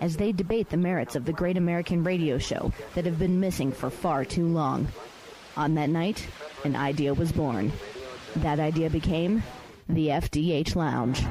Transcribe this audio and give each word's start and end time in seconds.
as 0.00 0.16
they 0.16 0.32
debate 0.32 0.70
the 0.70 0.76
merits 0.76 1.16
of 1.16 1.24
the 1.24 1.32
great 1.32 1.56
American 1.56 2.04
radio 2.04 2.38
show 2.38 2.72
that 2.94 3.04
have 3.04 3.18
been 3.18 3.40
missing 3.40 3.72
for 3.72 3.90
far 3.90 4.24
too 4.24 4.46
long. 4.46 4.88
On 5.56 5.74
that 5.74 5.90
night, 5.90 6.26
an 6.64 6.76
idea 6.76 7.14
was 7.14 7.32
born. 7.32 7.72
That 8.36 8.60
idea 8.60 8.90
became 8.90 9.42
the 9.88 10.08
FDH 10.08 10.76
Lounge. 10.76 11.22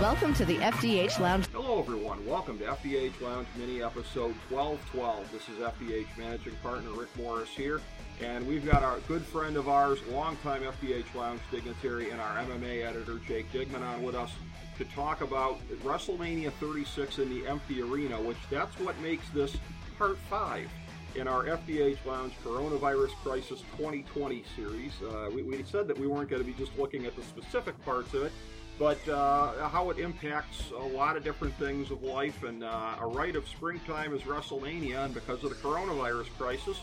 Welcome 0.00 0.32
to 0.34 0.44
the 0.46 0.56
FDH 0.56 1.20
Lounge. 1.20 1.46
Hello, 1.48 1.78
everyone. 1.80 2.24
Welcome 2.26 2.58
to 2.60 2.64
FDH 2.64 3.20
Lounge 3.20 3.46
Mini 3.56 3.82
Episode 3.82 4.34
1212. 4.48 5.32
This 5.32 5.48
is 5.50 5.58
FDH 5.58 6.06
Managing 6.16 6.54
Partner 6.62 6.90
Rick 6.92 7.14
Morris 7.18 7.50
here, 7.50 7.80
and 8.22 8.46
we've 8.46 8.66
got 8.66 8.82
our 8.82 8.98
good 9.08 9.22
friend 9.22 9.56
of 9.56 9.68
ours, 9.68 9.98
longtime 10.10 10.62
FDH 10.62 11.14
Lounge 11.14 11.40
dignitary, 11.50 12.10
and 12.10 12.20
our 12.20 12.36
MMA 12.38 12.84
editor, 12.84 13.18
Jake 13.26 13.50
Digman, 13.52 13.82
on 13.82 14.02
with 14.02 14.14
us 14.14 14.30
to 14.78 14.84
talk 14.86 15.20
about 15.20 15.58
WrestleMania 15.82 16.52
36 16.54 17.18
in 17.18 17.30
the 17.30 17.46
empty 17.46 17.82
arena, 17.82 18.20
which 18.20 18.38
that's 18.50 18.78
what 18.78 18.98
makes 19.00 19.28
this 19.30 19.56
part 19.98 20.18
five 20.28 20.68
in 21.14 21.26
our 21.26 21.44
FDH 21.44 21.98
Lounge 22.04 22.32
Coronavirus 22.44 23.10
Crisis 23.22 23.62
2020 23.76 24.44
series. 24.54 24.92
Uh, 25.02 25.30
we, 25.34 25.42
we 25.42 25.62
said 25.64 25.88
that 25.88 25.98
we 25.98 26.06
weren't 26.06 26.28
going 26.28 26.42
to 26.42 26.46
be 26.46 26.54
just 26.54 26.76
looking 26.78 27.06
at 27.06 27.16
the 27.16 27.22
specific 27.22 27.82
parts 27.84 28.14
of 28.14 28.24
it, 28.24 28.32
but 28.80 29.06
uh, 29.10 29.68
how 29.68 29.90
it 29.90 29.98
impacts 29.98 30.70
a 30.70 30.82
lot 30.96 31.14
of 31.14 31.22
different 31.22 31.54
things 31.58 31.90
of 31.90 32.02
life. 32.02 32.42
And 32.44 32.64
uh, 32.64 32.96
a 32.98 33.06
rite 33.06 33.36
of 33.36 33.46
springtime 33.46 34.14
is 34.14 34.22
WrestleMania, 34.22 35.04
and 35.04 35.12
because 35.12 35.44
of 35.44 35.50
the 35.50 35.56
coronavirus 35.56 36.30
crisis, 36.38 36.80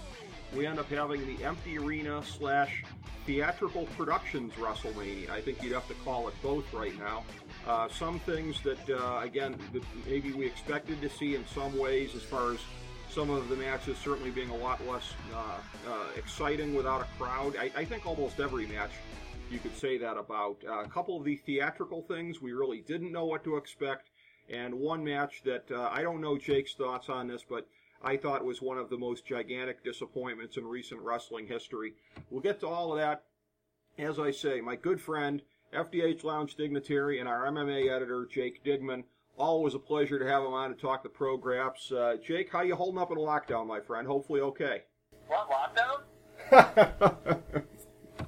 we 0.56 0.68
end 0.68 0.78
up 0.78 0.88
having 0.92 1.26
the 1.26 1.44
empty 1.44 1.80
arena 1.80 2.22
slash 2.24 2.84
theatrical 3.26 3.88
productions 3.98 4.54
WrestleMania. 4.54 5.32
I 5.32 5.42
think 5.42 5.64
you'd 5.64 5.74
have 5.74 5.88
to 5.88 5.96
call 5.96 6.28
it 6.28 6.36
both 6.44 6.72
right 6.72 6.98
now. 7.00 7.24
Uh, 7.68 7.90
some 7.90 8.20
things 8.20 8.62
that, 8.62 8.90
uh, 8.90 9.22
again, 9.24 9.58
that 9.74 9.84
maybe 10.06 10.32
we 10.34 10.46
expected 10.46 11.02
to 11.02 11.10
see 11.10 11.34
in 11.34 11.48
some 11.48 11.76
ways, 11.80 12.14
as 12.14 12.22
far 12.22 12.52
as 12.52 12.60
some 13.10 13.32
of 13.32 13.50
the 13.50 13.56
matches 13.56 13.98
certainly 13.98 14.30
being 14.30 14.52
a 14.52 14.56
lot 14.56 14.80
less 14.88 15.16
uh, 15.34 15.38
uh, 15.90 16.06
exciting 16.16 16.76
without 16.76 17.02
a 17.02 17.08
crowd. 17.18 17.56
I, 17.58 17.72
I 17.76 17.86
think 17.86 18.06
almost 18.06 18.40
every 18.40 18.68
match 18.68 18.92
you 19.52 19.60
could 19.60 19.78
say 19.78 19.98
that 19.98 20.18
about. 20.18 20.58
Uh, 20.68 20.80
a 20.80 20.88
couple 20.88 21.18
of 21.18 21.24
the 21.24 21.36
theatrical 21.38 22.02
things 22.04 22.42
we 22.42 22.54
really 22.54 22.82
didn't 22.82 23.12
know 23.12 23.26
what 23.26 23.44
to 23.44 23.58
expect, 23.58 24.10
and 24.50 24.74
one 24.74 25.04
match 25.04 25.42
that 25.44 25.70
uh, 25.72 25.90
I 25.92 26.02
don't 26.02 26.22
know 26.22 26.38
Jake's 26.38 26.74
thoughts 26.74 27.10
on 27.10 27.28
this, 27.28 27.44
but 27.48 27.68
I 28.02 28.18
thought 28.18 28.46
was 28.46 28.62
one 28.62 28.78
of 28.78 28.90
the 28.90 28.98
most 28.98 29.26
gigantic 29.26 29.84
disappointments 29.84 30.58
in 30.58 30.66
recent 30.66 31.02
wrestling 31.02 31.48
history. 31.48 31.94
We'll 32.30 32.42
get 32.42 32.60
to 32.62 32.68
all 32.68 32.94
of 32.94 33.00
that. 33.00 33.24
As 33.98 34.20
I 34.20 34.32
say, 34.32 34.62
my 34.62 34.76
good 34.76 35.02
friend, 35.02 35.42
FDH 35.74 36.24
Lounge 36.24 36.56
dignitary, 36.56 37.20
and 37.20 37.28
our 37.28 37.46
MMA 37.46 37.92
editor, 37.92 38.28
Jake 38.32 38.64
Digman. 38.64 39.04
Always 39.38 39.76
a 39.76 39.80
pleasure 39.80 40.18
to 40.18 40.28
have 40.28 40.44
him 40.44 40.54
on 40.54 40.70
to 40.70 40.76
talk 40.76 41.04
the 41.04 41.10
programs. 41.10 41.92
Uh, 41.92 42.16
Jake, 42.24 42.52
how 42.52 42.62
you 42.62 42.76
holding 42.76 43.00
up 43.00 43.12
in 43.12 43.18
lockdown, 43.18 43.68
my 43.68 43.80
friend? 43.80 44.08
Hopefully 44.08 44.42
okay. 44.42 44.84
What 45.28 45.50
lockdown? 45.50 46.02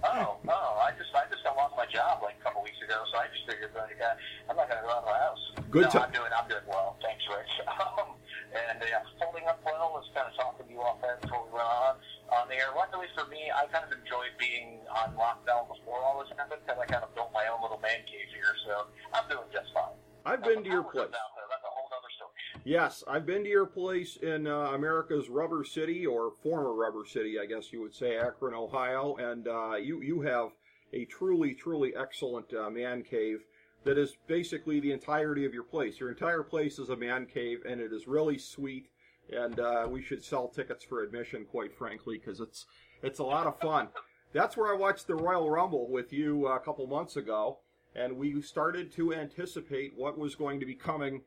oh, 0.04 0.38
oh, 0.48 0.78
I 0.82 0.92
just 0.98 1.10
I 1.16 1.30
just 1.32 1.44
got 1.44 1.56
lost 1.56 1.76
my 1.78 1.79
job 1.92 2.22
like 2.24 2.38
a 2.40 2.44
couple 2.44 2.62
weeks 2.64 2.80
ago, 2.82 3.02
so 3.12 3.20
I 3.20 3.28
just 3.34 3.46
figured 3.50 3.74
like 3.76 3.98
uh, 4.00 4.16
I'm 4.50 4.56
not 4.56 4.70
gonna 4.70 4.82
go 4.86 4.94
out 4.94 5.04
of 5.04 5.10
the 5.12 5.20
house. 5.20 5.44
Good 5.70 5.86
no, 5.86 5.90
to- 5.94 6.02
I'm 6.06 6.14
doing 6.14 6.32
I'm 6.34 6.48
doing 6.50 6.66
well, 6.70 6.98
thanks, 7.02 7.24
Rich. 7.30 7.54
Um, 8.00 8.16
and 8.50 8.82
uh, 8.82 9.06
holding 9.22 9.46
up 9.48 9.62
well. 9.64 9.94
Was 9.94 10.10
kind 10.16 10.26
of 10.26 10.34
talking 10.34 10.66
to 10.66 10.72
you 10.74 10.82
off 10.82 10.98
air 11.04 11.20
before 11.22 11.46
we 11.46 11.52
went 11.54 11.66
on 11.70 11.96
on 12.34 12.48
the 12.50 12.56
air. 12.56 12.74
Luckily 12.76 13.06
for 13.14 13.28
me, 13.30 13.52
I 13.54 13.66
kind 13.70 13.86
of 13.86 13.92
enjoyed 13.94 14.34
being 14.40 14.80
on 14.90 15.14
lockdown 15.14 15.68
before 15.70 16.02
all 16.02 16.18
this 16.24 16.34
happened 16.38 16.62
because 16.66 16.80
I 16.82 16.86
kind 16.90 17.04
of 17.04 17.14
built 17.14 17.30
my 17.34 17.46
own 17.52 17.62
little 17.62 17.80
man 17.80 18.02
cave 18.10 18.30
here, 18.34 18.54
so 18.66 18.90
I'm 19.14 19.28
doing 19.30 19.46
just 19.54 19.70
fine. 19.74 19.94
I've 20.26 20.42
been 20.44 20.64
to 20.64 20.70
your 20.70 20.82
How 20.82 20.90
was 20.90 20.96
it 20.96 21.14
place. 21.14 21.14
Out 21.14 21.32
there? 21.38 21.48
That's 21.50 21.66
a 21.66 21.72
whole 21.74 21.90
other 21.94 22.12
story. 22.18 22.34
Yes, 22.66 23.04
I've 23.08 23.26
been 23.26 23.44
to 23.44 23.50
your 23.50 23.66
place 23.68 24.18
in 24.18 24.48
uh, 24.48 24.74
America's 24.74 25.30
Rubber 25.30 25.64
City, 25.64 26.06
or 26.06 26.34
former 26.42 26.74
Rubber 26.74 27.06
City, 27.06 27.38
I 27.40 27.46
guess 27.46 27.72
you 27.72 27.82
would 27.82 27.94
say, 27.96 28.18
Akron, 28.18 28.54
Ohio, 28.56 29.16
and 29.18 29.48
uh, 29.48 29.76
you 29.76 30.02
you 30.02 30.22
have 30.22 30.50
a 30.94 31.06
truly, 31.06 31.54
truly 31.54 31.94
excellent 31.96 32.54
uh, 32.54 32.70
man 32.70 33.04
cave 33.04 33.42
that 33.84 33.98
is 33.98 34.18
basically 34.28 34.80
the 34.80 34.92
entirety 34.92 35.46
of 35.46 35.54
your 35.54 35.64
place. 35.64 36.00
Your 36.00 36.10
entire 36.10 36.44
place 36.44 36.80
is 36.80 36.90
a 36.90 36.96
man 36.96 37.26
cave, 37.26 37.60
and 37.68 37.80
it 37.80 37.94
is 37.94 38.08
really 38.08 38.38
sweet. 38.38 38.90
And 39.32 39.60
uh, 39.60 39.88
we 39.90 40.02
should 40.02 40.24
sell 40.24 40.48
tickets 40.48 40.84
for 40.84 41.04
admission, 41.04 41.46
quite 41.46 41.76
frankly, 41.78 42.18
because 42.18 42.40
it's 42.40 42.66
it's 43.04 43.20
a 43.20 43.24
lot 43.24 43.48
of 43.48 43.60
fun. 43.60 43.90
That's 44.34 44.58
where 44.58 44.74
I 44.74 44.78
watched 44.78 45.08
the 45.08 45.16
Royal 45.16 45.50
Rumble 45.50 45.90
with 45.90 46.12
you 46.12 46.48
uh, 46.48 46.56
a 46.56 46.60
couple 46.60 46.86
months 46.88 47.16
ago, 47.16 47.60
and 47.96 48.18
we 48.18 48.42
started 48.42 48.92
to 48.94 49.14
anticipate 49.14 49.94
what 49.96 50.18
was 50.18 50.36
going 50.36 50.60
to 50.60 50.66
be 50.66 50.76
coming 50.76 51.22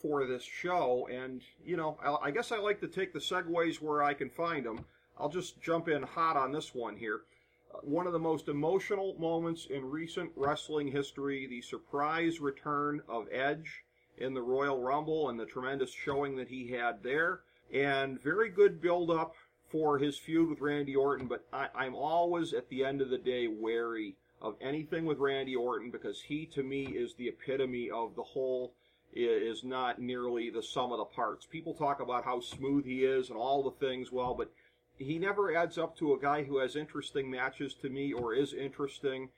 for 0.00 0.26
this 0.26 0.42
show. 0.42 1.08
And, 1.10 1.42
you 1.64 1.76
know, 1.76 1.98
I, 2.04 2.28
I 2.28 2.30
guess 2.30 2.52
I 2.52 2.58
like 2.58 2.80
to 2.80 2.88
take 2.88 3.12
the 3.12 3.18
segues 3.18 3.80
where 3.80 4.02
I 4.02 4.14
can 4.14 4.30
find 4.30 4.64
them. 4.64 4.84
I'll 5.18 5.28
just 5.28 5.60
jump 5.62 5.88
in 5.88 6.02
hot 6.02 6.36
on 6.36 6.52
this 6.52 6.74
one 6.74 6.96
here. 6.96 7.20
One 7.82 8.06
of 8.06 8.12
the 8.12 8.18
most 8.18 8.48
emotional 8.48 9.16
moments 9.18 9.66
in 9.66 9.84
recent 9.84 10.32
wrestling 10.36 10.88
history 10.88 11.46
the 11.46 11.62
surprise 11.62 12.40
return 12.40 13.02
of 13.08 13.26
Edge 13.30 13.84
in 14.18 14.34
the 14.34 14.42
Royal 14.42 14.80
Rumble 14.80 15.28
and 15.28 15.38
the 15.38 15.46
tremendous 15.46 15.92
showing 15.92 16.36
that 16.36 16.48
he 16.48 16.70
had 16.70 17.02
there. 17.02 17.40
And 17.72 18.22
very 18.22 18.48
good 18.48 18.80
build 18.80 19.10
up 19.10 19.34
for 19.68 19.98
his 19.98 20.18
feud 20.18 20.48
with 20.48 20.60
Randy 20.60 20.94
Orton, 20.94 21.26
but 21.26 21.44
I, 21.52 21.68
I'm 21.74 21.94
always 21.94 22.52
at 22.54 22.68
the 22.68 22.84
end 22.84 23.00
of 23.00 23.10
the 23.10 23.18
day 23.18 23.48
wary 23.48 24.16
of 24.40 24.56
anything 24.60 25.04
with 25.04 25.18
Randy 25.18 25.56
Orton 25.56 25.90
because 25.90 26.22
he 26.22 26.46
to 26.46 26.62
me 26.62 26.84
is 26.86 27.14
the 27.14 27.28
epitome 27.28 27.90
of 27.90 28.14
the 28.14 28.22
whole 28.22 28.74
is 29.12 29.64
not 29.64 29.98
nearly 29.98 30.50
the 30.50 30.62
sum 30.62 30.92
of 30.92 30.98
the 30.98 31.04
parts. 31.04 31.46
People 31.46 31.74
talk 31.74 32.00
about 32.00 32.24
how 32.24 32.40
smooth 32.40 32.84
he 32.84 33.04
is 33.04 33.30
and 33.30 33.38
all 33.38 33.62
the 33.62 33.86
things, 33.86 34.12
well, 34.12 34.34
but 34.34 34.50
he 34.98 35.18
never 35.18 35.54
adds 35.54 35.78
up 35.78 35.96
to 35.98 36.14
a 36.14 36.18
guy 36.18 36.42
who 36.42 36.58
has 36.58 36.76
interesting 36.76 37.30
matches 37.30 37.74
to 37.74 37.88
me 37.88 38.12
or 38.12 38.34
is 38.34 38.52
interesting. 38.52 39.28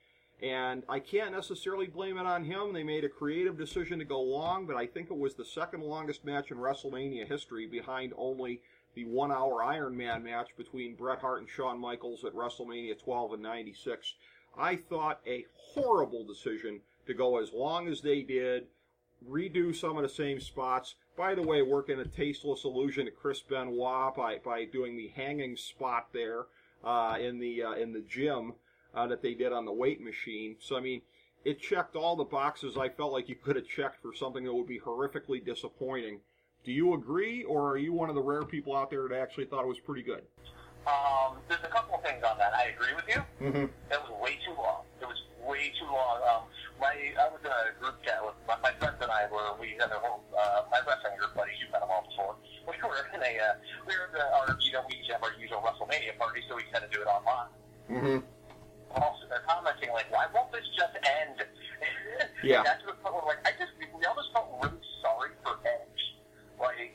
And 0.40 0.84
I 0.88 1.00
can't 1.00 1.32
necessarily 1.32 1.88
blame 1.88 2.16
it 2.16 2.26
on 2.26 2.44
him. 2.44 2.72
They 2.72 2.84
made 2.84 3.04
a 3.04 3.08
creative 3.08 3.58
decision 3.58 3.98
to 3.98 4.04
go 4.04 4.20
long, 4.20 4.66
but 4.66 4.76
I 4.76 4.86
think 4.86 5.10
it 5.10 5.18
was 5.18 5.34
the 5.34 5.44
second 5.44 5.82
longest 5.82 6.24
match 6.24 6.52
in 6.52 6.58
WrestleMania 6.58 7.26
history 7.26 7.66
behind 7.66 8.12
only 8.16 8.60
the 8.94 9.04
one 9.04 9.32
hour 9.32 9.62
Iron 9.62 9.96
Man 9.96 10.22
match 10.22 10.50
between 10.56 10.94
Bret 10.94 11.20
Hart 11.20 11.40
and 11.40 11.48
Shawn 11.48 11.78
Michaels 11.78 12.24
at 12.24 12.34
WrestleMania 12.34 13.02
12 13.02 13.34
and 13.34 13.42
96. 13.42 14.14
I 14.56 14.76
thought 14.76 15.20
a 15.26 15.44
horrible 15.56 16.24
decision 16.24 16.80
to 17.06 17.14
go 17.14 17.38
as 17.38 17.52
long 17.52 17.88
as 17.88 18.00
they 18.00 18.22
did, 18.22 18.66
redo 19.26 19.74
some 19.74 19.96
of 19.96 20.02
the 20.02 20.08
same 20.08 20.40
spots. 20.40 20.94
By 21.16 21.34
the 21.34 21.42
way, 21.42 21.62
working 21.62 21.98
a 21.98 22.04
tasteless 22.04 22.64
illusion 22.64 23.06
to 23.06 23.10
Chris 23.10 23.40
Benoit 23.40 24.14
by, 24.14 24.38
by 24.44 24.64
doing 24.64 24.96
the 24.96 25.08
hanging 25.08 25.56
spot 25.56 26.08
there 26.12 26.46
uh, 26.84 27.16
in 27.20 27.38
the 27.38 27.62
uh, 27.62 27.72
in 27.72 27.92
the 27.92 28.00
gym 28.00 28.52
uh, 28.94 29.06
that 29.08 29.22
they 29.22 29.34
did 29.34 29.52
on 29.52 29.64
the 29.64 29.72
weight 29.72 30.00
machine. 30.00 30.56
So 30.60 30.76
I 30.76 30.80
mean, 30.80 31.02
it 31.44 31.60
checked 31.60 31.96
all 31.96 32.16
the 32.16 32.24
boxes 32.24 32.76
I 32.76 32.88
felt 32.88 33.12
like 33.12 33.28
you 33.28 33.36
could 33.36 33.56
have 33.56 33.66
checked 33.66 34.00
for 34.02 34.14
something 34.14 34.44
that 34.44 34.54
would 34.54 34.68
be 34.68 34.80
horrifically 34.80 35.44
disappointing. 35.44 36.20
Do 36.64 36.72
you 36.72 36.94
agree, 36.94 37.44
or 37.44 37.70
are 37.70 37.78
you 37.78 37.92
one 37.92 38.08
of 38.08 38.14
the 38.14 38.22
rare 38.22 38.42
people 38.42 38.76
out 38.76 38.90
there 38.90 39.08
that 39.08 39.18
actually 39.18 39.46
thought 39.46 39.62
it 39.62 39.68
was 39.68 39.78
pretty 39.78 40.02
good? 40.02 40.22
Um, 40.86 41.36
there's 41.48 41.62
a 41.64 41.68
couple 41.68 41.96
of 41.96 42.02
things 42.02 42.22
on 42.24 42.38
that. 42.38 42.52
I 42.54 42.74
agree 42.74 42.94
with 42.94 43.04
you. 43.08 43.22
Mm-hmm. 43.40 43.64
It 43.92 44.00
was 44.02 44.10
way 44.22 44.38
too 44.44 44.54
long. 44.56 44.82
It 45.00 45.06
was 45.06 45.16
way 45.46 45.72
too 45.78 45.86
long. 45.86 46.20
Um, 46.28 46.42
my 46.80 46.94
I 47.18 47.26
was 47.30 47.42
in 47.42 47.50
a 47.50 47.74
group 47.78 47.98
chat 48.02 48.22
with 48.22 48.38
my, 48.46 48.56
my 48.62 48.72
friends 48.78 48.98
and 49.02 49.10
I 49.10 49.26
were 49.30 49.54
we 49.58 49.74
had 49.78 49.90
a 49.90 49.98
whole 49.98 50.22
uh, 50.34 50.66
my 50.70 50.80
wrestling 50.86 51.18
group 51.18 51.34
buddies. 51.34 51.58
You've 51.60 51.74
met 51.74 51.82
them 51.82 51.90
all 51.90 52.06
before. 52.06 52.38
We 52.66 52.78
were 52.82 53.02
in 53.14 53.20
a 53.22 53.32
uh, 53.38 53.54
we 53.86 53.92
were 53.94 54.06
in 54.10 54.14
the, 54.14 54.24
our 54.38 54.54
you 54.62 54.72
know 54.72 54.86
we 54.86 54.98
each 54.98 55.10
have 55.10 55.22
our 55.22 55.34
usual 55.38 55.62
WrestleMania 55.62 56.16
party, 56.18 56.42
so 56.48 56.56
we 56.56 56.66
had 56.72 56.86
to 56.86 56.90
do 56.90 57.02
it 57.02 57.10
online. 57.10 57.50
Mm-hmm. 57.90 58.18
Also, 58.96 59.28
they're 59.28 59.44
commenting 59.44 59.92
like, 59.92 60.08
why 60.10 60.26
won't 60.32 60.50
this 60.52 60.64
just 60.76 60.96
end? 61.02 61.44
Yeah. 62.42 62.62
that's 62.62 62.82
what 62.86 62.98
we're 63.02 63.26
like. 63.26 63.42
I 63.42 63.50
just 63.58 63.74
we 63.78 64.04
almost 64.06 64.30
felt 64.32 64.46
really 64.62 64.78
sorry 65.02 65.34
for 65.42 65.58
Edge. 65.66 66.02
Like 66.58 66.94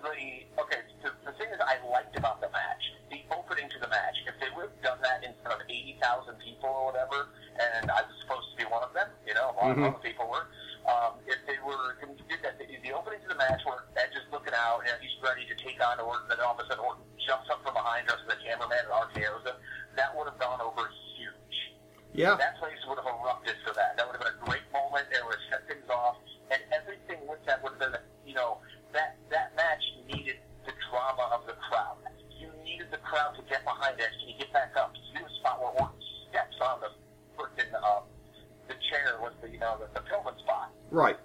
the 0.00 0.16
okay, 0.60 0.80
the, 1.04 1.12
the 1.24 1.32
thing 1.36 1.52
is 1.52 1.60
I 1.60 1.76
liked 1.88 2.16
about 2.16 2.40
the 2.40 2.48
match, 2.48 2.84
the 3.10 3.20
opening 3.36 3.68
to 3.68 3.78
the 3.80 3.88
match. 3.88 4.16
If 4.24 4.36
they 4.40 4.48
would 4.56 4.72
have 4.72 4.82
done 4.82 5.00
that 5.02 5.24
in 5.24 5.32
front 5.42 5.60
of 5.60 5.66
eighty 5.68 5.98
thousand 6.00 6.40
people 6.40 6.70
or 6.70 6.92
whatever, 6.92 7.28
and 7.58 7.90
I 7.90 8.00
was 8.06 8.14
supposed 8.22 8.45
to 8.45 8.45
be 8.66 8.72
one 8.72 8.82
of 8.82 8.92
them, 8.92 9.06
you 9.22 9.34
know, 9.34 9.54
a 9.54 9.54
lot 9.54 9.70
mm-hmm. 9.70 9.94
other 9.94 10.02
people 10.02 10.26
were. 10.26 10.50
Um, 10.86 11.18
if 11.26 11.38
they 11.46 11.58
were, 11.66 11.98
if 12.02 12.10
did 12.30 12.42
that, 12.46 12.58
the, 12.58 12.66
the 12.82 12.94
opening 12.94 13.18
to 13.26 13.30
the 13.30 13.38
match 13.38 13.62
where 13.66 13.86
Edge 13.98 14.14
is 14.14 14.26
looking 14.30 14.54
out 14.54 14.86
and 14.86 14.94
he's 15.02 15.14
ready 15.22 15.42
to 15.50 15.54
take 15.58 15.78
on 15.82 15.98
Orton, 15.98 16.30
and 16.30 16.38
then 16.38 16.46
all 16.46 16.54
of 16.54 16.62
a 16.62 16.66
sudden 16.70 16.82
Orton 16.82 17.02
jumps 17.18 17.50
up 17.50 17.62
from 17.62 17.74
behind 17.74 18.06
us, 18.10 18.22
and 18.22 18.30
the 18.30 18.38
cameraman 18.42 18.86
and 18.86 18.94
RKO's 18.94 19.42
him, 19.46 19.58
that 19.98 20.14
would 20.14 20.30
have 20.30 20.38
gone 20.38 20.62
over 20.62 20.86
huge. 21.18 21.58
Yeah. 22.14 22.38
That 22.38 22.58
place 22.62 22.78
would 22.86 23.02
have 23.02 23.08
erupted 23.10 23.58
for 23.66 23.74
that. 23.74 23.98
That 23.98 24.06
would 24.06 24.14
have 24.18 24.24
been 24.26 24.38
a 24.38 24.42
great 24.46 24.66
moment. 24.70 25.10
It 25.10 25.22
would 25.26 25.34
have 25.34 25.46
set 25.50 25.62
things 25.66 25.90
off, 25.90 26.22
and 26.54 26.62
everything 26.70 27.18
with 27.26 27.42
that 27.50 27.58
would 27.66 27.74
have 27.78 27.82
been, 27.82 27.98
you 28.22 28.38
know, 28.38 28.62
that 28.94 29.18
that 29.34 29.58
match 29.58 29.82
needed 30.06 30.38
the 30.62 30.74
drama 30.86 31.34
of 31.34 31.50
the 31.50 31.58
crowd. 31.66 31.98
You 32.30 32.54
needed 32.62 32.94
the 32.94 33.02
crowd 33.02 33.34
to 33.34 33.42
get 33.50 33.66
behind 33.66 33.98
Edge. 33.98 34.14
Can 34.22 34.30
you 34.30 34.38
get 34.38 34.54
back 34.54 34.78
up? 34.78 34.94
You 34.94 35.18
do 35.18 35.26
a 35.26 35.32
spot 35.42 35.58
where 35.58 35.74
Orton 35.82 35.98
steps 36.30 36.54
on 36.62 36.78
the 36.78 36.94
freaking 37.34 37.74
um, 37.82 38.06
the 38.68 38.74
chair 39.66 39.74
the 39.82 39.86
the, 39.98 40.04
Pillman 40.06 40.38
spot. 40.38 40.70
Right. 40.90 41.18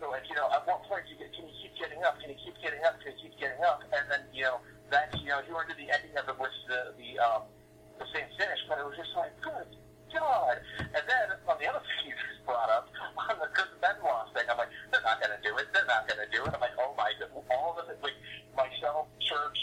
So 0.00 0.08
like 0.10 0.24
you 0.28 0.36
know, 0.36 0.48
at 0.52 0.64
what 0.64 0.80
point 0.88 1.04
do 1.04 1.12
you 1.12 1.18
get, 1.20 1.34
can 1.36 1.44
you 1.44 1.54
keep 1.60 1.74
getting 1.76 2.00
up? 2.04 2.16
Can 2.20 2.32
you 2.32 2.38
keep 2.40 2.56
getting 2.64 2.80
up? 2.86 2.96
Can 3.04 3.12
you 3.12 3.28
keep 3.28 3.34
getting 3.36 3.60
up? 3.64 3.84
And 3.92 4.04
then 4.08 4.22
you 4.32 4.44
know 4.48 4.62
that 4.90 5.12
you 5.20 5.28
know 5.28 5.44
you 5.44 5.52
were 5.52 5.68
to 5.68 5.76
the 5.76 5.88
ending 5.90 6.16
of 6.16 6.28
it, 6.28 6.36
which 6.40 6.54
the 6.70 6.96
the 6.96 7.18
um 7.20 7.42
the 8.00 8.06
same 8.14 8.30
finish, 8.38 8.60
but 8.70 8.78
it 8.78 8.86
was 8.86 8.96
just 8.96 9.12
like 9.18 9.34
good 9.42 9.68
God. 10.14 10.56
And 10.80 11.04
then 11.04 11.26
on 11.44 11.58
the 11.60 11.66
other 11.68 11.82
thing 11.86 12.08
you 12.08 12.16
just 12.16 12.40
brought 12.46 12.70
up 12.70 12.88
on 13.18 13.36
the 13.42 13.50
Chris 13.52 13.68
Benoit 13.82 14.30
thing, 14.32 14.46
I'm 14.48 14.56
like, 14.56 14.72
they're 14.94 15.04
not 15.04 15.18
going 15.20 15.34
to 15.34 15.42
do 15.42 15.52
it. 15.58 15.68
They're 15.74 15.90
not 15.90 16.06
going 16.06 16.22
to 16.22 16.30
do 16.30 16.46
it. 16.46 16.54
I'm 16.54 16.62
like, 16.62 16.78
oh 16.78 16.94
my, 16.96 17.10
all 17.50 17.76
of 17.76 17.90
it, 17.90 17.98
like 18.00 18.16
myself, 18.54 19.10
church, 19.20 19.58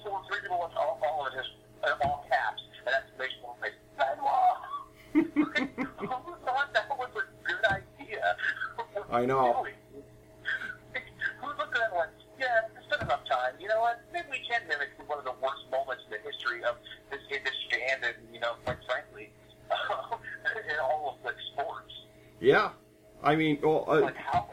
four, 0.00 0.22
three 0.30 0.40
people, 0.40 0.70
all, 0.78 0.96
all 1.02 1.26
of 1.26 1.34
it 1.34 1.42
is 1.42 1.50
uh, 1.82 2.06
all 2.06 2.24
caps, 2.30 2.62
and 2.86 2.94
that's 2.94 3.10
me 3.18 3.26
like 3.60 3.76
Benoit. 3.98 4.70
Who 5.12 6.06
thought 6.06 6.19
I 9.10 9.26
know. 9.26 9.66
Who 11.40 11.46
looked 11.46 11.74
at 11.74 11.80
that 11.80 11.94
one? 11.94 12.08
Yeah, 12.38 12.46
it's 12.76 12.86
been 12.88 13.06
enough 13.06 13.24
time. 13.28 13.54
You 13.58 13.68
know 13.68 13.80
what? 13.80 14.00
Maybe 14.12 14.26
we 14.30 14.38
can 14.48 14.62
mimic 14.68 14.90
one 15.06 15.18
of 15.18 15.24
the 15.24 15.34
worst 15.42 15.64
moments 15.70 16.04
in 16.06 16.12
the 16.12 16.30
history 16.30 16.62
of 16.64 16.76
this 17.10 17.20
industry 17.28 17.82
and, 17.92 18.04
in, 18.04 18.34
you 18.34 18.40
know, 18.40 18.54
quite 18.64 18.78
frankly, 18.86 19.32
in 19.70 20.78
all 20.82 21.18
of 21.18 21.22
the 21.24 21.32
sports. 21.52 21.92
Yeah. 22.40 22.70
I 23.22 23.36
mean, 23.36 23.58
well, 23.62 23.84
uh, 23.88 24.00
Like 24.00 24.16
how? 24.16 24.48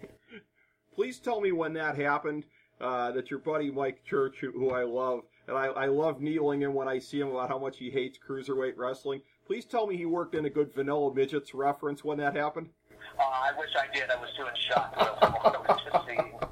please 0.94 1.18
tell 1.18 1.40
me 1.40 1.52
when 1.52 1.72
that 1.74 1.96
happened. 1.96 2.44
Uh, 2.80 3.12
that 3.12 3.30
your 3.30 3.40
buddy 3.40 3.70
Mike 3.70 4.02
Church, 4.06 4.36
who, 4.40 4.52
who 4.52 4.70
I 4.70 4.84
love, 4.84 5.20
and 5.46 5.54
I, 5.54 5.66
I 5.66 5.86
love 5.86 6.22
kneeling 6.22 6.62
him 6.62 6.72
when 6.72 6.88
I 6.88 6.98
see 6.98 7.20
him 7.20 7.28
about 7.28 7.50
how 7.50 7.58
much 7.58 7.76
he 7.76 7.90
hates 7.90 8.18
cruiserweight 8.18 8.78
wrestling. 8.78 9.20
Please 9.46 9.66
tell 9.66 9.86
me 9.86 9.98
he 9.98 10.06
worked 10.06 10.34
in 10.34 10.46
a 10.46 10.50
good 10.50 10.72
Vanilla 10.72 11.12
Midgets 11.14 11.52
reference 11.52 12.02
when 12.02 12.16
that 12.18 12.34
happened. 12.34 12.70
Uh, 13.18 13.22
I 13.22 13.50
wish 13.58 13.70
I 13.78 13.92
did. 13.94 14.10
I 14.10 14.16
was 14.16 14.30
too 14.36 14.44
in 14.46 14.54
shock. 14.68 14.94
I 14.96 15.80
just 15.92 16.06
seeing. 16.06 16.32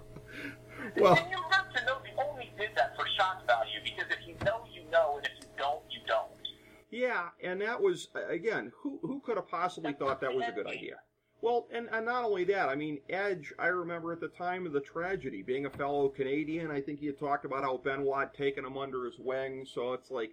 Well, 0.97 1.15
and 1.17 1.31
you 1.31 1.39
have 1.51 1.71
to 1.75 1.85
know 1.85 1.99
they 2.03 2.15
only 2.23 2.51
did 2.59 2.71
that 2.77 2.97
for 2.97 3.07
shock 3.17 3.47
value 3.47 3.79
because 3.85 4.07
if 4.11 4.27
you 4.27 4.35
know, 4.45 4.65
you 4.73 4.83
know, 4.91 5.17
and 5.19 5.27
if 5.27 5.33
you 5.41 5.49
don't, 5.59 5.83
you 5.91 6.01
don't. 6.07 6.31
yeah, 6.91 7.29
and 7.43 7.61
that 7.61 7.81
was 7.81 8.09
again, 8.29 8.73
who 8.83 8.99
who 9.03 9.21
could 9.21 9.37
have 9.37 9.49
possibly 9.49 9.93
thought 9.93 10.21
that 10.23 10.35
was 10.35 10.45
a 10.49 10.53
good 10.53 10.67
idea? 10.67 10.97
Well, 11.41 11.69
and, 11.73 11.89
and 11.93 12.05
not 12.07 12.25
only 12.25 12.43
that, 12.45 12.69
I 12.69 12.75
mean, 12.75 12.99
Edge, 13.09 13.53
I 13.61 13.67
remember 13.69 14.13
at 14.13 14.21
the 14.21 14.29
time 14.29 14.67
of 14.67 14.73
the 14.73 14.81
tragedy, 14.81 15.43
being 15.43 15.67
a 15.67 15.71
fellow 15.71 16.09
Canadian, 16.09 16.71
I 16.73 16.81
think 16.81 16.99
he 16.99 17.07
had 17.07 17.19
talked 17.19 17.45
about 17.45 17.63
how 17.63 17.77
Benoit 17.77 18.19
had 18.19 18.35
taken 18.35 18.65
him 18.65 18.77
under 18.77 19.05
his 19.05 19.21
wing, 19.21 19.65
so 19.73 19.93
it's 19.93 20.11
like, 20.11 20.33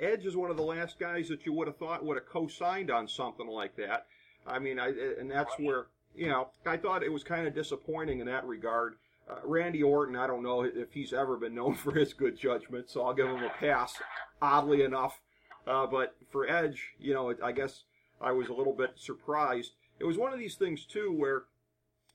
Edge 0.00 0.24
is 0.24 0.34
one 0.34 0.50
of 0.50 0.56
the 0.56 0.62
last 0.62 0.98
guys 0.98 1.28
that 1.28 1.44
you 1.44 1.52
would 1.52 1.66
have 1.66 1.76
thought 1.76 2.04
would 2.04 2.16
have 2.16 2.26
co-signed 2.26 2.90
on 2.90 3.06
something 3.06 3.46
like 3.48 3.76
that. 3.76 4.06
I 4.46 4.58
mean, 4.58 4.78
I, 4.78 4.92
and 5.18 5.30
that's 5.30 5.54
where, 5.58 5.86
you 6.14 6.28
know, 6.28 6.48
I 6.64 6.76
thought 6.76 7.02
it 7.02 7.12
was 7.12 7.24
kind 7.24 7.46
of 7.46 7.54
disappointing 7.54 8.20
in 8.20 8.26
that 8.26 8.46
regard. 8.46 8.96
Uh, 9.28 9.36
Randy 9.44 9.82
Orton, 9.82 10.14
I 10.16 10.26
don't 10.26 10.42
know 10.42 10.62
if 10.62 10.92
he's 10.92 11.12
ever 11.12 11.36
been 11.36 11.54
known 11.54 11.74
for 11.82 11.92
his 11.92 12.12
good 12.12 12.38
judgment, 12.38 12.90
so 12.90 13.02
I'll 13.02 13.14
give 13.14 13.26
him 13.26 13.42
a 13.42 13.50
pass, 13.50 13.94
oddly 14.40 14.82
enough. 14.82 15.20
Uh, 15.66 15.86
but 15.86 16.14
for 16.30 16.48
Edge, 16.48 16.94
you 16.98 17.12
know, 17.12 17.34
I 17.42 17.52
guess 17.52 17.84
I 18.20 18.32
was 18.32 18.48
a 18.48 18.52
little 18.52 18.72
bit 18.72 18.92
surprised. 18.96 19.72
It 19.98 20.04
was 20.04 20.16
one 20.16 20.32
of 20.32 20.38
these 20.38 20.54
things 20.54 20.84
too 20.84 21.12
where, 21.12 21.44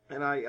and 0.09 0.23
I 0.23 0.43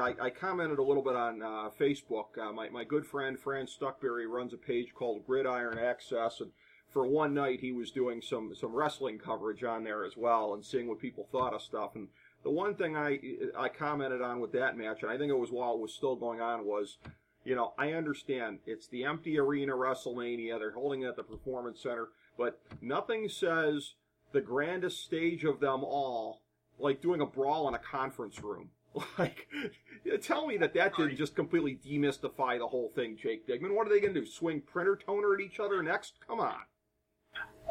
I, 0.00 0.14
I 0.20 0.30
commented 0.30 0.78
a 0.78 0.82
little 0.82 1.02
bit 1.02 1.14
on 1.14 1.42
uh, 1.42 1.70
Facebook. 1.78 2.38
Uh, 2.40 2.52
my 2.52 2.68
my 2.70 2.84
good 2.84 3.06
friend 3.06 3.38
Fran 3.38 3.66
Stuckberry 3.66 4.28
runs 4.28 4.52
a 4.52 4.56
page 4.56 4.88
called 4.94 5.26
Gridiron 5.26 5.78
Access, 5.78 6.40
and 6.40 6.50
for 6.92 7.06
one 7.06 7.34
night 7.34 7.60
he 7.60 7.72
was 7.72 7.90
doing 7.90 8.20
some 8.20 8.54
some 8.54 8.74
wrestling 8.74 9.18
coverage 9.18 9.64
on 9.64 9.84
there 9.84 10.04
as 10.04 10.16
well, 10.16 10.54
and 10.54 10.64
seeing 10.64 10.88
what 10.88 10.98
people 10.98 11.28
thought 11.30 11.54
of 11.54 11.62
stuff. 11.62 11.94
And 11.94 12.08
the 12.42 12.50
one 12.50 12.74
thing 12.74 12.96
I 12.96 13.20
I 13.56 13.68
commented 13.68 14.22
on 14.22 14.40
with 14.40 14.52
that 14.52 14.76
match, 14.76 15.02
and 15.02 15.10
I 15.10 15.18
think 15.18 15.30
it 15.30 15.38
was 15.38 15.50
while 15.50 15.74
it 15.74 15.80
was 15.80 15.94
still 15.94 16.16
going 16.16 16.40
on, 16.40 16.64
was 16.64 16.98
you 17.44 17.54
know, 17.54 17.72
I 17.78 17.92
understand 17.92 18.58
it's 18.66 18.86
the 18.88 19.04
empty 19.04 19.38
arena 19.38 19.72
WrestleMania. 19.72 20.58
They're 20.58 20.72
holding 20.72 21.02
it 21.02 21.08
at 21.08 21.16
the 21.16 21.22
Performance 21.22 21.82
Center, 21.82 22.08
but 22.36 22.60
nothing 22.82 23.28
says 23.28 23.94
the 24.32 24.40
grandest 24.40 25.02
stage 25.02 25.44
of 25.44 25.60
them 25.60 25.82
all 25.82 26.42
like 26.78 27.00
doing 27.00 27.20
a 27.20 27.26
brawl 27.26 27.68
in 27.68 27.74
a 27.74 27.78
conference 27.78 28.42
room. 28.42 28.70
Like, 29.18 29.46
tell 30.20 30.48
me 30.48 30.56
that 30.56 30.74
that 30.74 30.96
didn't 30.96 31.16
just 31.16 31.36
completely 31.36 31.78
demystify 31.86 32.58
the 32.58 32.66
whole 32.66 32.90
thing, 32.92 33.16
Jake 33.16 33.46
Digman. 33.46 33.72
What 33.72 33.86
are 33.86 33.90
they 33.90 34.00
going 34.00 34.14
to 34.14 34.20
do? 34.20 34.26
Swing 34.26 34.60
printer 34.60 34.96
toner 34.96 35.34
at 35.34 35.40
each 35.40 35.60
other 35.60 35.80
next? 35.80 36.14
Come 36.26 36.40
on. 36.40 36.56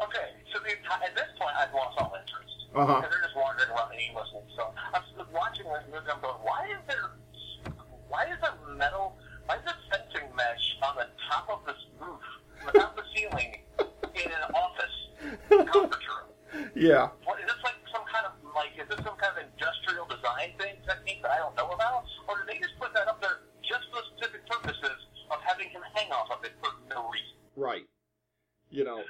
Okay, 0.00 0.28
so 0.52 0.58
the, 0.64 0.72
at 0.72 1.14
this 1.14 1.30
point, 1.38 1.54
I've 1.56 1.72
lost 1.74 1.98
all 2.00 2.12
interest. 2.16 2.56
Uh 2.74 2.86
huh. 2.86 3.02
Because 3.02 3.10
they're 3.10 3.26
just 3.26 3.36
wandering 3.36 3.70
around 3.70 3.92
aimlessly. 3.94 4.46
So 4.56 4.72
I'm 4.94 5.02
watching 5.32 5.66
this 5.68 5.84
movie. 5.92 6.08
I'm 6.08 6.20
going, 6.22 6.40
why 6.40 6.66
is 6.70 6.82
there, 6.86 7.18
why 8.08 8.24
is 8.30 8.38
there 8.40 8.56
metal, 8.76 9.18
why 9.46 9.56
is 9.58 9.64
there 9.66 9.76
fencing 9.90 10.30
mesh 10.34 10.66
on 10.82 10.96
the 10.96 11.06
top 11.28 11.50
of 11.50 11.66
this 11.66 11.78
roof, 12.00 12.22
without 12.64 12.96
the 12.96 13.02
ceiling, 13.14 13.60
in 14.14 14.30
an 14.30 14.44
office 14.54 14.96
conference 15.68 16.06
room? 16.08 16.70
Yeah. 16.74 17.10
What, 17.26 17.38
is 17.42 17.46
this 17.46 17.60
like 17.62 17.78
some 17.92 18.06
kind 18.08 18.26
of 18.26 18.32
like 18.54 18.74
is 18.78 18.88
this 18.88 19.02
some 19.04 19.18
kind 19.18 19.36
of 19.36 19.44
industrial 19.44 20.06
design 20.06 20.54
thing 20.58 20.78
technique 20.86 21.22
that 21.22 21.30
I 21.30 21.38
don't 21.38 21.54
know 21.54 21.70
about, 21.70 22.06
or 22.26 22.38
did 22.42 22.48
they 22.48 22.58
just 22.58 22.78
put 22.80 22.94
that 22.94 23.06
up 23.06 23.20
there 23.20 23.46
just 23.62 23.86
for 23.90 24.02
the 24.02 24.06
specific 24.14 24.46
purposes 24.48 24.98
of 25.30 25.38
having 25.42 25.68
him 25.70 25.82
hang 25.94 26.10
off 26.10 26.30
of 26.30 26.42
it 26.46 26.54
for 26.62 26.70
no 26.88 27.10
reason? 27.10 27.38
Right. 27.54 27.86
You 28.70 28.84
know, 28.84 29.02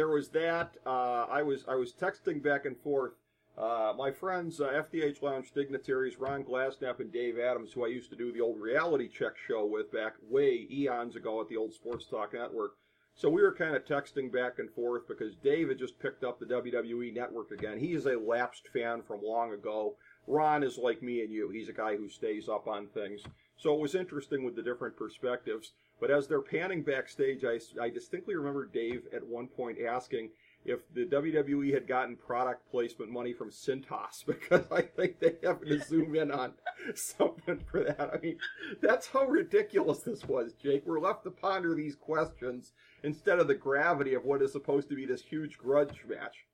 there 0.00 0.08
was 0.08 0.30
that. 0.30 0.78
Uh, 0.86 1.26
I 1.30 1.42
was 1.42 1.66
I 1.68 1.74
was 1.74 1.92
texting 1.92 2.42
back 2.42 2.64
and 2.64 2.74
forth. 2.74 3.12
Uh, 3.58 3.92
my 3.98 4.10
friends, 4.10 4.58
uh, 4.58 4.82
FDH 4.90 5.20
Lounge 5.20 5.52
dignitaries 5.52 6.18
Ron 6.18 6.42
Glassnap 6.42 7.00
and 7.00 7.12
Dave 7.12 7.38
Adams, 7.38 7.74
who 7.74 7.84
I 7.84 7.88
used 7.88 8.08
to 8.08 8.16
do 8.16 8.32
the 8.32 8.40
old 8.40 8.58
reality 8.58 9.08
check 9.08 9.32
show 9.46 9.66
with 9.66 9.92
back 9.92 10.14
way 10.30 10.66
eons 10.70 11.16
ago 11.16 11.38
at 11.42 11.50
the 11.50 11.58
old 11.58 11.74
Sports 11.74 12.06
Talk 12.06 12.32
Network. 12.32 12.76
So 13.14 13.28
we 13.28 13.42
were 13.42 13.54
kind 13.54 13.76
of 13.76 13.84
texting 13.84 14.32
back 14.32 14.58
and 14.58 14.70
forth 14.70 15.06
because 15.06 15.36
Dave 15.36 15.68
had 15.68 15.78
just 15.78 15.98
picked 15.98 16.24
up 16.24 16.40
the 16.40 16.46
WWE 16.46 17.12
Network 17.12 17.50
again. 17.50 17.78
He 17.78 17.92
is 17.92 18.06
a 18.06 18.18
lapsed 18.18 18.68
fan 18.68 19.02
from 19.02 19.20
long 19.22 19.52
ago. 19.52 19.96
Ron 20.26 20.62
is 20.62 20.78
like 20.78 21.02
me 21.02 21.20
and 21.20 21.30
you. 21.30 21.50
He's 21.50 21.68
a 21.68 21.74
guy 21.74 21.96
who 21.96 22.08
stays 22.08 22.48
up 22.48 22.66
on 22.66 22.86
things. 22.86 23.20
So 23.58 23.74
it 23.74 23.80
was 23.80 23.94
interesting 23.94 24.44
with 24.44 24.56
the 24.56 24.62
different 24.62 24.96
perspectives. 24.96 25.72
But 26.00 26.10
as 26.10 26.26
they're 26.26 26.40
panning 26.40 26.82
backstage, 26.82 27.44
I, 27.44 27.60
I 27.80 27.90
distinctly 27.90 28.34
remember 28.34 28.66
Dave 28.66 29.02
at 29.14 29.26
one 29.26 29.46
point 29.46 29.78
asking 29.86 30.30
if 30.64 30.80
the 30.94 31.06
WWE 31.06 31.72
had 31.72 31.86
gotten 31.86 32.16
product 32.16 32.68
placement 32.70 33.10
money 33.10 33.32
from 33.32 33.50
Cintas 33.50 34.24
because 34.26 34.64
I 34.70 34.82
think 34.82 35.20
they 35.20 35.36
have 35.42 35.60
to 35.62 35.80
zoom 35.80 36.14
in 36.16 36.30
on 36.30 36.52
something 36.94 37.60
for 37.70 37.84
that. 37.84 38.10
I 38.14 38.18
mean, 38.18 38.38
that's 38.80 39.06
how 39.08 39.24
ridiculous 39.24 40.00
this 40.00 40.24
was, 40.24 40.52
Jake. 40.54 40.84
We're 40.86 41.00
left 41.00 41.24
to 41.24 41.30
ponder 41.30 41.74
these 41.74 41.96
questions 41.96 42.72
instead 43.02 43.38
of 43.38 43.48
the 43.48 43.54
gravity 43.54 44.14
of 44.14 44.24
what 44.24 44.42
is 44.42 44.52
supposed 44.52 44.88
to 44.88 44.96
be 44.96 45.06
this 45.06 45.22
huge 45.22 45.56
grudge 45.56 46.04
match. 46.08 46.44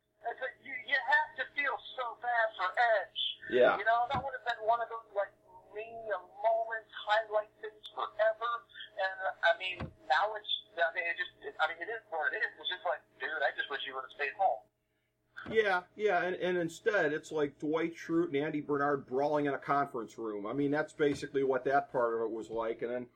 You, 0.62 0.75
you 0.87 0.99
have 0.99 1.31
to 1.38 1.45
feel 1.55 1.75
so 1.95 2.19
bad 2.23 2.49
for 2.59 2.71
Edge. 2.75 3.23
Yeah. 3.50 3.79
You 3.79 3.87
know, 3.87 4.11
that 4.11 4.19
would 4.23 4.35
have 4.35 4.47
been 4.47 4.62
one 4.67 4.83
of 4.83 4.91
those, 4.91 5.07
like, 5.15 5.31
mania 5.75 6.19
moments, 6.43 6.91
highlight 7.07 7.50
things 7.62 7.87
forever. 7.95 8.50
And, 8.97 9.19
I 9.45 9.53
mean, 9.61 9.76
now 10.09 10.33
it's, 10.35 10.53
I 10.76 10.88
mean, 10.97 11.05
it 11.05 11.17
just, 11.21 11.33
it, 11.45 11.55
I 11.61 11.69
mean, 11.69 11.81
it 11.81 11.93
is 11.93 12.00
what 12.09 12.33
it 12.33 12.41
is. 12.41 12.50
It's 12.57 12.73
just 12.73 12.85
like, 12.88 13.05
dude, 13.21 13.29
I 13.45 13.53
just 13.57 13.69
wish 13.69 13.85
you 13.85 13.95
would 13.95 14.09
have 14.09 14.17
stayed 14.17 14.35
home. 14.41 14.61
Yeah, 15.53 15.83
yeah, 15.95 16.25
and, 16.25 16.35
and 16.37 16.59
instead 16.59 17.12
it's 17.12 17.31
like 17.31 17.59
Dwight 17.61 17.95
Schrute 17.95 18.35
and 18.35 18.37
Andy 18.37 18.61
Bernard 18.61 19.07
brawling 19.07 19.47
in 19.47 19.55
a 19.55 19.59
conference 19.59 20.19
room. 20.19 20.47
I 20.47 20.53
mean, 20.53 20.71
that's 20.71 20.93
basically 20.93 21.45
what 21.45 21.65
that 21.65 21.93
part 21.93 22.15
of 22.15 22.23
it 22.23 22.31
was 22.31 22.50
like. 22.50 22.83
And 22.83 22.91
then 22.91 23.07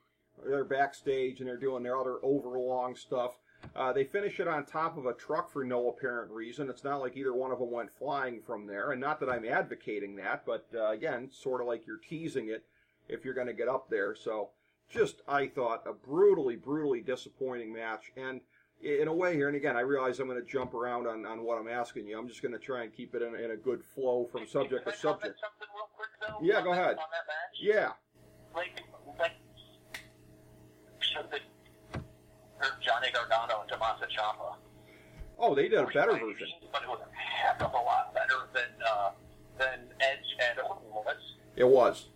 they're 0.45 0.63
backstage 0.63 1.39
and 1.39 1.49
they're 1.49 1.57
doing 1.57 1.83
their 1.83 1.99
other 1.99 2.17
overlong 2.23 2.95
stuff. 2.95 3.37
Uh, 3.75 3.93
they 3.93 4.03
finish 4.03 4.39
it 4.39 4.47
on 4.47 4.65
top 4.65 4.97
of 4.97 5.05
a 5.05 5.13
truck 5.13 5.51
for 5.51 5.63
no 5.63 5.89
apparent 5.89 6.31
reason. 6.31 6.69
It's 6.69 6.83
not 6.83 6.99
like 6.99 7.15
either 7.15 7.33
one 7.33 7.51
of 7.51 7.59
them 7.59 7.71
went 7.71 7.91
flying 7.91 8.41
from 8.41 8.65
there, 8.65 8.91
and 8.91 8.99
not 8.99 9.19
that 9.19 9.29
I'm 9.29 9.45
advocating 9.45 10.15
that, 10.15 10.45
but 10.45 10.65
uh, 10.73 10.89
again, 10.89 11.29
sort 11.31 11.61
of 11.61 11.67
like 11.67 11.85
you're 11.85 11.97
teasing 11.97 12.49
it 12.49 12.63
if 13.07 13.23
you're 13.23 13.35
going 13.35 13.47
to 13.47 13.53
get 13.53 13.67
up 13.67 13.89
there. 13.89 14.15
So, 14.15 14.49
just 14.91 15.21
I 15.27 15.47
thought 15.47 15.83
a 15.87 15.93
brutally, 15.93 16.55
brutally 16.55 17.01
disappointing 17.01 17.73
match. 17.73 18.11
And 18.17 18.41
in 18.81 19.07
a 19.07 19.13
way 19.13 19.35
here, 19.35 19.47
and 19.47 19.55
again, 19.55 19.77
I 19.77 19.81
realize 19.81 20.19
I'm 20.19 20.27
going 20.27 20.39
to 20.43 20.47
jump 20.51 20.73
around 20.73 21.07
on, 21.07 21.25
on 21.25 21.43
what 21.43 21.59
I'm 21.59 21.67
asking 21.67 22.07
you. 22.07 22.17
I'm 22.17 22.27
just 22.27 22.41
going 22.41 22.53
to 22.53 22.59
try 22.59 22.83
and 22.83 22.93
keep 22.93 23.15
it 23.15 23.21
in, 23.21 23.35
in 23.35 23.51
a 23.51 23.55
good 23.55 23.83
flow 23.83 24.27
from 24.31 24.47
subject 24.47 24.85
to 24.85 24.91
Can 24.91 24.99
I 24.99 25.01
comment 25.01 25.21
subject. 25.21 25.39
something 25.39 25.67
real 25.75 25.89
quick, 25.95 26.09
though, 26.21 26.39
Yeah, 26.41 26.63
go 26.63 26.71
ahead. 26.73 26.97
On 26.97 27.11
that 27.11 27.27
match? 27.27 27.57
Yeah. 27.61 27.91
Like, 28.55 28.83
like, 29.19 29.31
should 30.99 31.29
the, 31.31 31.99
or 32.59 32.67
Johnny 32.81 33.07
Gargano 33.13 33.61
and 33.61 33.69
Tommaso 33.69 34.05
Ciampa. 34.05 34.55
Oh, 35.39 35.55
they 35.55 35.67
did 35.67 35.79
a 35.79 35.87
better 35.87 36.13
version. 36.13 36.47
But 36.71 36.83
it 36.83 36.89
was 36.89 36.99
a 37.01 37.15
heck 37.17 37.61
of 37.61 37.71
a 37.73 37.75
lot 37.75 38.13
better 38.13 38.49
than, 38.53 38.63
uh, 38.87 39.11
than 39.57 39.79
Edge 39.99 40.19
and 40.39 40.59
was. 40.93 41.35
It 41.55 41.67
was. 41.67 42.07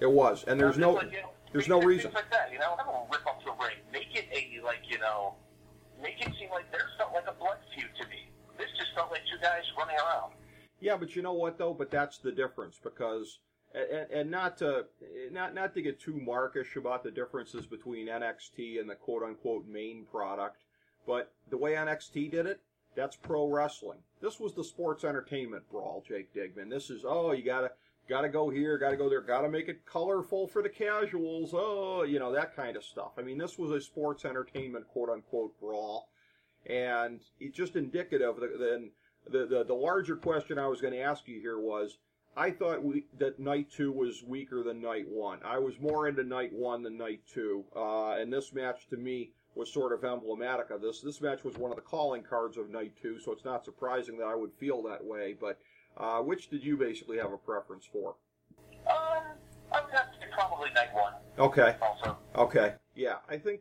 It 0.00 0.10
was, 0.10 0.42
and 0.44 0.58
there's 0.58 0.76
no 0.76 0.92
like, 0.92 1.12
you 1.12 1.22
know, 1.22 1.30
there's 1.54 1.68
no 1.68 1.80
reason. 1.80 2.10
like 2.12 2.30
that, 2.32 2.50
you 2.52 2.58
know, 2.58 2.74
have 2.76 2.88
a 2.88 3.06
rip 3.10 3.24
up 3.26 3.38
the 3.44 3.52
ring, 3.52 3.78
make 3.92 4.08
it 4.12 4.26
a 4.32 4.60
like, 4.64 4.80
you 4.88 4.98
know, 4.98 5.34
make 6.02 6.20
it 6.20 6.32
seem 6.38 6.50
like 6.50 6.70
there 6.72 6.80
felt 6.98 7.14
like 7.14 7.26
a 7.28 7.32
blood 7.38 7.58
feud 7.72 7.90
to 8.00 8.08
me. 8.08 8.28
This 8.58 8.66
just 8.76 8.92
felt 8.96 9.12
like 9.12 9.22
two 9.30 9.40
guys 9.40 9.62
running 9.78 9.94
around. 9.96 10.32
Yeah, 10.80 10.96
but 10.96 11.14
you 11.14 11.22
know 11.22 11.32
what 11.32 11.56
though? 11.56 11.72
But 11.72 11.92
that's 11.92 12.18
the 12.18 12.32
difference 12.32 12.80
because, 12.82 13.38
and, 13.72 14.10
and 14.10 14.30
not 14.30 14.58
to 14.58 14.86
not 15.30 15.54
not 15.54 15.74
to 15.74 15.82
get 15.82 16.00
too 16.00 16.20
markish 16.20 16.74
about 16.74 17.04
the 17.04 17.12
differences 17.12 17.66
between 17.66 18.08
NXT 18.08 18.80
and 18.80 18.90
the 18.90 18.96
quote 18.96 19.22
unquote 19.22 19.66
main 19.68 20.06
product, 20.10 20.64
but 21.06 21.32
the 21.50 21.56
way 21.56 21.74
NXT 21.74 22.32
did 22.32 22.46
it, 22.46 22.60
that's 22.96 23.14
pro 23.14 23.48
wrestling. 23.48 24.00
This 24.20 24.40
was 24.40 24.54
the 24.54 24.64
sports 24.64 25.04
entertainment 25.04 25.70
brawl, 25.70 26.02
Jake 26.06 26.34
Digman. 26.34 26.68
This 26.68 26.90
is 26.90 27.04
oh 27.06 27.30
you 27.30 27.44
gotta 27.44 27.70
gotta 28.08 28.28
go 28.28 28.50
here, 28.50 28.78
gotta 28.78 28.96
go 28.96 29.08
there, 29.08 29.20
gotta 29.20 29.48
make 29.48 29.68
it 29.68 29.86
colorful 29.86 30.46
for 30.46 30.62
the 30.62 30.68
casuals. 30.68 31.52
Oh, 31.54 32.02
you 32.02 32.18
know 32.18 32.32
that 32.32 32.54
kind 32.56 32.76
of 32.76 32.84
stuff. 32.84 33.12
I 33.18 33.22
mean, 33.22 33.38
this 33.38 33.58
was 33.58 33.70
a 33.70 33.80
sports 33.80 34.24
entertainment 34.24 34.88
quote 34.88 35.10
unquote 35.10 35.58
brawl, 35.60 36.08
and 36.66 37.20
it's 37.40 37.56
just 37.56 37.76
indicative 37.76 38.36
then 38.58 38.90
the, 39.30 39.46
the 39.46 39.64
the 39.64 39.74
larger 39.74 40.16
question 40.16 40.58
I 40.58 40.66
was 40.66 40.80
going 40.80 40.92
to 40.92 41.00
ask 41.00 41.26
you 41.26 41.40
here 41.40 41.58
was 41.58 41.98
I 42.36 42.50
thought 42.50 42.82
we, 42.82 43.06
that 43.18 43.38
night 43.38 43.70
two 43.70 43.92
was 43.92 44.22
weaker 44.24 44.62
than 44.62 44.82
night 44.82 45.06
one. 45.08 45.38
I 45.44 45.58
was 45.58 45.78
more 45.80 46.08
into 46.08 46.24
night 46.24 46.52
one 46.52 46.82
than 46.82 46.98
night 46.98 47.20
two, 47.32 47.64
uh, 47.76 48.12
and 48.12 48.32
this 48.32 48.52
match 48.52 48.88
to 48.88 48.96
me 48.96 49.30
was 49.54 49.72
sort 49.72 49.92
of 49.92 50.04
emblematic 50.04 50.70
of 50.70 50.82
this. 50.82 51.00
This 51.00 51.20
match 51.20 51.44
was 51.44 51.56
one 51.56 51.70
of 51.70 51.76
the 51.76 51.82
calling 51.82 52.22
cards 52.22 52.56
of 52.56 52.70
night 52.70 52.92
two, 53.00 53.20
so 53.20 53.30
it's 53.32 53.44
not 53.44 53.64
surprising 53.64 54.18
that 54.18 54.26
I 54.26 54.34
would 54.34 54.52
feel 54.52 54.82
that 54.82 55.04
way. 55.04 55.36
But 55.40 55.58
uh, 55.96 56.18
which 56.20 56.50
did 56.50 56.64
you 56.64 56.76
basically 56.76 57.18
have 57.18 57.32
a 57.32 57.36
preference 57.38 57.84
for? 57.90 58.16
Um, 58.88 59.22
I 59.72 59.80
would 59.84 59.92
have 59.92 60.12
to 60.12 60.18
probably 60.32 60.70
night 60.74 60.92
one 60.94 61.14
Okay. 61.38 61.76
also. 61.80 62.18
Okay. 62.36 62.74
Yeah, 62.94 63.16
I 63.28 63.38
think 63.38 63.60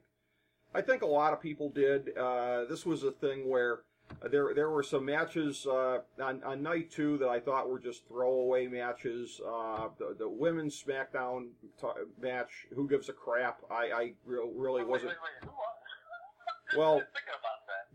I 0.75 0.81
think 0.81 1.01
a 1.01 1.07
lot 1.07 1.33
of 1.33 1.41
people 1.41 1.69
did. 1.69 2.15
Uh, 2.17 2.65
this 2.65 2.85
was 2.85 3.03
a 3.03 3.11
thing 3.11 3.47
where 3.49 3.81
there 4.29 4.53
there 4.53 4.69
were 4.69 4.83
some 4.83 5.05
matches 5.05 5.65
uh, 5.65 5.99
on, 6.21 6.43
on 6.43 6.61
night 6.61 6.91
two 6.91 7.17
that 7.19 7.29
I 7.29 7.39
thought 7.39 7.69
were 7.69 7.79
just 7.79 8.07
throwaway 8.07 8.67
matches. 8.67 9.39
Uh, 9.45 9.89
the, 9.97 10.15
the 10.19 10.29
women's 10.29 10.81
SmackDown 10.83 11.47
t- 11.79 11.87
match, 12.21 12.67
who 12.75 12.87
gives 12.87 13.09
a 13.09 13.13
crap? 13.13 13.59
I, 13.71 13.75
I 13.91 14.13
re- 14.25 14.49
really 14.55 14.83
wasn't. 14.83 15.09
wait, 15.11 15.17
wait, 15.23 15.49
who 15.49 15.51
was? 15.51 15.57
Well- 16.77 17.01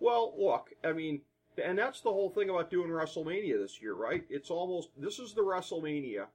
Well, 0.00 0.34
look, 0.38 0.70
I 0.84 0.92
mean, 0.92 1.20
and 1.62 1.78
that's 1.78 2.00
the 2.00 2.12
whole 2.12 2.30
thing 2.30 2.50
about 2.50 2.70
doing 2.70 2.90
WrestleMania 2.90 3.60
this 3.60 3.80
year, 3.80 3.94
right? 3.94 4.24
It's 4.30 4.50
almost 4.50 4.90
this 4.96 5.18
is 5.18 5.34
the 5.34 5.42
WrestleMania 5.42 6.26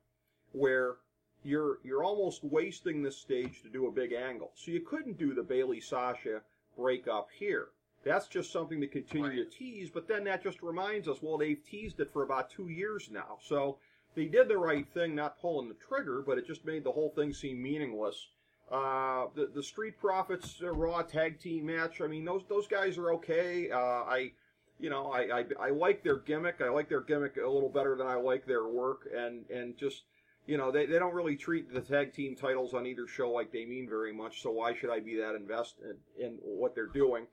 where 0.52 0.98
you're 1.44 1.80
you're 1.84 2.04
almost 2.04 2.44
wasting 2.44 3.02
this 3.02 3.18
stage 3.18 3.62
to 3.64 3.70
do 3.70 3.88
a 3.88 3.92
big 3.92 4.14
angle. 4.14 4.52
So 4.56 4.72
you 4.72 4.82
couldn't 4.82 5.18
do 5.18 5.34
the 5.34 5.44
Bayley 5.44 5.80
Sasha 5.80 6.42
breakup 6.78 7.30
here. 7.38 7.70
That's 8.04 8.28
just 8.28 8.54
something 8.54 8.80
to 8.80 8.88
continue 8.88 9.44
to 9.44 9.50
tease, 9.50 9.90
but 9.90 10.08
then 10.08 10.24
that 10.26 10.44
just 10.44 10.62
reminds 10.62 11.08
us, 11.08 11.22
well, 11.22 11.38
they've 11.38 11.64
teased 11.64 12.00
it 12.00 12.12
for 12.12 12.24
about 12.24 12.50
two 12.50 12.70
years 12.70 13.10
now. 13.12 13.38
So 13.42 13.80
they 14.16 14.26
did 14.26 14.48
the 14.48 14.58
right 14.58 14.88
thing, 14.94 15.16
not 15.16 15.42
pulling 15.42 15.68
the 15.68 15.76
trigger, 15.76 16.24
but 16.26 16.38
it 16.38 16.48
just 16.48 16.64
made 16.64 16.84
the 16.84 16.92
whole 16.92 17.10
thing 17.10 17.34
seem 17.34 17.62
meaningless. 17.62 18.28
Uh, 18.72 19.28
the 19.34 19.50
the 19.54 19.64
Street 19.64 19.98
Profits 19.98 20.62
uh, 20.62 20.72
Raw 20.72 21.02
tag 21.02 21.40
team 21.40 21.68
match. 21.68 22.02
I 22.02 22.08
mean, 22.08 22.26
those 22.26 22.44
those 22.50 22.68
guys 22.68 22.98
are 22.98 23.14
okay. 23.14 23.72
Uh, 23.72 23.78
I, 23.78 24.32
you 24.80 24.90
know, 24.90 25.12
I, 25.12 25.40
I 25.40 25.46
I 25.60 25.70
like 25.70 26.04
their 26.04 26.18
gimmick. 26.18 26.60
I 26.60 26.70
like 26.70 26.90
their 26.90 27.02
gimmick 27.02 27.38
a 27.38 27.50
little 27.50 27.70
better 27.70 27.96
than 27.96 28.08
I 28.08 28.16
like 28.16 28.46
their 28.46 28.68
work. 28.68 29.08
And 29.16 29.50
and 29.50 29.78
just 29.78 30.04
you 30.48 30.58
know, 30.58 30.70
they 30.70 30.86
they 30.86 31.00
don't 31.00 31.14
really 31.14 31.38
treat 31.38 31.74
the 31.74 31.80
tag 31.80 32.12
team 32.12 32.36
titles 32.36 32.74
on 32.74 32.86
either 32.86 33.08
show 33.08 33.32
like 33.32 33.54
they 33.54 33.66
mean 33.66 33.88
very 33.88 34.14
much. 34.14 34.42
So 34.42 34.52
why 34.52 34.76
should 34.76 34.90
I 34.90 35.00
be 35.00 35.16
that 35.16 35.36
invested 35.36 35.96
in 36.20 36.38
what 36.42 36.76
they're 36.76 36.88
doing? 36.88 37.26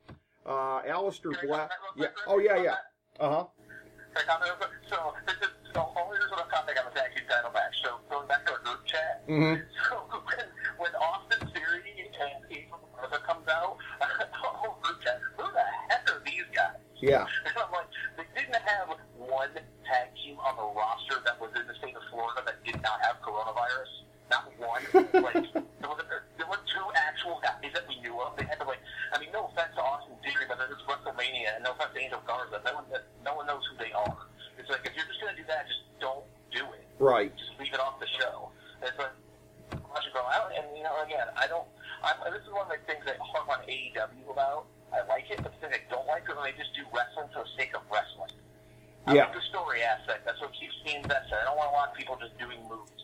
Uh, 0.46 0.82
Aleister 0.82 1.32
Black. 1.46 1.70
Yeah. 1.96 2.08
Oh 2.28 2.38
yeah 2.38 2.62
yeah. 2.62 2.76
Uh 3.18 3.30
huh. 3.30 3.44
Can 4.14 4.22
I 4.22 4.32
comment 4.32 4.50
real 4.50 4.56
quick? 4.56 4.70
So, 4.88 5.14
this 5.26 5.34
is, 5.42 5.54
so 5.74 5.90
only 5.98 6.18
there's 6.18 6.30
a 6.30 6.50
topic 6.50 6.76
on 6.78 6.92
the 6.92 7.00
tag 7.00 7.10
team 7.16 7.24
title 7.28 7.50
match. 7.50 7.74
So, 7.82 7.98
going 8.08 8.28
back 8.28 8.46
to 8.46 8.52
our 8.52 8.58
group 8.60 8.84
chat. 8.84 9.26
Mm-hmm. 9.28 9.62
So, 9.90 10.22
when, 10.84 10.92
Austin 11.00 11.40
Theory 11.56 11.80
and 11.96 12.12
Angel 12.52 12.78
Garza 12.92 13.18
comes 13.24 13.48
out, 13.48 13.76
oh, 14.04 14.06
the 14.20 14.26
whole 14.36 14.76
chat, 15.00 15.16
who 15.36 15.48
the 15.48 15.64
heck 15.88 16.04
are 16.12 16.20
these 16.24 16.44
guys? 16.52 16.76
Yeah. 17.00 17.24
And 17.48 17.56
I'm 17.56 17.72
like, 17.72 17.88
they 18.20 18.28
didn't 18.36 18.60
have 18.60 18.92
one 19.16 19.48
tag 19.88 20.12
team 20.20 20.36
on 20.44 20.56
the 20.60 20.68
roster 20.76 21.20
that 21.24 21.40
was 21.40 21.50
in 21.56 21.64
the 21.66 21.74
state 21.80 21.96
of 21.96 22.04
Florida 22.12 22.44
that 22.44 22.60
did 22.64 22.80
not 22.84 23.00
have 23.00 23.16
coronavirus. 23.24 23.92
Not 24.32 24.48
one. 24.60 24.80
like, 25.24 25.44
there 25.52 25.88
were, 25.90 26.04
there 26.36 26.48
were 26.48 26.60
two 26.68 26.86
actual 26.96 27.40
guys 27.44 27.60
that 27.72 27.84
we 27.88 28.00
knew 28.00 28.16
of. 28.20 28.36
They 28.36 28.44
had 28.48 28.56
to, 28.60 28.66
like, 28.68 28.80
I 29.12 29.20
mean, 29.20 29.28
no 29.32 29.48
offense 29.52 29.72
to 29.76 29.82
Austin 29.84 30.16
Theory, 30.24 30.48
but 30.48 30.56
it's 30.64 30.80
WrestleMania, 30.88 31.56
and 31.56 31.64
no 31.64 31.72
offense 31.76 31.92
to 31.92 32.00
Angel 32.00 32.20
Garza. 32.24 32.60
No 32.64 32.72
one, 32.80 32.86
no 33.24 33.32
one 33.36 33.46
knows 33.48 33.64
who 33.68 33.76
they 33.80 33.92
are. 33.92 34.16
It's 34.56 34.68
like, 34.72 34.80
if 34.88 34.96
you're 34.96 35.04
just 35.08 35.20
going 35.20 35.36
to 35.36 35.40
do 35.40 35.46
that, 35.48 35.68
just 35.68 35.84
don't 36.00 36.24
do 36.52 36.64
it 36.72 36.86
Right. 37.02 37.34
just 37.36 37.52
leave 37.60 37.74
it 37.74 37.80
off 37.80 37.98
the 38.00 38.06
show. 38.16 38.48
It's 38.80 38.96
like 38.96 39.12
watch 39.90 40.06
it 40.06 40.14
go 40.14 40.22
out, 40.30 40.50
and 40.56 40.64
you 40.76 40.82
know, 40.86 40.94
again, 41.04 41.26
I 41.36 41.46
don't. 41.46 41.66
I'm, 42.02 42.16
this 42.32 42.42
is 42.46 42.52
one 42.54 42.64
of 42.66 42.72
the 42.72 42.80
things 42.86 43.02
that 43.06 43.16
I 43.18 43.24
harp 43.34 43.48
on 43.50 43.60
AEW 43.66 44.30
about. 44.30 44.66
I 44.94 45.02
like 45.10 45.26
it, 45.30 45.42
but 45.42 45.50
the 45.52 45.58
thing 45.58 45.74
I 45.74 45.82
don't 45.90 46.06
like 46.06 46.22
is 46.30 46.34
when 46.36 46.44
they 46.46 46.54
just 46.56 46.70
do 46.78 46.86
wrestling 46.94 47.26
for 47.34 47.42
the 47.42 47.50
sake 47.58 47.74
of 47.74 47.82
wrestling. 47.90 48.30
I 49.10 49.14
Yeah. 49.18 49.26
like 49.26 49.34
the 49.34 49.46
story 49.50 49.82
aspect. 49.82 50.22
That's 50.24 50.38
what 50.40 50.54
keeps 50.54 50.76
me 50.86 50.94
invested. 50.96 51.34
I 51.34 51.44
don't 51.50 51.58
want 51.58 51.70
to 51.70 51.76
watch 51.76 51.92
people 51.98 52.14
just 52.22 52.38
doing 52.38 52.62
moves. 52.70 53.02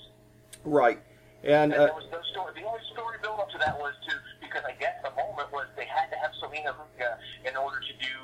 Right. 0.65 1.03
And 1.43 1.73
And 1.73 1.75
uh, 1.75 1.91
there 1.91 1.99
was 1.99 2.07
no 2.13 2.23
story. 2.31 2.53
The 2.55 2.63
only 2.69 2.85
story 2.93 3.17
build 3.25 3.41
up 3.41 3.51
to 3.51 3.59
that 3.59 3.75
was 3.81 3.95
to 4.09 4.15
because 4.45 4.63
I 4.69 4.73
guess 4.79 5.01
the 5.03 5.11
moment 5.17 5.51
was 5.51 5.67
they 5.75 5.89
had 5.89 6.13
to 6.13 6.17
have 6.21 6.31
Zelina 6.39 6.77
Vega 6.77 7.19
in 7.49 7.57
order 7.57 7.81
to 7.81 7.93
do 7.99 8.15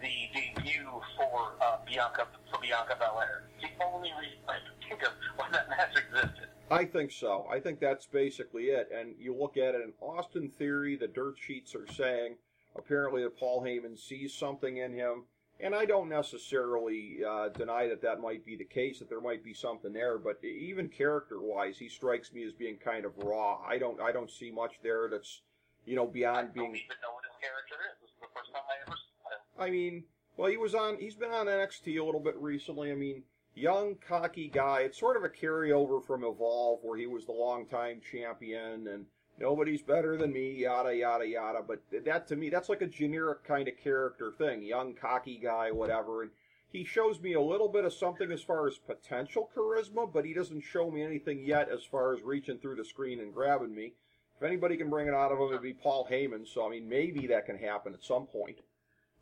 the 0.00 0.14
debut 0.32 0.88
for 1.16 1.52
uh, 1.60 1.78
Bianca 1.86 2.26
for 2.50 2.58
Bianca 2.60 2.96
Belair. 2.98 3.44
It's 3.60 3.68
the 3.78 3.84
only 3.84 4.10
reason 4.20 4.40
I 4.48 4.58
can 4.64 4.74
think 4.88 5.02
of 5.04 5.12
why 5.36 5.48
that 5.52 5.68
match 5.68 5.92
existed. 5.96 6.48
I 6.70 6.84
think 6.84 7.12
so. 7.12 7.46
I 7.50 7.53
think 7.64 7.80
that's 7.80 8.06
basically 8.06 8.64
it. 8.64 8.88
And 8.94 9.14
you 9.18 9.34
look 9.34 9.56
at 9.56 9.74
it 9.74 9.82
in 9.82 9.92
Austin 10.00 10.48
Theory, 10.48 10.94
the 10.96 11.08
dirt 11.08 11.34
sheets 11.38 11.74
are 11.74 11.86
saying 11.92 12.36
apparently 12.76 13.22
that 13.22 13.38
Paul 13.38 13.62
Heyman 13.62 13.98
sees 13.98 14.32
something 14.32 14.76
in 14.76 14.92
him. 14.92 15.24
And 15.60 15.74
I 15.74 15.84
don't 15.84 16.08
necessarily 16.08 17.18
uh, 17.26 17.48
deny 17.48 17.88
that 17.88 18.02
that 18.02 18.20
might 18.20 18.44
be 18.44 18.56
the 18.56 18.64
case, 18.64 18.98
that 18.98 19.08
there 19.08 19.20
might 19.20 19.42
be 19.42 19.54
something 19.54 19.92
there. 19.92 20.18
But 20.18 20.44
even 20.44 20.88
character-wise, 20.88 21.78
he 21.78 21.88
strikes 21.88 22.32
me 22.32 22.44
as 22.44 22.52
being 22.52 22.76
kind 22.76 23.04
of 23.04 23.16
raw. 23.18 23.60
I 23.66 23.78
don't, 23.78 24.00
I 24.00 24.12
don't 24.12 24.30
see 24.30 24.50
much 24.50 24.74
there 24.82 25.08
that's, 25.08 25.42
you 25.86 25.96
know, 25.96 26.08
I 26.08 26.10
beyond 26.10 26.46
don't 26.48 26.54
being. 26.54 26.74
even 26.74 26.98
know 27.02 27.14
what 27.14 27.24
his 27.24 27.38
character 27.40 27.76
is. 27.90 28.00
This 28.02 28.10
is 28.10 28.16
the 28.20 28.26
first 28.34 28.52
time 28.52 28.62
I 28.68 28.82
ever 28.86 28.96
saw 28.96 29.30
him. 29.30 29.68
I 29.68 29.70
mean, 29.70 30.04
well, 30.36 30.50
he 30.50 30.56
was 30.56 30.74
on. 30.74 30.98
He's 30.98 31.14
been 31.14 31.30
on 31.30 31.46
NXT 31.46 32.00
a 32.00 32.04
little 32.04 32.20
bit 32.20 32.36
recently. 32.36 32.90
I 32.90 32.96
mean, 32.96 33.22
young, 33.54 33.96
cocky 34.06 34.48
guy. 34.48 34.80
It's 34.80 34.98
sort 34.98 35.16
of 35.16 35.24
a 35.24 35.28
carryover 35.28 36.04
from 36.04 36.24
Evolve, 36.24 36.80
where 36.82 36.98
he 36.98 37.06
was 37.06 37.26
the 37.26 37.32
longtime 37.32 38.00
champion, 38.10 38.88
and 38.88 39.06
nobody's 39.38 39.82
better 39.82 40.16
than 40.16 40.32
me. 40.32 40.52
Yada 40.52 40.94
yada 40.94 41.26
yada. 41.26 41.60
But 41.66 41.82
that 42.04 42.26
to 42.28 42.36
me, 42.36 42.50
that's 42.50 42.68
like 42.68 42.82
a 42.82 42.86
generic 42.86 43.44
kind 43.44 43.68
of 43.68 43.76
character 43.76 44.32
thing. 44.36 44.62
Young, 44.62 44.94
cocky 44.94 45.38
guy, 45.42 45.70
whatever. 45.70 46.22
And 46.22 46.30
he 46.70 46.84
shows 46.84 47.20
me 47.20 47.34
a 47.34 47.40
little 47.40 47.68
bit 47.68 47.84
of 47.84 47.92
something 47.92 48.32
as 48.32 48.42
far 48.42 48.66
as 48.66 48.78
potential 48.78 49.48
charisma, 49.56 50.12
but 50.12 50.24
he 50.24 50.34
doesn't 50.34 50.62
show 50.62 50.90
me 50.90 51.02
anything 51.02 51.44
yet 51.44 51.68
as 51.70 51.84
far 51.84 52.12
as 52.12 52.22
reaching 52.22 52.58
through 52.58 52.76
the 52.76 52.84
screen 52.84 53.20
and 53.20 53.32
grabbing 53.32 53.74
me. 53.74 53.92
If 54.36 54.42
anybody 54.42 54.76
can 54.76 54.90
bring 54.90 55.06
it 55.06 55.14
out 55.14 55.30
of 55.30 55.38
him, 55.38 55.48
it'd 55.48 55.62
be 55.62 55.72
Paul 55.72 56.08
Heyman. 56.10 56.46
So 56.46 56.66
I 56.66 56.70
mean, 56.70 56.88
maybe 56.88 57.26
that 57.28 57.46
can 57.46 57.56
happen 57.56 57.94
at 57.94 58.02
some 58.02 58.26
point. 58.26 58.58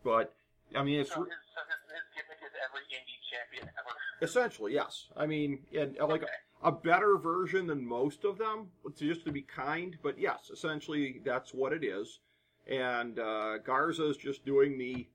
But 0.03 0.35
I 0.75 0.83
mean, 0.83 1.01
it's 1.01 1.13
So 1.13 1.21
his, 1.21 1.29
so 1.53 1.61
his, 1.69 1.81
his 1.93 2.07
gimmick 2.17 2.41
is 2.41 2.57
every 2.65 2.89
indie 2.89 3.21
champion 3.29 3.69
ever. 3.69 4.02
Essentially 4.23 4.73
yes. 4.75 5.09
I 5.17 5.27
mean, 5.27 5.61
and 5.77 5.97
like 5.99 6.23
Okay. 6.23 6.33
a, 6.63 6.69
a 6.69 6.73
better 6.73 7.17
version 7.19 7.67
than 7.67 7.87
most 7.87 8.25
of 8.25 8.39
them, 8.39 8.69
just 8.97 9.25
to 9.25 9.33
be 9.33 9.43
kind. 9.43 9.97
But 10.03 10.19
yes, 10.19 10.51
essentially 10.53 11.21
that's 11.25 11.53
what 11.53 11.73
it 11.73 11.85
is. 11.85 12.21
And 12.67 13.19
uh, 13.19 13.59
is 13.67 14.17
just 14.17 14.45
doing 14.47 14.79
the, 14.79 15.09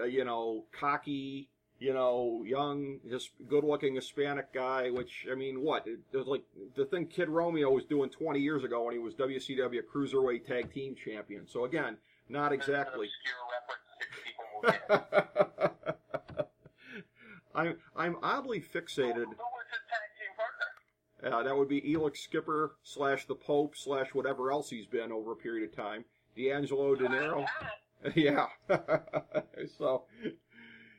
uh, 0.00 0.04
you 0.04 0.24
know, 0.24 0.64
cocky, 0.72 1.48
you 1.78 1.94
know, 1.94 2.42
young, 2.44 2.98
his 3.08 3.30
good-looking 3.48 3.94
Hispanic 3.94 4.52
guy. 4.52 4.90
Which 4.90 5.26
I 5.30 5.36
mean, 5.36 5.62
what? 5.62 5.86
It, 5.86 6.00
it 6.12 6.16
was 6.16 6.26
like 6.26 6.42
the 6.74 6.84
thing 6.86 7.06
Kid 7.06 7.28
Romeo 7.28 7.70
was 7.70 7.84
doing 7.84 8.10
20 8.10 8.40
years 8.40 8.64
ago 8.64 8.82
when 8.82 8.94
he 8.94 8.98
was 8.98 9.14
WCW 9.14 9.82
Cruiserweight 9.94 10.44
Tag 10.44 10.72
Team 10.74 10.96
Champion. 10.96 11.46
So 11.46 11.64
again, 11.64 11.96
not 12.28 12.52
exactly. 12.52 13.06
An 13.08 13.12
obscure 13.22 13.46
reference 13.54 13.86
six 13.98 14.16
people 14.24 14.44
will 14.54 14.62
get. 16.38 16.48
I'm 17.58 17.76
I'm 17.96 18.16
oddly 18.22 18.60
fixated. 18.60 19.14
Who 19.14 19.24
was 19.24 19.66
his 19.70 19.82
tag 19.88 20.08
team 20.18 20.32
partner? 20.36 21.38
Uh, 21.38 21.42
that 21.42 21.56
would 21.56 21.68
be 21.68 21.80
Elix 21.80 22.18
Skipper 22.18 22.76
slash 22.82 23.26
the 23.26 23.34
Pope 23.34 23.76
slash 23.76 24.14
whatever 24.14 24.52
else 24.52 24.70
he's 24.70 24.86
been 24.86 25.10
over 25.10 25.32
a 25.32 25.36
period 25.36 25.68
of 25.68 25.74
time. 25.74 26.04
D'Angelo 26.36 26.94
De 26.94 27.08
Niro. 27.08 27.44
yeah. 28.14 28.46
so 29.78 30.04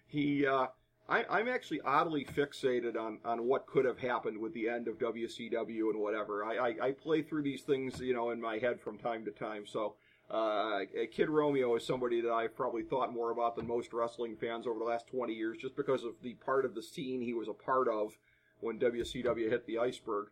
he, 0.06 0.46
uh, 0.46 0.68
I, 1.10 1.26
I'm 1.30 1.48
actually 1.48 1.82
oddly 1.82 2.24
fixated 2.24 2.96
on, 2.96 3.18
on 3.26 3.48
what 3.48 3.66
could 3.66 3.84
have 3.86 3.98
happened 3.98 4.38
with 4.38 4.54
the 4.54 4.70
end 4.70 4.88
of 4.88 5.00
WCW 5.00 5.90
and 5.90 6.00
whatever. 6.00 6.46
I, 6.46 6.56
I, 6.56 6.88
I 6.88 6.92
play 6.92 7.24
through 7.24 7.42
these 7.42 7.64
things, 7.64 8.00
you 8.00 8.14
know, 8.14 8.30
in 8.30 8.40
my 8.40 8.60
head 8.60 8.80
from 8.80 9.00
time 9.00 9.26
to 9.26 9.32
time. 9.32 9.66
So, 9.66 9.96
uh, 10.30 10.82
Kid 11.12 11.30
Romeo 11.30 11.76
is 11.76 11.84
somebody 11.84 12.22
that 12.22 12.32
I've 12.32 12.56
probably 12.56 12.84
thought 12.84 13.12
more 13.12 13.32
about 13.32 13.56
than 13.56 13.66
most 13.66 13.92
wrestling 13.92 14.36
fans 14.36 14.68
over 14.68 14.78
the 14.78 14.86
last 14.86 15.08
20 15.08 15.34
years, 15.34 15.58
just 15.58 15.76
because 15.76 16.04
of 16.04 16.14
the 16.22 16.36
part 16.36 16.66
of 16.66 16.76
the 16.76 16.84
scene 16.84 17.22
he 17.22 17.34
was 17.34 17.48
a 17.48 17.54
part 17.54 17.88
of 17.88 18.16
when 18.60 18.78
WCW 18.78 19.50
hit 19.50 19.66
the 19.66 19.80
iceberg. 19.80 20.28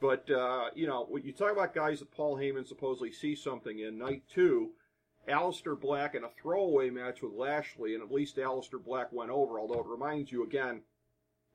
But, 0.00 0.30
uh, 0.30 0.70
you 0.74 0.86
know, 0.86 1.06
when 1.08 1.24
you 1.24 1.32
talk 1.32 1.52
about 1.52 1.74
guys 1.74 1.98
that 1.98 2.10
Paul 2.10 2.38
Heyman 2.38 2.66
supposedly 2.66 3.12
sees 3.12 3.42
something 3.42 3.78
in, 3.78 3.98
night 3.98 4.22
two, 4.32 4.70
Aleister 5.28 5.78
Black 5.78 6.14
in 6.14 6.24
a 6.24 6.28
throwaway 6.40 6.90
match 6.90 7.22
with 7.22 7.32
Lashley, 7.32 7.94
and 7.94 8.02
at 8.02 8.12
least 8.12 8.36
Aleister 8.36 8.82
Black 8.82 9.12
went 9.12 9.30
over, 9.30 9.58
although 9.58 9.80
it 9.80 9.86
reminds 9.86 10.30
you 10.30 10.44
again 10.44 10.82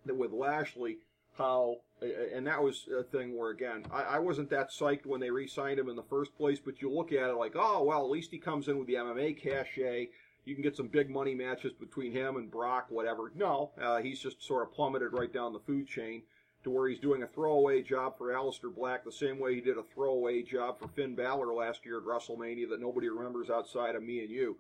that 0.05 0.15
with 0.15 0.31
Lashley, 0.31 0.97
how, 1.37 1.77
and 2.01 2.45
that 2.47 2.61
was 2.61 2.87
a 2.97 3.03
thing 3.03 3.37
where, 3.37 3.51
again, 3.51 3.85
I, 3.91 4.01
I 4.01 4.19
wasn't 4.19 4.49
that 4.49 4.71
psyched 4.71 5.05
when 5.05 5.19
they 5.19 5.29
re 5.29 5.47
signed 5.47 5.79
him 5.79 5.89
in 5.89 5.95
the 5.95 6.03
first 6.03 6.35
place, 6.35 6.59
but 6.59 6.81
you 6.81 6.91
look 6.91 7.11
at 7.11 7.29
it 7.29 7.35
like, 7.35 7.53
oh, 7.55 7.83
well, 7.83 8.03
at 8.03 8.09
least 8.09 8.31
he 8.31 8.39
comes 8.39 8.67
in 8.67 8.77
with 8.77 8.87
the 8.87 8.95
MMA 8.95 9.41
cachet. 9.41 10.09
You 10.45 10.55
can 10.55 10.63
get 10.63 10.75
some 10.75 10.87
big 10.87 11.09
money 11.09 11.35
matches 11.35 11.73
between 11.73 12.11
him 12.11 12.37
and 12.37 12.49
Brock, 12.49 12.87
whatever. 12.89 13.31
No, 13.35 13.71
uh, 13.81 13.97
he's 13.97 14.19
just 14.19 14.43
sort 14.43 14.63
of 14.63 14.73
plummeted 14.73 15.13
right 15.13 15.31
down 15.31 15.53
the 15.53 15.59
food 15.59 15.87
chain 15.87 16.23
to 16.63 16.69
where 16.69 16.89
he's 16.89 16.99
doing 16.99 17.23
a 17.23 17.27
throwaway 17.27 17.81
job 17.81 18.17
for 18.17 18.33
Aleister 18.33 18.73
Black 18.73 19.03
the 19.03 19.11
same 19.11 19.39
way 19.39 19.55
he 19.55 19.61
did 19.61 19.77
a 19.77 19.83
throwaway 19.83 20.41
job 20.41 20.77
for 20.79 20.87
Finn 20.89 21.15
Balor 21.15 21.53
last 21.53 21.85
year 21.85 21.97
at 21.97 22.03
WrestleMania 22.03 22.69
that 22.69 22.81
nobody 22.81 23.07
remembers 23.09 23.49
outside 23.49 23.95
of 23.95 24.03
me 24.03 24.19
and 24.21 24.29
you. 24.29 24.57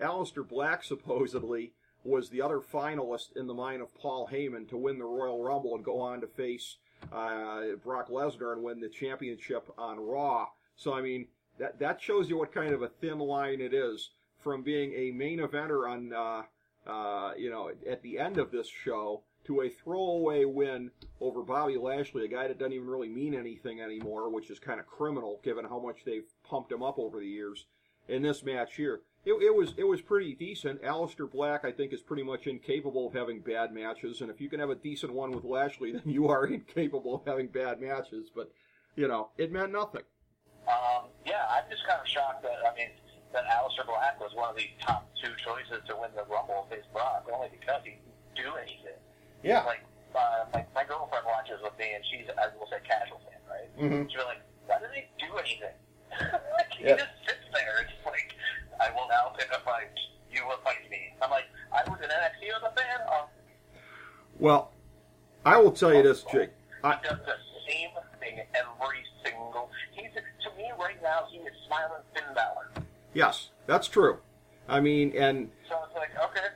Aleister 0.00 0.46
Black 0.46 0.82
supposedly 0.84 1.72
was 2.04 2.28
the 2.28 2.42
other 2.42 2.60
finalist 2.60 3.36
in 3.36 3.46
the 3.46 3.54
mind 3.54 3.82
of 3.82 3.94
Paul 3.94 4.28
Heyman 4.32 4.68
to 4.68 4.76
win 4.76 4.98
the 4.98 5.04
Royal 5.04 5.42
Rumble 5.42 5.74
and 5.74 5.84
go 5.84 6.00
on 6.00 6.20
to 6.20 6.26
face 6.26 6.76
uh, 7.12 7.62
Brock 7.84 8.08
Lesnar 8.08 8.52
and 8.52 8.62
win 8.62 8.80
the 8.80 8.88
championship 8.88 9.68
on 9.76 9.98
Raw. 9.98 10.46
So 10.76 10.94
I 10.94 11.02
mean 11.02 11.26
that 11.58 11.78
that 11.78 12.00
shows 12.00 12.28
you 12.28 12.38
what 12.38 12.52
kind 12.52 12.72
of 12.72 12.82
a 12.82 12.88
thin 12.88 13.18
line 13.18 13.60
it 13.60 13.74
is 13.74 14.10
from 14.40 14.62
being 14.62 14.92
a 14.92 15.10
main 15.10 15.38
eventer 15.38 15.88
on 15.88 16.12
uh, 16.12 16.42
uh, 16.90 17.32
you 17.36 17.50
know 17.50 17.70
at 17.88 18.02
the 18.02 18.18
end 18.18 18.38
of 18.38 18.50
this 18.50 18.68
show 18.68 19.22
to 19.46 19.62
a 19.62 19.68
throwaway 19.68 20.44
win 20.44 20.90
over 21.20 21.42
Bobby 21.42 21.76
Lashley, 21.76 22.24
a 22.24 22.28
guy 22.28 22.48
that 22.48 22.58
doesn't 22.58 22.72
even 22.72 22.88
really 22.88 23.08
mean 23.08 23.34
anything 23.34 23.80
anymore, 23.80 24.28
which 24.28 24.50
is 24.50 24.58
kind 24.58 24.80
of 24.80 24.86
criminal 24.86 25.40
given 25.42 25.64
how 25.64 25.78
much 25.78 26.04
they've 26.04 26.26
pumped 26.48 26.72
him 26.72 26.82
up 26.82 26.98
over 26.98 27.20
the 27.20 27.26
years 27.26 27.66
in 28.08 28.22
this 28.22 28.42
match 28.42 28.74
here. 28.76 29.00
It, 29.24 29.32
it 29.42 29.54
was 29.54 29.74
it 29.76 29.84
was 29.84 30.00
pretty 30.00 30.34
decent. 30.34 30.82
Aleister 30.82 31.30
Black, 31.30 31.64
I 31.64 31.72
think, 31.72 31.92
is 31.92 32.00
pretty 32.00 32.22
much 32.22 32.46
incapable 32.46 33.08
of 33.08 33.14
having 33.14 33.40
bad 33.40 33.72
matches, 33.72 34.20
and 34.20 34.30
if 34.30 34.40
you 34.40 34.48
can 34.48 34.60
have 34.60 34.70
a 34.70 34.76
decent 34.76 35.12
one 35.12 35.32
with 35.32 35.44
Lashley, 35.44 35.92
then 35.92 36.02
you 36.04 36.28
are 36.28 36.46
incapable 36.46 37.16
of 37.16 37.24
having 37.24 37.48
bad 37.48 37.80
matches. 37.80 38.30
But 38.34 38.50
you 38.94 39.08
know, 39.08 39.30
it 39.36 39.52
meant 39.52 39.72
nothing. 39.72 40.02
Um, 40.66 41.10
yeah, 41.24 41.46
I'm 41.50 41.70
just 41.70 41.86
kind 41.86 42.00
of 42.00 42.06
shocked 42.06 42.42
that 42.42 42.58
I 42.66 42.74
mean 42.76 42.90
that 43.32 43.44
Aleister 43.46 43.86
Black 43.86 44.20
was 44.20 44.30
one 44.34 44.50
of 44.50 44.56
the 44.56 44.66
top 44.80 45.08
two 45.22 45.30
choices 45.44 45.82
to 45.88 45.96
win 46.00 46.10
the 46.14 46.24
Rumble 46.30 46.66
face 46.70 46.86
Brock, 46.92 47.26
only 47.32 47.48
because 47.50 47.82
he 47.84 47.98
didn't 47.98 48.34
do 48.34 48.56
anything. 48.58 48.98
Yeah. 49.42 49.62
Like, 49.64 49.84
uh, 50.14 50.44
my, 50.52 50.64
my 50.74 50.84
girlfriend 50.84 51.24
watches 51.26 51.60
with 51.62 51.76
me, 51.78 51.92
and 51.94 52.02
she's, 52.10 52.26
I 52.38 52.48
will 52.58 52.66
say, 52.70 52.78
casual 52.86 53.20
fan, 53.28 53.40
right? 53.50 53.68
Mhm. 53.78 54.10
She'll 54.10 54.22
be 54.22 54.26
like, 54.26 54.42
why 54.66 54.78
does 54.80 54.90
he 54.94 55.04
do 55.20 55.36
anything? 55.36 55.76
like, 56.56 56.72
he 56.72 56.84
Yeah. 56.84 56.96
just 56.96 57.12
sits 57.26 57.44
there. 57.52 57.84
It's 57.84 57.92
like, 58.06 58.34
I 58.80 58.90
will 58.94 59.08
now 59.08 59.32
pick 59.36 59.48
a 59.52 59.60
fight. 59.64 59.92
You 60.32 60.46
will 60.46 60.58
fight 60.64 60.88
me. 60.90 61.12
I'm 61.22 61.30
like, 61.30 61.44
I 61.72 61.88
was 61.88 61.98
in 62.00 62.08
NXT 62.08 62.48
as 62.56 62.62
a 62.64 62.72
fan. 62.74 63.00
Um, 63.08 63.26
Well, 64.38 64.72
I 65.44 65.56
will 65.58 65.72
tell 65.72 65.94
you 65.94 66.02
this, 66.02 66.22
Jake. 66.32 66.50
I, 66.84 66.96
he 66.96 67.08
does 67.08 67.18
the 67.24 67.36
same 67.68 67.90
thing 68.20 68.40
every 68.54 69.02
single. 69.24 69.70
He's 69.92 70.10
to 70.14 70.50
me 70.56 70.70
right 70.78 71.00
now. 71.02 71.26
He 71.30 71.38
is 71.38 71.52
smiling 71.66 72.02
Finn 72.14 72.24
Balor. 72.34 72.68
yes, 73.14 73.50
that's 73.66 73.88
true. 73.88 74.18
I 74.68 74.80
mean, 74.80 75.12
and 75.16 75.50
So 75.68 75.76
it's 75.86 75.94
like, 75.96 76.10
okay. 76.30 76.48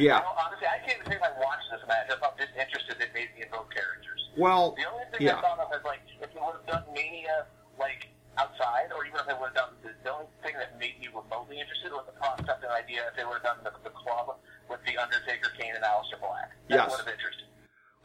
Yeah. 0.00 0.18
You 0.18 0.24
know, 0.24 0.34
honestly, 0.40 0.66
I 0.66 0.78
can't 0.84 0.98
even 1.04 1.12
say 1.12 1.18
I 1.20 1.32
watched 1.38 1.68
this 1.70 1.84
match. 1.86 2.08
I'm 2.10 2.34
just 2.40 2.54
interested 2.56 2.96
in 3.00 3.08
maybe 3.12 3.44
in 3.44 3.48
both 3.52 3.68
characters. 3.70 4.20
Well, 4.36 4.74
The 4.78 4.88
only 4.88 5.04
thing 5.12 5.26
yeah. 5.26 5.38
I 5.38 5.42
thought 5.44 5.60
of 5.60 5.68
is 5.76 5.84
like 5.84 6.00
if 6.20 6.32
they 6.32 6.40
would 6.40 6.56
have 6.56 6.66
done 6.66 6.84
Mania 6.94 7.46
like 7.78 8.08
outside, 8.38 8.88
or 8.96 9.04
even 9.04 9.20
if 9.20 9.26
they 9.28 9.34
would 9.36 9.52
have 9.52 9.58
done 9.58 9.72
the, 9.84 9.90
the 10.04 10.10
only 10.12 10.26
thing 10.42 10.54
that 10.56 10.78
made 10.80 10.96
me 11.00 11.08
remotely 11.12 11.60
interested 11.60 11.92
was 11.92 12.06
the 12.08 12.16
concept 12.16 12.62
and 12.64 12.72
idea 12.72 13.04
if 13.10 13.16
they 13.16 13.24
would 13.24 13.42
have 13.44 13.48
done 13.56 13.60
the, 13.64 13.72
the 13.84 13.92
club 13.92 14.38
with 14.70 14.80
the 14.86 14.96
Undertaker, 14.96 15.50
Kane, 15.58 15.74
and 15.76 15.84
Aleister 15.84 16.16
Black. 16.20 16.56
That 16.68 16.86
Yes. 16.86 16.90
would 16.90 17.04
have 17.04 17.12
interested. 17.12 17.46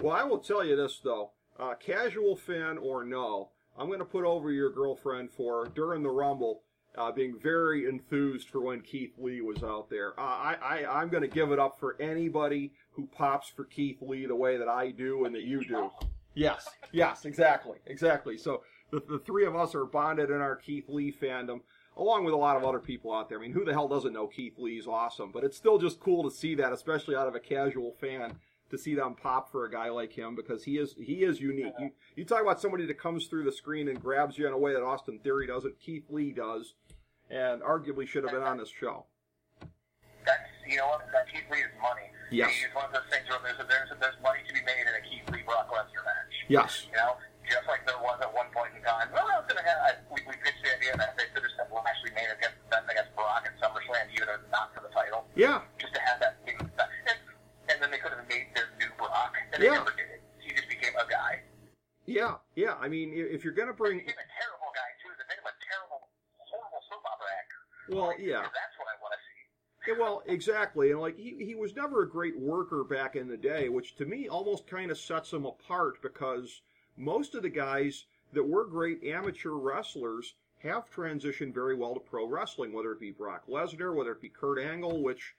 Well, 0.02 0.16
I 0.16 0.24
will 0.24 0.40
tell 0.40 0.66
you 0.66 0.76
this 0.76 1.00
though, 1.00 1.32
uh, 1.60 1.76
casual 1.76 2.36
fan 2.36 2.78
or 2.78 3.06
no, 3.06 3.52
I'm 3.78 3.88
going 3.88 4.00
to 4.00 4.06
put 4.06 4.26
over 4.26 4.52
your 4.52 4.72
girlfriend 4.72 5.32
for 5.32 5.68
during 5.76 6.04
the 6.04 6.10
Rumble 6.10 6.64
uh, 6.98 7.12
being 7.12 7.38
very 7.42 7.88
enthused 7.88 8.50
for 8.50 8.62
when 8.62 8.82
Keith 8.82 9.14
Lee 9.18 9.42
was 9.42 9.64
out 9.64 9.90
there. 9.90 10.20
Uh, 10.20 10.24
I, 10.24 10.56
I 10.62 11.02
I'm 11.02 11.10
going 11.10 11.24
to 11.24 11.28
give 11.28 11.52
it 11.52 11.60
up 11.60 11.80
for 11.80 12.00
anybody 12.02 12.74
who 12.92 13.08
pops 13.08 13.50
for 13.50 13.66
Keith 13.66 14.02
Lee 14.02 14.26
the 14.26 14.36
way 14.36 14.58
that 14.58 14.68
I 14.68 14.92
do 14.92 15.26
and 15.26 15.36
that 15.36 15.44
you 15.44 15.64
do. 15.64 15.90
Yes, 16.34 16.68
yes, 16.92 17.26
exactly, 17.26 17.78
exactly. 17.86 18.38
So 18.38 18.64
the, 18.92 19.02
the 19.08 19.20
three 19.20 19.46
of 19.46 19.56
us 19.56 19.74
are 19.74 19.86
bonded 19.86 20.30
in 20.30 20.42
our 20.42 20.56
Keith 20.56 20.90
Lee 20.90 21.12
fandom, 21.12 21.62
along 21.98 22.26
with 22.26 22.34
a 22.34 22.38
lot 22.38 22.58
of 22.58 22.66
other 22.66 22.80
people 22.80 23.14
out 23.14 23.30
there. 23.30 23.40
I 23.40 23.42
mean, 23.42 23.54
who 23.54 23.64
the 23.64 23.74
hell 23.74 23.88
doesn't 23.88 24.14
know 24.14 24.28
Keith 24.28 24.58
Lee's 24.58 24.88
awesome? 24.88 25.32
But 25.32 25.44
it's 25.44 25.58
still 25.58 25.78
just 25.78 26.00
cool 26.00 26.24
to 26.24 26.32
see 26.32 26.56
that, 26.56 26.74
especially 26.74 27.16
out 27.16 27.28
of 27.28 27.36
a 27.36 27.40
casual 27.40 27.94
fan, 28.00 28.36
to 28.70 28.78
see 28.78 28.96
them 28.96 29.16
pop 29.16 29.52
for 29.52 29.66
a 29.66 29.72
guy 29.72 29.90
like 29.90 30.14
him 30.14 30.36
because 30.36 30.64
he 30.64 30.78
is 30.78 30.96
he 31.00 31.24
is 31.24 31.40
unique. 31.40 31.74
You 31.80 31.92
you 32.16 32.26
talk 32.26 32.42
about 32.42 32.60
somebody 32.60 32.86
that 32.88 33.00
comes 33.00 33.28
through 33.28 33.44
the 33.44 33.52
screen 33.52 33.88
and 33.88 34.02
grabs 34.02 34.38
you 34.38 34.48
in 34.48 34.54
a 34.54 34.58
way 34.58 34.74
that 34.74 34.84
Austin 34.84 35.20
Theory 35.20 35.48
doesn't, 35.48 35.80
Keith 35.80 36.06
Lee 36.10 36.32
does, 36.32 36.74
and 37.30 37.62
arguably 37.62 38.08
should 38.08 38.24
have 38.24 38.34
been 38.34 38.44
on 38.44 38.58
this 38.58 38.70
show. 38.70 39.06
That's 40.26 40.50
you 40.68 40.78
know 40.78 40.88
what 40.88 41.06
that 41.14 41.30
Keith 41.32 41.46
Lee 41.52 41.60
is 41.60 41.74
money. 41.82 42.10
Yes. 42.32 42.50
It's 42.66 42.74
one 42.74 42.86
of 42.86 42.94
those 42.94 43.06
things 43.14 43.30
where 43.30 43.38
there's 43.46 43.62
there's 43.70 43.90
there's 44.02 44.18
money 44.24 44.42
to 44.48 44.54
be 44.54 44.62
made 44.66 44.82
in 44.82 44.94
a 44.98 45.04
Keith 45.06 45.30
Lee 45.30 45.46
Brock 45.46 45.70
Lesnar 45.70 46.02
match. 46.02 46.34
Yes. 46.50 46.90
You 46.90 46.98
know, 46.98 47.22
just 47.46 47.70
like 47.70 47.86
there 47.86 48.00
was 48.02 48.18
at 48.22 48.32
one 48.34 48.50
point 48.50 48.74
in 48.74 48.82
time. 48.82 49.14
Well, 49.14 49.30
I 49.30 49.38
was 49.38 49.46
gonna 49.46 49.62
have 49.62 49.80
I, 49.86 49.92
we, 50.10 50.26
we 50.26 50.34
pitched 50.42 50.66
the 50.66 50.74
idea 50.74 50.98
that 50.98 51.14
they 51.14 51.30
could 51.30 51.46
have 51.46 51.54
said 51.54 51.70
well 51.70 51.86
actually 51.86 52.18
made 52.18 52.34
against 52.34 52.58
them 52.74 52.82
against 52.90 53.14
Brock 53.14 53.46
at 53.46 53.54
SummerSlam, 53.62 54.10
even 54.18 54.26
if 54.26 54.42
not 54.50 54.74
for 54.74 54.82
the 54.82 54.90
title. 54.90 55.30
Yeah. 55.38 55.62
just 55.78 55.94
to 55.94 56.02
have 56.02 56.18
that 56.24 56.42
thing. 56.48 56.58
And, 56.58 57.20
and 57.70 57.78
then 57.78 57.92
they 57.92 58.00
could 58.00 58.16
have 58.16 58.24
made 58.26 58.26
their 58.26 58.40
new 58.40 58.55
Brock, 58.55 58.55
and 59.56 59.64
Yeah. 59.64 59.72
never 59.72 59.92
did 59.92 60.06
it. 60.12 60.22
He 60.40 60.54
just 60.54 60.70
became 60.70 60.94
a 60.96 61.10
guy. 61.10 61.42
Yeah. 62.06 62.38
Yeah. 62.56 62.76
I 62.80 62.88
mean, 62.88 63.12
if 63.14 63.44
you're 63.44 63.54
going 63.54 63.68
to 63.68 63.74
bring. 63.74 64.00
He 64.00 64.06
became 64.06 64.16
a 64.20 64.32
terrible 64.40 64.72
guy 64.76 64.90
too. 65.02 65.10
They 65.18 65.26
made 65.30 65.40
him 65.42 65.48
a 65.50 65.56
terrible, 65.66 66.10
horrible 66.38 66.82
soap 66.90 67.04
opera 67.06 67.28
actor. 67.40 67.96
well, 67.96 68.08
Like, 68.08 68.20
yeah. 68.20 68.42
That's 68.44 68.78
what 68.78 68.88
I 68.88 68.96
want 69.02 69.14
to 69.14 69.20
see. 69.20 69.92
Yeah, 69.92 69.98
well, 70.00 70.24
exactly, 70.26 70.90
and 70.92 71.00
like 71.00 71.16
he 71.16 71.36
he 71.46 71.54
was 71.56 71.76
never 71.76 72.02
a 72.02 72.10
great 72.10 72.38
worker 72.40 72.84
back 72.84 73.16
in 73.16 73.28
the 73.28 73.38
day, 73.38 73.70
which 73.70 73.96
to 73.98 74.06
me 74.06 74.28
almost 74.28 74.66
kind 74.68 74.90
of 74.90 74.98
sets 74.98 75.32
him 75.32 75.46
apart 75.46 76.02
because 76.02 76.62
most 76.98 77.36
of 77.36 77.44
the 77.44 77.50
guys 77.50 78.06
that 78.34 78.44
were 78.44 78.66
great 78.66 79.04
amateur 79.04 79.52
wrestlers 79.52 80.34
have 80.64 80.90
transitioned 80.90 81.54
very 81.54 81.76
well 81.76 81.94
to 81.94 82.00
pro 82.00 82.26
wrestling, 82.28 82.74
whether 82.74 82.92
it 82.94 83.00
be 83.00 83.12
Brock 83.12 83.44
Lesnar, 83.48 83.94
whether 83.94 84.12
it 84.14 84.22
be 84.22 84.30
Kurt 84.30 84.58
Angle, 84.60 85.04
which 85.04 85.36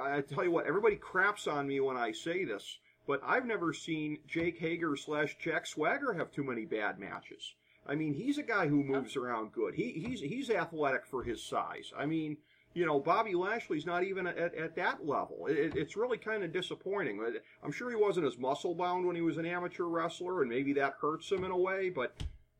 I 0.00 0.22
tell 0.22 0.44
you 0.44 0.50
what, 0.50 0.66
everybody 0.66 0.96
craps 0.96 1.46
on 1.46 1.68
me 1.68 1.80
when 1.80 1.98
I 1.98 2.12
say 2.12 2.44
this, 2.46 2.78
but 3.08 3.22
I've 3.24 3.46
never 3.46 3.72
seen 3.72 4.18
Jake 4.28 4.58
Hager 4.58 4.94
slash 4.94 5.36
Jack 5.42 5.66
Swagger 5.66 6.12
have 6.12 6.30
too 6.30 6.44
many 6.44 6.66
bad 6.66 7.00
matches. 7.00 7.54
I 7.86 7.94
mean, 7.94 8.12
he's 8.12 8.36
a 8.36 8.42
guy 8.42 8.68
who 8.68 8.84
moves 8.84 9.16
oh. 9.16 9.22
around 9.22 9.52
good. 9.52 9.74
He 9.74 9.92
he's 9.92 10.20
he's 10.20 10.50
athletic 10.50 11.06
for 11.06 11.24
his 11.24 11.42
size. 11.42 11.90
I 11.98 12.04
mean, 12.04 12.36
you 12.74 12.84
know, 12.84 13.00
Bobby 13.00 13.34
Lashley's 13.34 13.86
not 13.86 14.04
even 14.04 14.26
at, 14.26 14.54
at 14.54 14.76
that 14.76 15.06
level. 15.06 15.46
It, 15.48 15.74
it's 15.74 15.96
really 15.96 16.18
kind 16.18 16.44
of 16.44 16.52
disappointing. 16.52 17.18
Uh, 17.18 17.38
I'm 17.64 17.72
sure 17.72 17.88
he 17.88 17.96
wasn't 17.96 18.26
as 18.26 18.36
muscle 18.36 18.74
bound 18.74 19.06
when 19.06 19.16
he 19.16 19.22
was 19.22 19.38
an 19.38 19.46
amateur 19.46 19.84
wrestler, 19.84 20.42
and 20.42 20.50
maybe 20.50 20.74
that 20.74 20.96
hurts 21.00 21.32
him 21.32 21.44
in 21.44 21.50
a 21.50 21.56
way. 21.56 21.88
But 21.88 22.14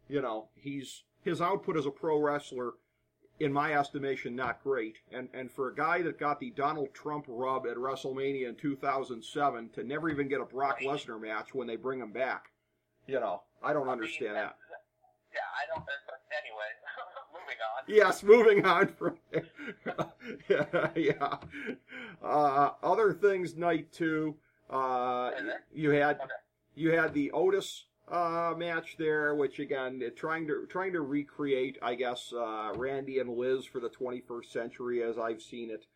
you 0.08 0.22
know, 0.22 0.48
he's 0.56 1.02
his 1.22 1.42
output 1.42 1.76
as 1.76 1.84
a 1.84 1.90
pro 1.90 2.18
wrestler 2.18 2.72
in 3.40 3.52
my 3.52 3.74
estimation, 3.74 4.34
not 4.34 4.62
great. 4.62 4.96
And 5.12 5.28
and 5.32 5.50
for 5.50 5.68
a 5.68 5.74
guy 5.74 6.02
that 6.02 6.18
got 6.18 6.40
the 6.40 6.50
Donald 6.50 6.92
Trump 6.94 7.24
rub 7.28 7.66
at 7.66 7.76
WrestleMania 7.76 8.48
in 8.48 8.54
2007 8.56 9.70
to 9.70 9.84
never 9.84 10.08
even 10.10 10.28
get 10.28 10.40
a 10.40 10.44
Brock 10.44 10.80
Lesnar 10.80 11.20
match 11.20 11.54
when 11.54 11.66
they 11.66 11.76
bring 11.76 12.00
him 12.00 12.12
back, 12.12 12.50
you 13.06 13.20
know, 13.20 13.42
I 13.62 13.72
don't 13.72 13.88
understand 13.88 14.36
that. 14.36 14.56
Yeah, 15.32 15.40
I 15.54 15.74
don't. 15.74 15.84
But 15.86 16.20
anyway, 16.32 16.70
moving 17.32 17.58
on. 17.62 17.84
Yes, 17.86 18.22
moving 18.22 18.64
on 18.66 18.88
from 18.88 19.18
yeah, 20.48 20.88
yeah. 20.96 21.36
Uh, 22.22 22.70
other 22.82 23.12
things, 23.12 23.56
night 23.56 23.92
two. 23.92 24.34
Uh, 24.70 25.30
you 25.72 25.90
had 25.90 26.16
Okay. 26.16 26.28
you 26.74 26.90
had 26.92 27.14
the 27.14 27.30
Otis 27.32 27.84
uh, 28.10 28.54
match 28.56 28.96
there, 28.98 29.34
which 29.34 29.58
again, 29.58 30.02
trying 30.16 30.46
to 30.46 30.66
trying 30.68 30.92
to 30.92 31.00
recreate, 31.00 31.78
I 31.82 31.94
guess, 31.94 32.32
uh, 32.32 32.72
Randy 32.74 33.18
and 33.18 33.30
Liz 33.30 33.64
for 33.64 33.80
the 33.80 33.90
21st 33.90 34.46
century, 34.52 35.02
as 35.02 35.18
I've 35.18 35.42
seen 35.42 35.70
it 35.70 35.86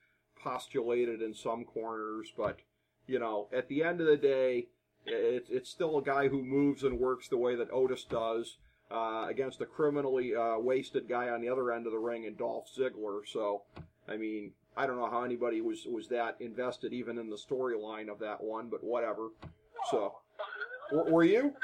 postulated 0.42 1.22
in 1.22 1.34
some 1.34 1.64
corners. 1.64 2.32
But 2.36 2.58
you 3.06 3.18
know, 3.18 3.48
at 3.52 3.68
the 3.68 3.82
end 3.82 4.00
of 4.00 4.06
the 4.06 4.16
day, 4.16 4.68
it, 5.06 5.46
it's 5.48 5.70
still 5.70 5.98
a 5.98 6.02
guy 6.02 6.28
who 6.28 6.42
moves 6.42 6.82
and 6.82 6.98
works 6.98 7.28
the 7.28 7.38
way 7.38 7.54
that 7.56 7.72
Otis 7.72 8.04
does. 8.04 8.58
Uh, 8.90 9.26
against 9.30 9.62
a 9.62 9.64
criminally 9.64 10.36
uh, 10.36 10.58
wasted 10.58 11.08
guy 11.08 11.30
on 11.30 11.40
the 11.40 11.48
other 11.48 11.72
end 11.72 11.86
of 11.86 11.92
the 11.92 11.98
ring 11.98 12.24
in 12.24 12.36
Dolph 12.36 12.66
Ziggler. 12.76 13.20
So, 13.26 13.62
I 14.06 14.18
mean, 14.18 14.52
I 14.76 14.86
don't 14.86 14.96
know 14.96 15.08
how 15.08 15.22
anybody 15.24 15.62
was 15.62 15.86
was 15.86 16.08
that 16.08 16.36
invested 16.40 16.92
even 16.92 17.16
in 17.16 17.30
the 17.30 17.36
storyline 17.36 18.10
of 18.10 18.18
that 18.18 18.42
one, 18.42 18.68
but 18.68 18.84
whatever. 18.84 19.28
So, 19.90 20.16
w- 20.90 21.10
were 21.10 21.24
you? 21.24 21.54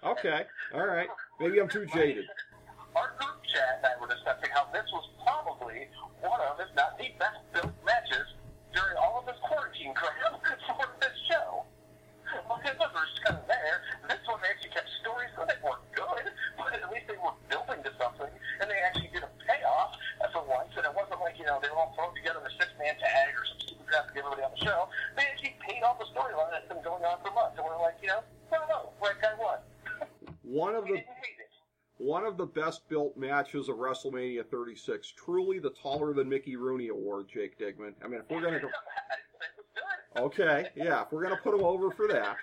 Okay, 0.00 0.48
all 0.72 0.86
right. 0.86 1.08
Maybe 1.38 1.60
I'm 1.60 1.68
too 1.68 1.84
jaded. 1.92 2.24
Our 2.96 3.12
group 3.20 3.36
chat 3.44 3.84
and 3.84 3.92
I 3.92 3.92
were 4.00 4.08
discussing 4.08 4.48
how 4.48 4.64
this 4.72 4.88
was 4.96 5.04
probably 5.20 5.92
one 6.24 6.40
of, 6.40 6.56
if 6.56 6.72
not 6.72 6.96
the 6.96 7.12
best 7.20 7.36
built 7.52 7.76
matches 7.84 8.24
during 8.72 8.96
all 8.96 9.20
of 9.20 9.28
this 9.28 9.36
quarantine 9.44 9.92
crap 9.92 10.40
for 10.40 10.88
this 11.04 11.12
show. 11.28 11.68
Well, 12.48 12.64
his 12.64 12.80
numbers 12.80 13.12
kind 13.28 13.36
of 13.36 13.44
there. 13.44 13.84
This 14.08 14.24
one 14.24 14.40
they 14.40 14.48
actually 14.48 14.72
kept 14.72 14.88
stories 15.04 15.28
so 15.36 15.44
they 15.44 15.60
weren't 15.60 15.84
good, 15.92 16.32
but 16.56 16.72
at 16.72 16.88
least 16.88 17.04
they 17.04 17.20
were 17.20 17.36
building 17.52 17.84
to 17.84 17.92
something, 18.00 18.32
and 18.64 18.72
they 18.72 18.80
actually 18.80 19.12
did 19.12 19.20
a 19.20 19.30
payoff 19.44 20.00
for 20.32 20.48
once. 20.48 20.72
And 20.80 20.88
it 20.88 20.94
wasn't 20.96 21.20
like 21.20 21.36
you 21.36 21.44
know 21.44 21.60
they 21.60 21.68
were 21.68 21.76
all 21.76 21.92
thrown 21.92 22.16
together 22.16 22.40
in 22.40 22.48
a 22.48 22.54
six-man 22.56 22.96
tag 22.96 23.36
or 23.36 23.44
some 23.44 23.60
stupid 23.60 23.84
crap 23.84 24.08
to 24.08 24.12
get 24.16 24.24
everybody 24.24 24.48
on 24.48 24.54
the 24.56 24.62
show. 24.64 24.88
They 25.18 25.28
actually 25.28 25.60
paid 25.60 25.84
off 25.84 26.00
the 26.00 26.08
storyline 26.08 26.54
that's 26.54 26.70
been 26.72 26.80
going 26.80 27.04
on 27.04 27.18
for 27.20 27.34
months, 27.34 27.58
and 27.60 27.66
we're 27.66 27.76
like, 27.82 27.98
you 28.00 28.08
know, 28.08 28.22
no, 28.54 28.62
no, 28.70 28.78
right 29.02 29.18
guy 29.18 29.34
won. 29.34 29.49
One 30.50 30.74
of 30.74 30.82
the 30.82 30.94
didn't 30.94 31.06
hate 31.06 31.38
it. 31.38 31.50
one 32.04 32.24
of 32.24 32.36
the 32.36 32.46
best 32.46 32.88
built 32.88 33.16
matches 33.16 33.68
of 33.68 33.76
WrestleMania 33.76 34.44
36. 34.50 35.12
Truly 35.16 35.60
the 35.60 35.70
taller 35.70 36.12
than 36.12 36.28
Mickey 36.28 36.56
Rooney 36.56 36.88
award, 36.88 37.26
Jake 37.32 37.56
Digman. 37.56 37.94
I 38.04 38.08
mean, 38.08 38.18
if 38.20 38.28
we're 38.28 38.42
gonna 38.42 38.58
go, 38.58 38.68
okay, 40.24 40.66
yeah, 40.74 41.02
if 41.02 41.12
we're 41.12 41.22
gonna 41.22 41.38
put 41.40 41.54
him 41.54 41.62
over 41.62 41.92
for 41.92 42.08
that, 42.08 42.36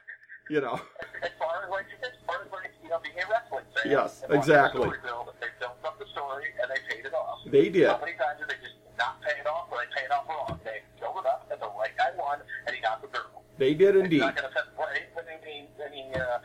you 0.50 0.62
know, 0.62 0.80
As 1.22 1.32
far 1.38 1.66
as 1.66 1.70
like, 1.70 1.86
as 2.02 2.16
far 2.26 2.46
as 2.46 2.52
like, 2.54 2.72
you 2.82 2.88
know, 2.90 3.00
being 3.04 3.18
a 3.20 3.30
wrestling 3.30 3.66
fan. 3.76 3.92
Yes, 3.92 4.24
exactly. 4.30 4.88
The 4.88 5.04
build, 5.04 5.28
they 5.42 5.48
built 5.60 5.76
up 5.84 6.00
the 6.00 6.06
story 6.14 6.46
and 6.64 6.72
they 6.72 6.96
paid 6.96 7.06
it 7.06 7.14
off. 7.14 7.40
they 7.52 7.68
did. 7.68 7.90
How 7.90 8.00
many 8.00 8.14
times 8.14 8.40
did 8.40 8.48
they 8.48 8.62
just 8.64 8.80
not 8.98 9.22
pay 9.22 9.36
it 9.38 9.48
off, 9.48 9.68
or 9.70 9.80
they 9.84 9.92
pay 10.00 10.06
it 10.06 10.12
off 10.16 10.30
wrong? 10.30 10.58
They 10.64 10.80
built 10.98 11.18
it 11.20 11.26
up, 11.28 11.50
and 11.52 11.60
the 11.60 11.68
right 11.78 11.92
guy 11.98 12.16
won, 12.18 12.40
and 12.68 12.74
he 12.74 12.82
got 12.82 13.02
the 13.02 13.10
girdle. 13.10 13.44
They 13.58 13.74
did 13.74 13.98
indeed. 13.98 14.20
not 14.24 14.38
going 14.38 14.48
to 14.48 14.56
set 14.56 14.68
any 14.88 15.04
any 15.44 15.68
any 15.84 16.16
uh, 16.16 16.40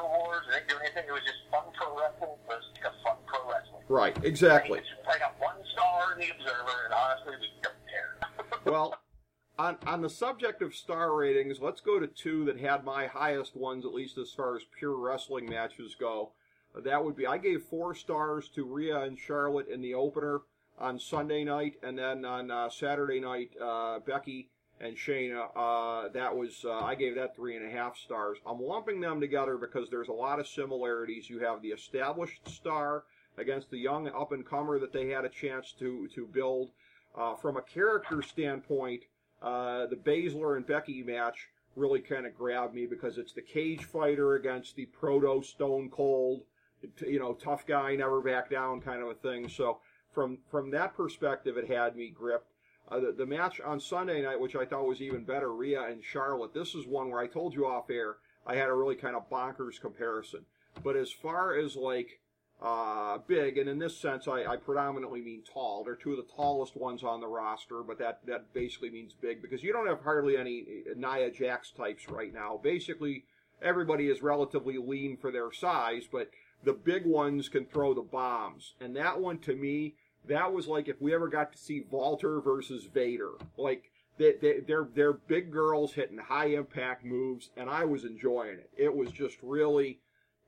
awards. 0.00 0.46
They 0.48 0.58
didn't 0.60 0.70
do 0.70 0.76
anything. 0.80 1.04
It 1.08 1.12
was 1.12 1.22
just 1.22 1.44
fun 1.50 1.64
pro 1.74 1.96
wrestling. 1.96 2.38
It 2.38 2.48
was 2.48 2.62
like 2.74 2.92
a 2.92 2.94
fun 3.04 3.16
pro 3.26 3.40
wrestling. 3.50 3.82
Right, 3.88 4.16
exactly. 4.24 4.80
I 5.08 5.18
got 5.18 5.34
one 5.38 5.56
star 5.72 6.12
in 6.12 6.18
the 6.20 6.30
observer, 6.30 6.78
and 6.86 6.94
honestly, 6.94 7.34
we 7.40 7.48
don't 7.62 7.74
care. 7.90 8.18
Well, 8.72 8.94
on 9.58 9.76
on 9.86 10.02
the 10.02 10.08
subject 10.08 10.62
of 10.62 10.74
star 10.74 11.14
ratings, 11.14 11.60
let's 11.60 11.80
go 11.80 11.98
to 11.98 12.06
two 12.06 12.44
that 12.44 12.58
had 12.58 12.84
my 12.84 13.06
highest 13.06 13.56
ones, 13.56 13.84
at 13.84 13.92
least 13.92 14.18
as 14.18 14.32
far 14.32 14.56
as 14.56 14.62
pure 14.78 14.96
wrestling 14.96 15.48
matches 15.48 15.96
go. 15.98 16.32
That 16.74 17.04
would 17.04 17.16
be 17.16 17.26
I 17.26 17.38
gave 17.38 17.62
four 17.62 17.94
stars 17.94 18.48
to 18.54 18.64
Rhea 18.64 19.00
and 19.00 19.18
Charlotte 19.18 19.68
in 19.68 19.82
the 19.82 19.94
opener 19.94 20.42
on 20.78 20.98
Sunday 20.98 21.44
night, 21.44 21.74
and 21.82 21.98
then 21.98 22.24
on 22.24 22.50
uh, 22.50 22.70
Saturday 22.70 23.20
night, 23.20 23.50
uh, 23.60 23.98
Becky 23.98 24.48
and 24.82 24.96
Shayna. 24.96 25.46
Uh, 25.56 26.08
that 26.08 26.36
was 26.36 26.64
uh, 26.64 26.80
I 26.80 26.94
gave 26.94 27.14
that 27.14 27.34
three 27.36 27.56
and 27.56 27.66
a 27.66 27.70
half 27.70 27.96
stars. 27.96 28.38
I'm 28.44 28.60
lumping 28.60 29.00
them 29.00 29.20
together 29.20 29.56
because 29.56 29.88
there's 29.88 30.08
a 30.08 30.12
lot 30.12 30.40
of 30.40 30.46
similarities. 30.46 31.30
You 31.30 31.38
have 31.40 31.62
the 31.62 31.68
established 31.68 32.48
star 32.48 33.04
against 33.38 33.70
the 33.70 33.78
young 33.78 34.08
up 34.08 34.32
and 34.32 34.44
comer 34.44 34.78
that 34.80 34.92
they 34.92 35.08
had 35.08 35.24
a 35.24 35.28
chance 35.28 35.72
to 35.78 36.08
to 36.14 36.26
build. 36.26 36.70
Uh, 37.14 37.34
from 37.34 37.58
a 37.58 37.62
character 37.62 38.22
standpoint, 38.22 39.02
uh, 39.42 39.86
the 39.86 39.96
Baszler 39.96 40.56
and 40.56 40.66
Becky 40.66 41.02
match 41.02 41.48
really 41.76 42.00
kind 42.00 42.26
of 42.26 42.36
grabbed 42.36 42.74
me 42.74 42.86
because 42.86 43.18
it's 43.18 43.32
the 43.32 43.42
cage 43.42 43.84
fighter 43.84 44.34
against 44.34 44.76
the 44.76 44.86
proto 44.86 45.42
Stone 45.42 45.90
Cold, 45.90 46.42
you 47.06 47.18
know, 47.18 47.34
tough 47.34 47.66
guy, 47.66 47.94
never 47.96 48.20
back 48.20 48.50
down 48.50 48.80
kind 48.80 49.02
of 49.02 49.08
a 49.08 49.14
thing. 49.14 49.48
So 49.48 49.78
from 50.12 50.38
from 50.50 50.70
that 50.72 50.96
perspective, 50.96 51.56
it 51.56 51.68
had 51.68 51.96
me 51.96 52.10
gripped. 52.10 52.51
Uh, 52.92 53.00
the, 53.00 53.12
the 53.12 53.26
match 53.26 53.58
on 53.60 53.80
Sunday 53.80 54.20
night, 54.20 54.38
which 54.38 54.54
I 54.54 54.66
thought 54.66 54.86
was 54.86 55.00
even 55.00 55.24
better, 55.24 55.52
Rhea 55.52 55.82
and 55.84 56.04
Charlotte. 56.04 56.52
This 56.52 56.74
is 56.74 56.86
one 56.86 57.10
where 57.10 57.20
I 57.20 57.26
told 57.26 57.54
you 57.54 57.66
off 57.66 57.88
air 57.88 58.16
I 58.46 58.56
had 58.56 58.68
a 58.68 58.74
really 58.74 58.96
kind 58.96 59.16
of 59.16 59.30
bonkers 59.30 59.80
comparison. 59.80 60.40
But 60.84 60.96
as 60.96 61.10
far 61.10 61.56
as 61.56 61.74
like 61.74 62.20
uh, 62.60 63.18
big, 63.26 63.56
and 63.56 63.68
in 63.68 63.78
this 63.78 63.96
sense, 63.96 64.28
I, 64.28 64.44
I 64.44 64.56
predominantly 64.56 65.22
mean 65.22 65.42
tall. 65.42 65.84
They're 65.84 65.96
two 65.96 66.12
of 66.12 66.18
the 66.18 66.32
tallest 66.36 66.76
ones 66.76 67.02
on 67.02 67.20
the 67.20 67.26
roster, 67.26 67.82
but 67.82 67.98
that, 67.98 68.20
that 68.26 68.52
basically 68.52 68.90
means 68.90 69.14
big 69.14 69.40
because 69.40 69.62
you 69.62 69.72
don't 69.72 69.86
have 69.86 70.02
hardly 70.02 70.36
any 70.36 70.64
uh, 70.90 70.94
Nia 70.94 71.30
Jax 71.30 71.70
types 71.70 72.08
right 72.10 72.34
now. 72.34 72.60
Basically, 72.62 73.24
everybody 73.62 74.08
is 74.08 74.22
relatively 74.22 74.76
lean 74.76 75.16
for 75.16 75.32
their 75.32 75.50
size, 75.50 76.04
but 76.10 76.30
the 76.62 76.74
big 76.74 77.06
ones 77.06 77.48
can 77.48 77.64
throw 77.64 77.94
the 77.94 78.02
bombs. 78.02 78.74
And 78.80 78.94
that 78.96 79.18
one, 79.18 79.38
to 79.38 79.56
me, 79.56 79.94
that 80.28 80.52
was 80.52 80.66
like 80.66 80.88
if 80.88 81.00
we 81.00 81.14
ever 81.14 81.28
got 81.28 81.52
to 81.52 81.58
see 81.58 81.84
Walter 81.90 82.40
versus 82.40 82.84
Vader. 82.84 83.32
Like, 83.56 83.90
they, 84.18 84.34
they, 84.40 84.60
they're, 84.60 84.88
they're 84.94 85.14
big 85.14 85.50
girls 85.50 85.94
hitting 85.94 86.18
high 86.18 86.46
impact 86.46 87.04
moves, 87.04 87.50
and 87.56 87.68
I 87.68 87.84
was 87.84 88.04
enjoying 88.04 88.58
it. 88.58 88.70
It 88.76 88.94
was 88.94 89.10
just 89.10 89.36
really 89.42 90.00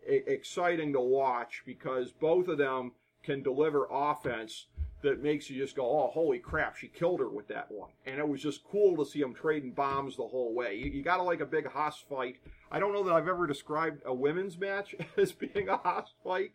exciting 0.07 0.93
to 0.93 1.01
watch 1.01 1.63
because 1.65 2.13
both 2.13 2.49
of 2.49 2.59
them 2.59 2.93
can 3.23 3.43
deliver 3.43 3.87
offense 3.91 4.67
that 5.03 5.23
makes 5.23 5.51
you 5.51 5.59
just 5.59 5.77
go, 5.77 5.85
oh, 5.85 6.11
holy 6.13 6.39
crap, 6.39 6.77
she 6.77 6.89
killed 6.89 7.21
her 7.21 7.29
with 7.29 7.47
that 7.49 7.71
one. 7.71 7.91
And 8.07 8.19
it 8.19 8.27
was 8.27 8.43
just 8.43 8.65
cool 8.65 8.97
to 8.97 9.05
see 9.09 9.21
them 9.21 9.35
trading 9.35 9.73
bombs 9.73 10.17
the 10.17 10.27
whole 10.27 10.55
way. 10.55 10.77
You, 10.77 10.91
you 10.91 11.03
got 11.03 11.19
to 11.19 11.23
like 11.23 11.41
a 11.41 11.47
big 11.47 11.71
Hoss 11.71 12.03
fight. 12.09 12.37
I 12.71 12.79
don't 12.79 12.93
know 12.93 13.05
that 13.05 13.13
I've 13.13 13.29
ever 13.29 13.47
described 13.47 14.03
a 14.07 14.15
women's 14.15 14.59
match 14.59 14.95
as 15.17 15.33
being 15.33 15.69
a 15.69 15.77
Hoss 15.77 16.15
fight, 16.25 16.53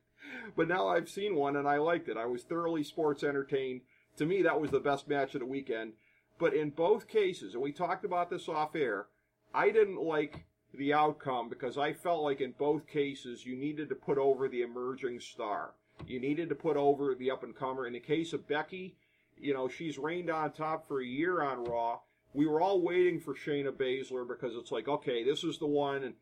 but 0.56 0.68
now 0.68 0.88
I've 0.88 1.10
seen 1.10 1.36
one 1.36 1.56
and 1.56 1.68
I 1.68 1.78
liked 1.78 2.10
it. 2.10 2.18
I 2.18 2.26
was 2.26 2.44
thoroughly 2.44 2.84
sports 2.84 3.24
entertained. 3.24 3.82
To 4.18 4.26
me, 4.26 4.42
that 4.42 4.60
was 4.60 4.72
the 4.72 4.80
best 4.80 5.08
match 5.08 5.34
of 5.36 5.42
the 5.42 5.46
weekend. 5.46 5.94
But 6.40 6.54
in 6.54 6.70
both 6.70 7.08
cases, 7.08 7.54
and 7.54 7.62
we 7.62 7.72
talked 7.72 8.06
about 8.06 8.30
this 8.30 8.48
off 8.48 8.76
air, 8.76 9.08
I 9.54 9.72
didn't 9.72 10.02
like 10.02 10.46
the 10.74 10.94
outcome 10.94 11.50
because 11.50 11.78
I 11.78 11.94
felt 11.94 12.24
like 12.24 12.42
in 12.42 12.54
both 12.58 12.88
cases 12.88 13.46
you 13.46 13.56
needed 13.56 13.90
to 13.90 13.96
put 13.96 14.18
over 14.18 14.48
the 14.48 14.62
emerging 14.62 15.20
star. 15.20 15.74
You 16.08 16.20
needed 16.20 16.50
to 16.50 16.56
put 16.56 16.78
over 16.78 17.14
the 17.16 17.32
up 17.32 17.44
and 17.44 17.56
comer. 17.56 17.88
In 17.88 17.94
the 17.94 18.00
case 18.00 18.34
of 18.34 18.48
Becky, 18.48 18.96
you 19.38 19.54
know, 19.54 19.68
she's 19.68 19.98
reigned 19.98 20.30
on 20.30 20.52
top 20.52 20.88
for 20.88 21.02
a 21.02 21.06
year 21.06 21.42
on 21.42 21.64
Raw. 21.64 22.00
We 22.34 22.46
were 22.46 22.62
all 22.62 22.82
waiting 22.82 23.20
for 23.20 23.34
Shayna 23.34 23.72
Baszler 23.72 24.28
because 24.28 24.56
it's 24.56 24.72
like, 24.72 24.88
okay, 24.88 25.24
this 25.24 25.44
is 25.44 25.58
the 25.58 25.68
one. 25.68 26.04
And 26.04 26.14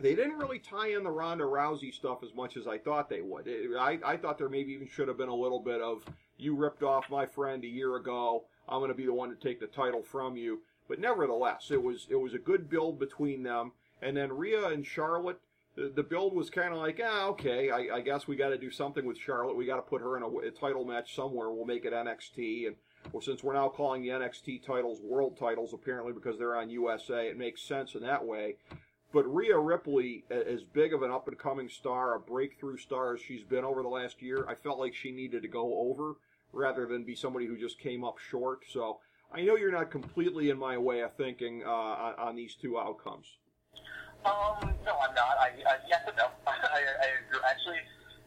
they 0.00 0.14
didn't 0.14 0.38
really 0.38 0.58
tie 0.58 0.88
in 0.88 1.02
the 1.02 1.10
Ronda 1.10 1.44
Rousey 1.44 1.92
stuff 1.92 2.22
as 2.22 2.34
much 2.34 2.56
as 2.56 2.66
I 2.66 2.78
thought 2.78 3.08
they 3.08 3.20
would. 3.20 3.46
It- 3.46 3.76
I, 3.76 3.98
I 4.04 4.16
thought 4.16 4.38
there 4.38 4.48
maybe 4.48 4.72
even 4.72 4.88
should 4.88 5.08
have 5.08 5.18
been 5.18 5.28
a 5.28 5.34
little 5.34 5.60
bit 5.60 5.80
of, 5.80 6.04
you 6.36 6.54
ripped 6.54 6.82
off 6.82 7.10
my 7.10 7.26
friend 7.26 7.64
a 7.64 7.68
year 7.68 7.96
ago. 7.96 8.44
I'm 8.68 8.80
going 8.80 8.90
to 8.90 8.94
be 8.96 9.06
the 9.06 9.12
one 9.12 9.30
to 9.30 9.36
take 9.36 9.60
the 9.60 9.66
title 9.66 10.02
from 10.02 10.36
you. 10.36 10.60
But 10.88 11.00
nevertheless, 11.00 11.70
it 11.70 11.82
was 11.82 12.06
it 12.08 12.14
was 12.16 12.32
a 12.32 12.38
good 12.38 12.70
build 12.70 12.98
between 12.98 13.42
them. 13.42 13.72
And 14.00 14.16
then 14.16 14.32
Rhea 14.32 14.68
and 14.68 14.86
Charlotte, 14.86 15.38
the, 15.74 15.92
the 15.94 16.02
build 16.02 16.34
was 16.34 16.48
kind 16.48 16.72
of 16.72 16.78
like, 16.78 17.00
ah, 17.04 17.26
okay, 17.26 17.70
I, 17.70 17.96
I 17.96 18.00
guess 18.00 18.26
we 18.26 18.36
got 18.36 18.48
to 18.50 18.58
do 18.58 18.70
something 18.70 19.04
with 19.04 19.18
Charlotte. 19.18 19.56
We 19.56 19.66
got 19.66 19.76
to 19.76 19.82
put 19.82 20.00
her 20.00 20.16
in 20.16 20.22
a, 20.22 20.28
a 20.28 20.50
title 20.50 20.84
match 20.84 21.14
somewhere. 21.14 21.50
We'll 21.50 21.66
make 21.66 21.84
it 21.84 21.92
NXT. 21.92 22.68
And 22.68 22.76
well, 23.12 23.20
since 23.20 23.42
we're 23.42 23.54
now 23.54 23.68
calling 23.68 24.02
the 24.02 24.08
NXT 24.08 24.64
titles 24.64 25.00
world 25.02 25.36
titles, 25.38 25.74
apparently 25.74 26.12
because 26.12 26.38
they're 26.38 26.56
on 26.56 26.70
USA, 26.70 27.28
it 27.28 27.36
makes 27.36 27.62
sense 27.62 27.94
in 27.94 28.02
that 28.02 28.24
way. 28.24 28.56
But 29.12 29.24
Rhea 29.24 29.58
Ripley, 29.58 30.24
as 30.30 30.62
big 30.64 30.92
of 30.92 31.02
an 31.02 31.10
up 31.10 31.28
and 31.28 31.38
coming 31.38 31.68
star, 31.68 32.14
a 32.14 32.20
breakthrough 32.20 32.76
star 32.76 33.14
as 33.14 33.20
she's 33.20 33.42
been 33.42 33.64
over 33.64 33.82
the 33.82 33.88
last 33.88 34.20
year, 34.20 34.44
I 34.46 34.54
felt 34.54 34.78
like 34.78 34.94
she 34.94 35.10
needed 35.10 35.42
to 35.42 35.48
go 35.48 35.78
over 35.78 36.16
rather 36.52 36.86
than 36.86 37.04
be 37.04 37.14
somebody 37.14 37.46
who 37.46 37.56
just 37.56 37.78
came 37.78 38.04
up 38.04 38.18
short. 38.18 38.64
So 38.70 38.98
I 39.32 39.42
know 39.42 39.56
you're 39.56 39.72
not 39.72 39.90
completely 39.90 40.50
in 40.50 40.58
my 40.58 40.76
way 40.76 41.00
of 41.00 41.14
thinking 41.14 41.62
uh, 41.64 41.70
on, 41.70 42.14
on 42.18 42.36
these 42.36 42.54
two 42.54 42.78
outcomes. 42.78 43.38
Um, 44.26 44.74
no, 44.84 44.98
I'm 45.00 45.14
not. 45.14 45.38
I, 45.40 45.52
I 45.64 45.76
yes 45.88 46.02
and 46.06 46.16
no. 46.16 46.28
I, 46.46 46.52
I 46.52 47.08
agree. 47.24 47.40
actually, 47.48 47.78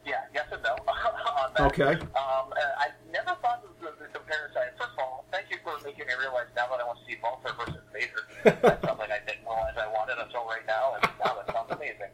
Yeah, 0.05 0.21
yes 0.33 0.47
and 0.51 0.63
no 0.63 0.73
on 0.87 1.53
that. 1.57 1.67
Okay. 1.67 1.93
Um, 2.17 2.49
I 2.57 2.89
never 3.11 3.35
thought 3.41 3.61
of 3.63 3.77
the, 3.81 3.93
the 4.01 4.09
comparison. 4.09 4.61
First 4.79 4.93
of 4.93 4.99
all, 4.99 5.25
thank 5.31 5.51
you 5.51 5.57
for 5.63 5.77
making 5.83 6.07
me 6.07 6.13
realize 6.17 6.47
now 6.55 6.67
that 6.71 6.79
I 6.79 6.85
want 6.85 6.97
to 6.99 7.05
see 7.05 7.19
Walter 7.21 7.53
versus 7.53 7.81
Vader. 7.93 8.25
That's 8.61 8.81
something 8.87 9.09
I 9.11 9.19
didn't 9.27 9.40
I 9.81 9.87
wanted 9.87 10.17
until 10.19 10.45
right 10.45 10.65
now, 10.67 10.93
and 10.95 11.03
now 11.23 11.35
that 11.35 11.53
sounds 11.53 11.71
amazing. 11.71 12.11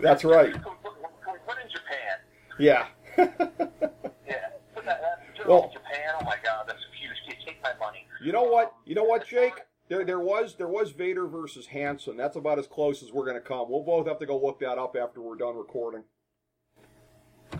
That's 0.00 0.24
right. 0.24 0.52
Can 0.52 0.62
we 0.62 0.76
put, 0.82 0.94
can 1.24 1.32
we 1.32 1.38
put 1.46 1.56
in 1.62 1.70
Japan? 1.70 2.16
Yeah. 2.58 2.86
Yeah. 4.26 4.48
Put 4.74 4.84
that, 4.86 5.00
that, 5.02 5.46
Well- 5.48 5.64
in 5.64 5.72
Japan. 5.72 6.14
Oh 6.20 6.24
my 6.24 6.36
God, 6.44 6.64
that's 6.66 6.80
huge. 6.98 7.10
You 7.26 7.34
take 7.44 7.62
my 7.62 7.72
money. 7.84 8.06
You 8.24 8.32
know 8.32 8.44
what? 8.44 8.72
You 8.86 8.94
know 8.94 9.02
what, 9.04 9.26
Jake? 9.26 9.54
There, 9.88 10.04
there 10.04 10.20
was 10.20 10.54
there 10.56 10.68
was 10.68 10.92
Vader 10.92 11.26
versus 11.26 11.66
Hansen. 11.66 12.16
That's 12.16 12.36
about 12.36 12.58
as 12.58 12.66
close 12.66 13.02
as 13.02 13.12
we're 13.12 13.24
going 13.24 13.36
to 13.36 13.46
come. 13.46 13.68
We'll 13.68 13.82
both 13.82 14.06
have 14.06 14.18
to 14.20 14.26
go 14.26 14.38
look 14.40 14.60
that 14.60 14.78
up 14.78 14.96
after 14.96 15.20
we're 15.20 15.36
done 15.36 15.56
recording. 15.56 16.04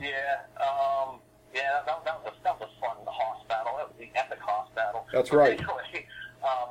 Yeah. 0.00 0.46
Um. 0.61 1.18
Yeah. 1.55 1.83
That, 1.85 2.05
that 2.05 2.22
was 2.24 2.33
that 2.44 2.59
was 2.59 2.70
fun 2.81 2.96
Hoss 3.05 3.44
battle. 3.48 3.74
That 3.76 3.88
was 3.88 3.96
the 3.98 4.09
epic 4.18 4.38
Hoss 4.40 4.68
battle. 4.74 5.05
That's 5.12 5.33
right. 5.33 5.61
Anyway, 5.92 6.07
um, 6.42 6.70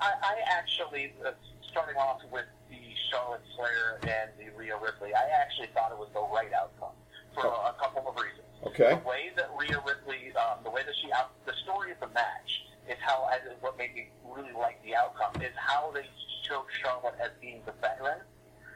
I, 0.00 0.12
I 0.22 0.34
actually 0.48 1.12
uh, 1.26 1.30
starting 1.70 1.96
off 1.96 2.20
with 2.32 2.46
the 2.68 2.80
Charlotte 3.10 3.42
Flair 3.56 3.98
and 4.02 4.30
the 4.38 4.50
Rhea 4.56 4.76
Ripley. 4.76 5.14
I 5.14 5.26
actually 5.42 5.68
thought 5.74 5.92
it 5.92 5.98
was 5.98 6.08
the 6.14 6.22
right 6.32 6.52
outcome 6.52 6.94
for 7.34 7.46
a, 7.46 7.70
a 7.70 7.74
couple 7.78 8.06
of 8.08 8.14
reasons. 8.16 8.46
Okay. 8.66 8.94
The 8.94 9.08
way 9.08 9.30
that 9.36 9.50
Rhea 9.58 9.80
Ripley, 9.86 10.32
um, 10.36 10.60
the 10.64 10.70
way 10.70 10.82
that 10.84 10.94
she 11.00 11.10
out, 11.12 11.30
the 11.46 11.54
story 11.64 11.92
of 11.92 12.00
the 12.00 12.08
match 12.12 12.66
is 12.88 12.96
how 13.00 13.24
I 13.30 13.38
what 13.60 13.78
made 13.78 13.94
me 13.94 14.10
really 14.24 14.52
like 14.52 14.82
the 14.84 14.94
outcome 14.94 15.40
is 15.42 15.52
how 15.56 15.90
they 15.94 16.04
showed 16.46 16.66
Charlotte 16.82 17.14
as 17.22 17.30
being 17.40 17.62
the 17.66 17.72
veteran 17.80 18.20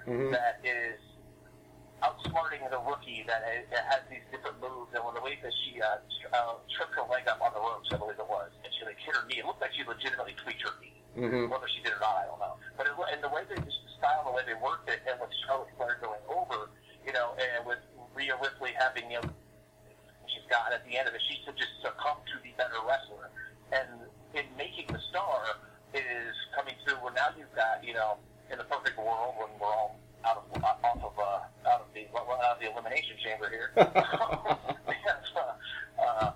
Mhm. 0.06 0.32
that 0.32 0.60
is 0.62 1.00
outsmarting 2.02 2.60
the 2.70 2.78
rookie 2.84 3.24
that 3.26 3.42
has, 3.44 4.02
these 4.10 4.20
different 4.30 4.60
moves, 4.60 4.92
and 4.94 5.02
when 5.04 5.14
the 5.14 5.20
way 5.24 5.38
that 5.42 5.52
she 5.64 5.80
uh, 5.80 5.96
tr- 6.20 6.28
uh, 6.36 6.54
tripped 6.76 6.92
her 6.94 7.04
leg 7.10 7.26
up 7.28 7.40
on 7.40 7.52
the 7.54 7.60
ropes, 7.60 7.88
I 7.92 7.96
believe 7.96 8.18
it 8.20 8.28
was, 8.28 8.50
and 8.62 8.68
she 8.76 8.84
like 8.84 8.98
hit 9.00 9.16
her 9.16 9.24
knee. 9.26 9.40
It 9.40 9.46
looked 9.46 9.60
like 9.62 9.72
she 9.72 9.84
legitimately 9.84 10.36
tweaked 10.44 10.62
her 10.68 10.74
knee. 10.80 11.00
Mhm. 11.16 11.48
Whether 11.48 11.68
she 11.68 11.80
did 11.80 11.92
or 11.94 12.00
not, 12.00 12.16
I 12.20 12.26
don't 12.26 12.38
know. 12.40 12.56
And 13.02 13.22
the 13.22 13.28
way 13.28 13.42
they 13.48 13.58
just 13.58 13.82
the 13.82 13.92
style, 13.98 14.22
the 14.24 14.32
way 14.32 14.42
they 14.46 14.54
worked 14.54 14.88
it, 14.88 15.02
and 15.10 15.18
with 15.18 15.30
Charlotte 15.46 15.70
Flair 15.76 15.98
going 15.98 16.22
over, 16.30 16.70
you 17.02 17.12
know, 17.12 17.34
and 17.34 17.66
with 17.66 17.82
Rhea 18.14 18.38
Ripley 18.38 18.70
having 18.78 19.10
you 19.10 19.18
know, 19.18 19.28
she's 20.30 20.46
got 20.46 20.72
at 20.72 20.86
the 20.86 20.94
end 20.94 21.08
of 21.08 21.14
it, 21.14 21.22
she 21.26 21.42
could 21.42 21.58
just 21.58 21.74
succumb 21.82 22.22
to 22.30 22.36
the 22.46 22.54
better 22.54 22.78
wrestler, 22.86 23.30
and 23.74 23.88
in 24.34 24.46
making 24.56 24.86
the 24.94 25.00
star 25.10 25.58
is 25.94 26.34
coming 26.54 26.74
through. 26.86 27.02
Where 27.02 27.12
now 27.12 27.34
you've 27.34 27.52
got 27.54 27.82
you 27.82 27.94
know, 27.94 28.16
in 28.50 28.58
the 28.58 28.68
perfect 28.70 28.98
world 28.98 29.34
when 29.38 29.50
we're 29.58 29.74
all 29.74 29.98
out 30.24 30.40
of 30.40 30.64
off 30.64 30.80
of 31.02 31.14
uh, 31.18 31.68
out 31.68 31.80
of 31.82 31.88
the 31.94 32.06
well, 32.12 32.26
out 32.40 32.56
of 32.56 32.60
the 32.60 32.70
elimination 32.70 33.16
chamber 33.22 33.50
here. 33.50 33.70
uh, 33.76 33.84
uh, 36.00 36.32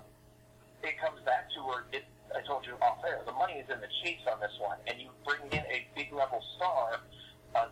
it 0.83 0.95
comes 0.99 1.19
back 1.25 1.49
to 1.55 1.59
where 1.65 1.83
it, 1.91 2.05
I 2.35 2.41
told 2.45 2.65
you 2.65 2.73
off 2.81 3.03
air, 3.05 3.21
the 3.25 3.33
money 3.33 3.59
is 3.59 3.69
in 3.69 3.81
the 3.81 3.89
chase 4.03 4.21
on 4.31 4.39
this 4.39 4.53
one, 4.61 4.77
and 4.87 5.01
you 5.01 5.09
bring 5.25 5.41
in 5.51 5.65
a 5.65 5.88
level 6.19 6.43
star. 6.59 6.99
Uh, 7.55 7.71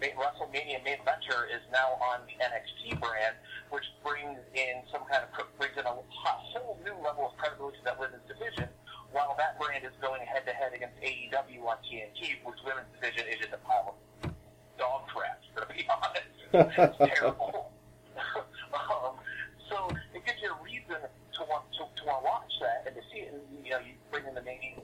WrestleMania 0.00 0.82
main 0.82 0.98
eventer 0.98 1.46
is 1.46 1.62
now 1.70 1.94
on 2.00 2.26
the 2.26 2.34
NXT 2.42 2.98
brand, 2.98 3.36
which 3.70 3.84
brings 4.02 4.40
in 4.56 4.82
some 4.90 5.04
kind 5.06 5.22
of 5.22 5.30
brings 5.60 5.76
in 5.78 5.86
a 5.86 5.94
whole 5.94 6.80
new 6.82 6.96
level 7.04 7.30
of 7.30 7.36
credibility 7.36 7.78
to 7.78 7.84
that 7.84 8.00
women's 8.00 8.24
division. 8.26 8.66
While 9.12 9.36
that 9.38 9.60
brand 9.60 9.84
is 9.84 9.92
going 10.00 10.24
head 10.24 10.42
to 10.48 10.52
head 10.56 10.72
against 10.74 10.96
AEW 11.04 11.62
on 11.68 11.76
TNT, 11.84 12.40
which 12.42 12.58
women's 12.64 12.88
division 12.98 13.28
is 13.28 13.38
just 13.44 13.52
a 13.52 13.60
pile 13.62 13.94
of 14.24 14.32
dog 14.78 15.06
crap. 15.06 15.38
To 15.54 15.68
be 15.68 15.86
honest, 15.86 16.32
it's 16.50 16.98
terrible. 16.98 17.70
um, 18.74 19.20
so 19.68 19.92
it 20.16 20.24
gives 20.24 20.40
you 20.40 20.50
a 20.50 20.58
reason 20.64 20.96
to 20.98 21.40
want 21.46 21.68
to, 21.76 21.84
to 21.84 22.02
want 22.08 22.24
to 22.24 22.26
watch 22.26 22.52
that 22.64 22.88
and 22.88 22.96
to 22.96 23.02
see 23.12 23.28
it. 23.28 23.36
And, 23.36 23.44
you 23.64 23.70
know, 23.70 23.78
you 23.78 23.92
bring 24.10 24.24
in 24.26 24.34
the 24.34 24.42
main 24.42 24.80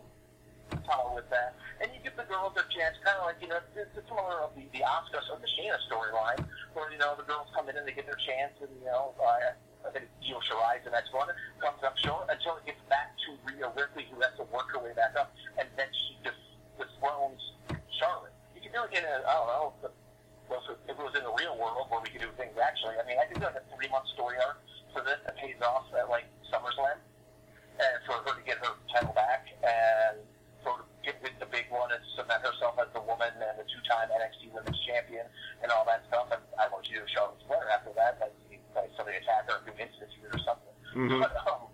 power 0.84 1.14
with 1.14 1.28
that, 1.30 1.54
and 1.80 1.90
you 1.94 2.00
give 2.02 2.16
the 2.18 2.26
girls 2.26 2.54
a 2.58 2.64
chance, 2.72 2.98
kind 3.06 3.18
of 3.18 3.30
like 3.30 3.38
you 3.40 3.48
know, 3.48 3.62
it's, 3.62 3.94
it's 3.94 4.06
similar 4.08 4.42
of 4.42 4.54
the 4.58 4.66
the 4.74 4.82
Oscar 4.82 5.22
or 5.30 5.38
the 5.38 5.50
Shayna 5.50 5.78
storyline, 5.86 6.42
where 6.74 6.90
you 6.90 6.98
know 6.98 7.14
the 7.14 7.26
girls 7.26 7.46
come 7.54 7.68
in 7.68 7.76
and 7.78 7.86
they 7.86 7.94
get 7.94 8.06
their 8.06 8.18
chance, 8.18 8.54
and 8.60 8.70
you 8.82 8.86
know, 8.86 9.14
uh, 9.22 9.54
I 9.86 9.90
think 9.94 10.10
Io 10.26 10.42
Shirai's 10.42 10.82
the 10.84 10.90
next 10.90 11.14
one 11.14 11.28
comes 11.62 11.80
up 11.86 11.96
short 11.98 12.26
until 12.28 12.58
it 12.58 12.66
gets 12.66 12.82
back 12.90 13.14
to 13.26 13.28
Rhea 13.46 13.70
Ripley, 13.72 14.10
who 14.10 14.20
has 14.20 14.34
to 14.36 14.44
work 14.50 14.74
her 14.74 14.80
way 14.82 14.92
back 14.92 15.14
up, 15.14 15.30
and 15.58 15.68
then 15.78 15.86
she 15.94 16.18
just 16.26 16.40
dethrones 16.76 17.40
Charlotte. 17.94 18.34
You 18.54 18.62
can 18.62 18.72
do 18.74 18.82
it 18.84 18.98
in 18.98 19.04
a 19.06 19.22
I 19.22 19.32
don't 19.38 19.48
know. 19.48 19.66
well, 20.50 20.62
if 20.66 20.92
it 20.92 20.98
was 20.98 21.14
in 21.14 21.22
the 21.22 21.34
real 21.38 21.54
world 21.56 21.86
where 21.88 22.02
we 22.02 22.10
could 22.10 22.22
do 22.22 22.32
things 22.34 22.54
actually, 22.58 22.98
I 22.98 23.04
mean, 23.06 23.18
I 23.22 23.24
could 23.30 23.38
do 23.38 23.46
like 23.46 23.58
a 23.58 23.66
three 23.74 23.88
month 23.88 24.10
story 24.12 24.36
arc 24.42 24.58
for 24.90 25.00
this 25.06 25.20
that 25.24 25.36
pays 25.38 25.58
off 25.62 25.86
at 25.94 26.10
like 26.10 26.26
SummerSlam, 26.50 26.98
and 27.78 27.94
for 28.04 28.18
her 28.26 28.34
to 28.34 28.44
get 28.44 28.58
her 28.58 28.74
title 28.90 29.14
back, 29.14 29.46
and 29.62 30.18
for 30.66 30.82
her 30.82 30.84
to 30.84 30.98
get 31.06 31.16
with 31.22 31.36
the 31.38 31.48
big 31.48 31.70
one 31.70 31.94
and 31.94 32.02
cement 32.18 32.42
herself 32.42 32.76
as 32.82 32.90
the 32.92 33.02
woman 33.06 33.30
and 33.30 33.56
the 33.56 33.66
two 33.70 33.80
time 33.86 34.10
Women's 34.68 34.85
Champion 34.85 35.24
and 35.64 35.72
all 35.72 35.85
that 35.88 36.04
stuff. 36.12 36.28
And 36.28 36.40
I 36.61 36.68
want 36.68 36.85
you 36.88 37.00
to 37.00 37.04
do 37.04 37.09
Charlotte 37.09 37.40
Flair 37.48 37.64
after 37.72 37.88
that, 37.96 38.20
like, 38.20 38.37
like 38.76 38.90
somebody 39.00 39.16
attack 39.16 39.48
her, 39.48 39.64
do 39.64 39.72
institute 39.81 40.28
or 40.28 40.40
something. 40.44 40.74
Mhm. 40.92 41.20
But 41.24 41.33
um, 41.48 41.72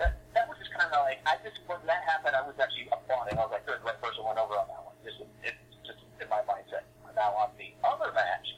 that 0.00 0.16
that 0.32 0.48
was 0.48 0.56
just 0.56 0.72
kind 0.72 0.88
of 0.92 1.04
like 1.04 1.20
I 1.28 1.36
just 1.44 1.60
when 1.68 1.78
that 1.84 2.00
happened, 2.08 2.32
I 2.36 2.40
was 2.44 2.56
actually 2.56 2.88
applauding. 2.88 3.36
I 3.36 3.44
was 3.44 3.52
like, 3.52 3.66
good, 3.68 3.80
right 3.84 4.00
person 4.00 4.24
went 4.24 4.40
over 4.40 4.56
on 4.56 4.64
that 4.72 4.80
one. 4.80 4.96
Just 5.04 5.20
it 5.44 5.54
just 5.84 6.00
in 6.20 6.28
my 6.32 6.40
mindset. 6.48 6.88
Now 7.16 7.36
on 7.36 7.52
the 7.60 7.68
other 7.84 8.12
match, 8.16 8.48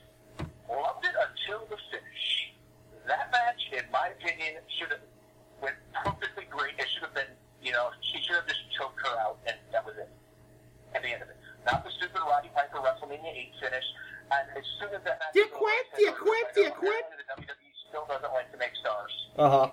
loved 0.70 1.02
it 1.02 1.14
until 1.18 1.66
the 1.66 1.78
finish. 1.90 2.54
That 3.10 3.32
match, 3.34 3.58
in 3.74 3.82
my 3.90 4.14
opinion, 4.14 4.62
should 4.78 4.94
have 4.94 5.02
went 5.58 5.74
perfectly 5.90 6.46
great. 6.46 6.78
It 6.78 6.86
should 6.94 7.02
have 7.10 7.14
been, 7.14 7.32
you 7.58 7.72
know, 7.74 7.90
she 8.06 8.22
should 8.22 8.36
have 8.38 8.46
just 8.46 8.62
choked 8.78 9.02
her 9.02 9.14
out, 9.18 9.38
and 9.46 9.56
that 9.74 9.82
was 9.84 9.98
it. 9.98 10.06
At 10.94 11.02
the 11.02 11.08
end 11.10 11.22
of 11.22 11.28
it, 11.30 11.36
not 11.66 11.82
the 11.82 11.90
stupid 11.90 12.20
Roddy 12.22 12.50
Piper 12.54 12.78
WrestleMania 12.78 13.32
8 13.34 13.52
finish. 13.58 13.84
And 14.30 14.46
as 14.56 14.62
soon 14.78 14.94
as 14.94 15.02
that 15.04 15.18
match, 15.18 15.32
Do 15.34 15.40
you 15.40 15.48
was 15.50 15.58
quit? 15.58 15.86
over, 15.90 15.96
Do 15.96 16.02
you 16.02 16.08
I 16.08 16.12
was 16.12 16.20
quit? 16.22 16.44
like, 16.44 16.54
Do 16.54 16.60
you 16.60 16.66
oh, 16.68 16.78
quit? 16.78 17.04
apparently 17.10 17.16
The 17.26 17.42
WWE 17.42 17.72
still 17.88 18.04
doesn't 18.06 18.32
like 18.32 18.52
to 18.52 18.58
make 18.58 18.74
stars. 18.78 19.12
Uh 19.36 19.50
huh. 19.50 19.70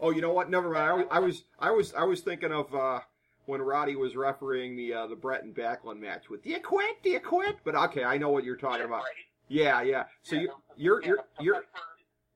Oh, 0.00 0.10
you 0.10 0.20
know 0.20 0.32
what? 0.32 0.50
Never 0.50 0.70
mind. 0.70 1.06
I 1.12 1.20
was 1.20 1.92
Thinking 2.22 2.52
of 2.52 2.74
uh, 2.74 3.00
when 3.46 3.60
Roddy 3.62 3.96
was 3.96 4.16
refereeing 4.16 4.76
the 4.76 4.92
uh, 4.92 5.06
the 5.06 5.16
Bret 5.16 5.44
and 5.44 5.54
Backlund 5.54 6.00
match 6.00 6.28
with 6.30 6.42
"Do 6.42 6.50
you 6.50 6.60
quit? 6.60 7.02
Do 7.02 7.10
you 7.10 7.20
quit?" 7.20 7.56
But 7.64 7.74
okay, 7.74 8.04
I 8.04 8.18
know 8.18 8.30
what 8.30 8.44
you're 8.44 8.56
talking 8.56 8.86
about. 8.86 9.04
Yeah, 9.48 9.82
yeah. 9.82 10.04
So 10.22 10.36
Yeah, 10.36 10.42
you, 10.42 10.50
you're 10.76 11.02
you're 11.04 11.24
you're 11.40 11.64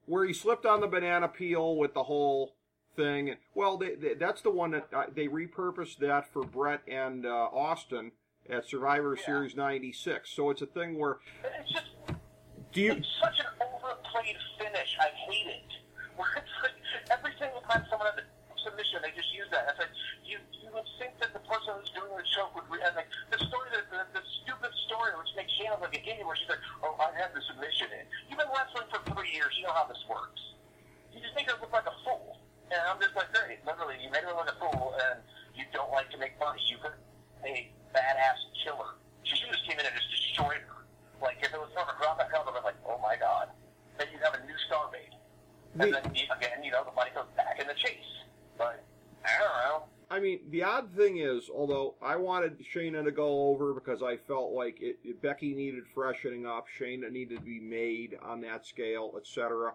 where 0.06 0.24
he 0.24 0.32
slipped 0.32 0.66
on 0.66 0.80
the 0.80 0.86
banana 0.86 1.28
peel 1.28 1.76
with 1.76 1.94
the 1.94 2.02
whole 2.04 2.54
thing. 2.96 3.34
Well, 3.54 3.76
they, 3.76 3.94
they, 3.94 4.14
that's 4.14 4.42
the 4.42 4.50
one 4.50 4.72
that 4.72 4.88
uh, 4.94 5.04
they 5.14 5.28
repurposed 5.28 5.98
that 5.98 6.32
for 6.32 6.42
Bret 6.42 6.80
and 6.88 7.26
uh, 7.26 7.28
Austin 7.52 8.12
at 8.48 8.66
Survivor 8.66 9.16
Yeah. 9.18 9.26
Series 9.26 9.56
'96. 9.56 10.30
So 10.30 10.50
it's 10.50 10.62
a 10.62 10.66
thing 10.66 10.98
where 10.98 11.18
It's 11.60 11.72
just 11.72 11.86
do 12.72 12.80
you 12.80 12.92
It's 12.92 13.08
such 13.20 13.38
an 13.40 13.46
overplayed 13.60 14.36
finish. 14.58 14.96
I 15.00 15.08
hate 15.30 15.46
it. 15.48 15.62
Where 16.16 16.28
it's 16.36 16.46
like 16.62 17.18
every 17.18 17.32
single 17.38 17.62
time 17.62 17.84
someone 17.88 18.08
has 18.08 18.18
a 18.18 18.29
submission, 18.80 19.04
they 19.04 19.12
just 19.16 19.32
use 19.36 19.48
that. 19.52 19.68
It's 19.68 19.78
like 19.78 19.92
you 20.24 20.38
you 20.56 20.68
would 20.72 20.88
think 20.96 21.12
that 21.20 21.32
the 21.36 21.42
person 21.44 21.76
who's 21.76 21.90
doing 21.92 22.12
the 22.16 22.24
choke 22.32 22.54
would 22.56 22.64
re- 22.72 22.80
and 22.84 22.96
like 22.96 23.08
the 23.28 23.38
story 23.44 23.68
that 23.76 23.84
the, 23.92 24.00
the 24.16 24.24
stupid 24.40 24.72
story 24.88 25.12
which 25.20 25.28
makes 25.36 25.52
Shayna 25.60 25.76
look 25.80 25.92
like 25.92 26.00
idiot 26.06 26.24
where 26.24 26.36
she's 26.36 26.48
like, 26.48 26.62
Oh, 26.80 26.96
I 26.96 27.12
had 27.18 27.34
the 27.36 27.42
submission 27.44 27.92
in. 27.92 28.04
You've 28.32 28.40
been 28.40 28.48
wrestling 28.54 28.88
for 28.88 29.00
three 29.12 29.28
years, 29.36 29.52
you 29.60 29.66
know 29.68 29.74
how 29.76 29.84
this 29.84 30.00
works. 30.08 30.40
You 31.12 31.20
just 31.20 31.34
make 31.36 31.50
her 31.50 31.56
look 31.60 31.72
like 31.74 31.84
a 31.90 31.96
fool. 32.06 32.38
And 32.70 32.78
I'm 32.86 33.02
just 33.02 33.12
like, 33.18 33.28
great, 33.34 33.58
literally, 33.66 33.98
you 33.98 34.08
made 34.14 34.22
her 34.22 34.30
look 34.32 34.46
like 34.46 34.54
a 34.54 34.58
fool 34.62 34.94
and 35.10 35.18
you 35.58 35.66
don't 35.74 35.90
like 35.92 36.08
to 36.14 36.18
make 36.22 36.38
money. 36.40 36.62
You 36.70 36.78
could 36.80 36.94
a 37.44 37.68
badass 37.92 38.38
killer. 38.62 38.94
She 39.26 39.34
should 39.36 39.50
have 39.50 39.58
just 39.58 39.66
came 39.68 39.76
in 39.80 39.84
and 39.84 39.94
just 39.96 40.08
destroyed 40.12 40.62
her. 40.64 40.80
Like 41.20 41.42
if 41.42 41.50
it 41.52 41.58
was 41.60 41.68
a 41.74 41.82
drop 41.98 42.16
that 42.22 42.30
I'd 42.32 42.46
be 42.46 42.62
like, 42.64 42.78
oh 42.88 42.96
my 43.02 43.18
god. 43.18 43.50
Then 43.98 44.06
you'd 44.14 44.22
have 44.24 44.38
a 44.38 44.42
new 44.46 44.56
star 44.70 44.88
made. 44.94 45.12
And 45.74 45.90
The- 45.92 45.98
then 45.98 46.06
again, 46.30 46.62
you 46.62 46.70
know, 46.70 46.84
the 46.86 46.94
money 46.94 47.10
goes 47.14 47.28
back 47.36 47.58
in 47.60 47.66
the 47.66 47.74
chase. 47.74 48.09
But 48.60 48.84
I 49.24 49.38
don't 49.38 49.64
know. 49.64 49.82
I 50.10 50.20
mean, 50.20 50.40
the 50.50 50.64
odd 50.64 50.90
thing 50.94 51.18
is, 51.18 51.48
although 51.48 51.94
I 52.02 52.16
wanted 52.16 52.58
Shayna 52.58 53.02
to 53.04 53.10
go 53.10 53.48
over 53.48 53.72
because 53.72 54.02
I 54.02 54.18
felt 54.18 54.52
like 54.52 54.82
it, 54.82 54.98
it, 55.02 55.22
Becky 55.22 55.54
needed 55.54 55.84
freshening 55.94 56.44
up, 56.44 56.66
Shayna 56.78 57.10
needed 57.10 57.38
to 57.38 57.44
be 57.44 57.60
made 57.60 58.18
on 58.22 58.42
that 58.42 58.66
scale, 58.66 59.14
etc. 59.16 59.72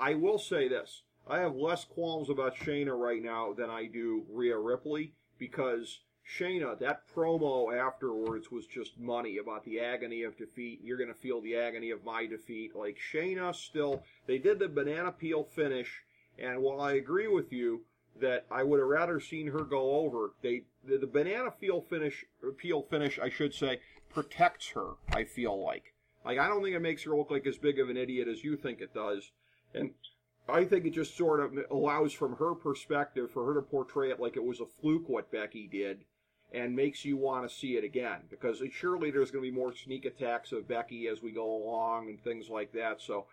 I 0.00 0.14
will 0.14 0.38
say 0.38 0.66
this: 0.68 1.02
I 1.28 1.38
have 1.38 1.54
less 1.54 1.84
qualms 1.84 2.28
about 2.28 2.56
Shayna 2.56 2.98
right 2.98 3.22
now 3.22 3.52
than 3.52 3.70
I 3.70 3.86
do 3.86 4.24
Rhea 4.28 4.58
Ripley 4.58 5.12
because 5.38 6.00
Shayna, 6.26 6.76
that 6.80 7.02
promo 7.14 7.72
afterwards 7.72 8.50
was 8.50 8.66
just 8.66 8.98
money 8.98 9.38
about 9.38 9.64
the 9.64 9.78
agony 9.78 10.24
of 10.24 10.36
defeat. 10.36 10.80
You're 10.82 10.98
going 10.98 11.12
to 11.12 11.14
feel 11.14 11.40
the 11.40 11.56
agony 11.56 11.90
of 11.90 12.04
my 12.04 12.26
defeat. 12.26 12.74
Like 12.74 12.98
Shayna, 13.12 13.54
still, 13.54 14.02
they 14.26 14.38
did 14.38 14.58
the 14.58 14.68
banana 14.68 15.12
peel 15.12 15.44
finish, 15.44 16.02
and 16.36 16.62
while 16.62 16.80
I 16.80 16.94
agree 16.94 17.28
with 17.28 17.52
you 17.52 17.82
that 18.20 18.46
I 18.50 18.62
would 18.62 18.80
have 18.80 18.88
rather 18.88 19.20
seen 19.20 19.48
her 19.48 19.64
go 19.64 19.96
over. 19.96 20.32
They 20.42 20.62
the, 20.86 20.98
the 20.98 21.06
banana 21.06 21.50
peel 21.50 21.80
finish 21.80 22.24
peel 22.56 22.82
finish 22.82 23.18
I 23.18 23.28
should 23.28 23.54
say 23.54 23.80
protects 24.08 24.70
her. 24.70 24.92
I 25.10 25.24
feel 25.24 25.62
like 25.62 25.94
like 26.24 26.38
I 26.38 26.48
don't 26.48 26.62
think 26.62 26.76
it 26.76 26.80
makes 26.80 27.04
her 27.04 27.16
look 27.16 27.30
like 27.30 27.46
as 27.46 27.58
big 27.58 27.78
of 27.78 27.88
an 27.88 27.96
idiot 27.96 28.28
as 28.28 28.44
you 28.44 28.56
think 28.56 28.80
it 28.80 28.94
does. 28.94 29.30
And 29.74 29.90
I 30.48 30.64
think 30.64 30.86
it 30.86 30.90
just 30.90 31.16
sort 31.16 31.40
of 31.40 31.52
allows, 31.70 32.12
from 32.12 32.36
her 32.36 32.54
perspective, 32.54 33.30
for 33.30 33.44
her 33.46 33.54
to 33.54 33.62
portray 33.62 34.10
it 34.10 34.20
like 34.20 34.36
it 34.36 34.44
was 34.44 34.60
a 34.60 34.66
fluke 34.80 35.08
what 35.08 35.30
Becky 35.30 35.68
did, 35.70 36.04
and 36.52 36.74
makes 36.74 37.04
you 37.04 37.16
want 37.16 37.48
to 37.48 37.54
see 37.54 37.76
it 37.76 37.84
again. 37.84 38.20
Because 38.30 38.62
surely 38.72 39.10
there's 39.10 39.30
going 39.30 39.44
to 39.44 39.50
be 39.50 39.56
more 39.56 39.74
sneak 39.74 40.06
attacks 40.06 40.52
of 40.52 40.66
Becky 40.66 41.06
as 41.06 41.22
we 41.22 41.32
go 41.32 41.44
along 41.44 42.08
and 42.08 42.22
things 42.22 42.48
like 42.48 42.72
that. 42.72 43.02
So 43.02 43.26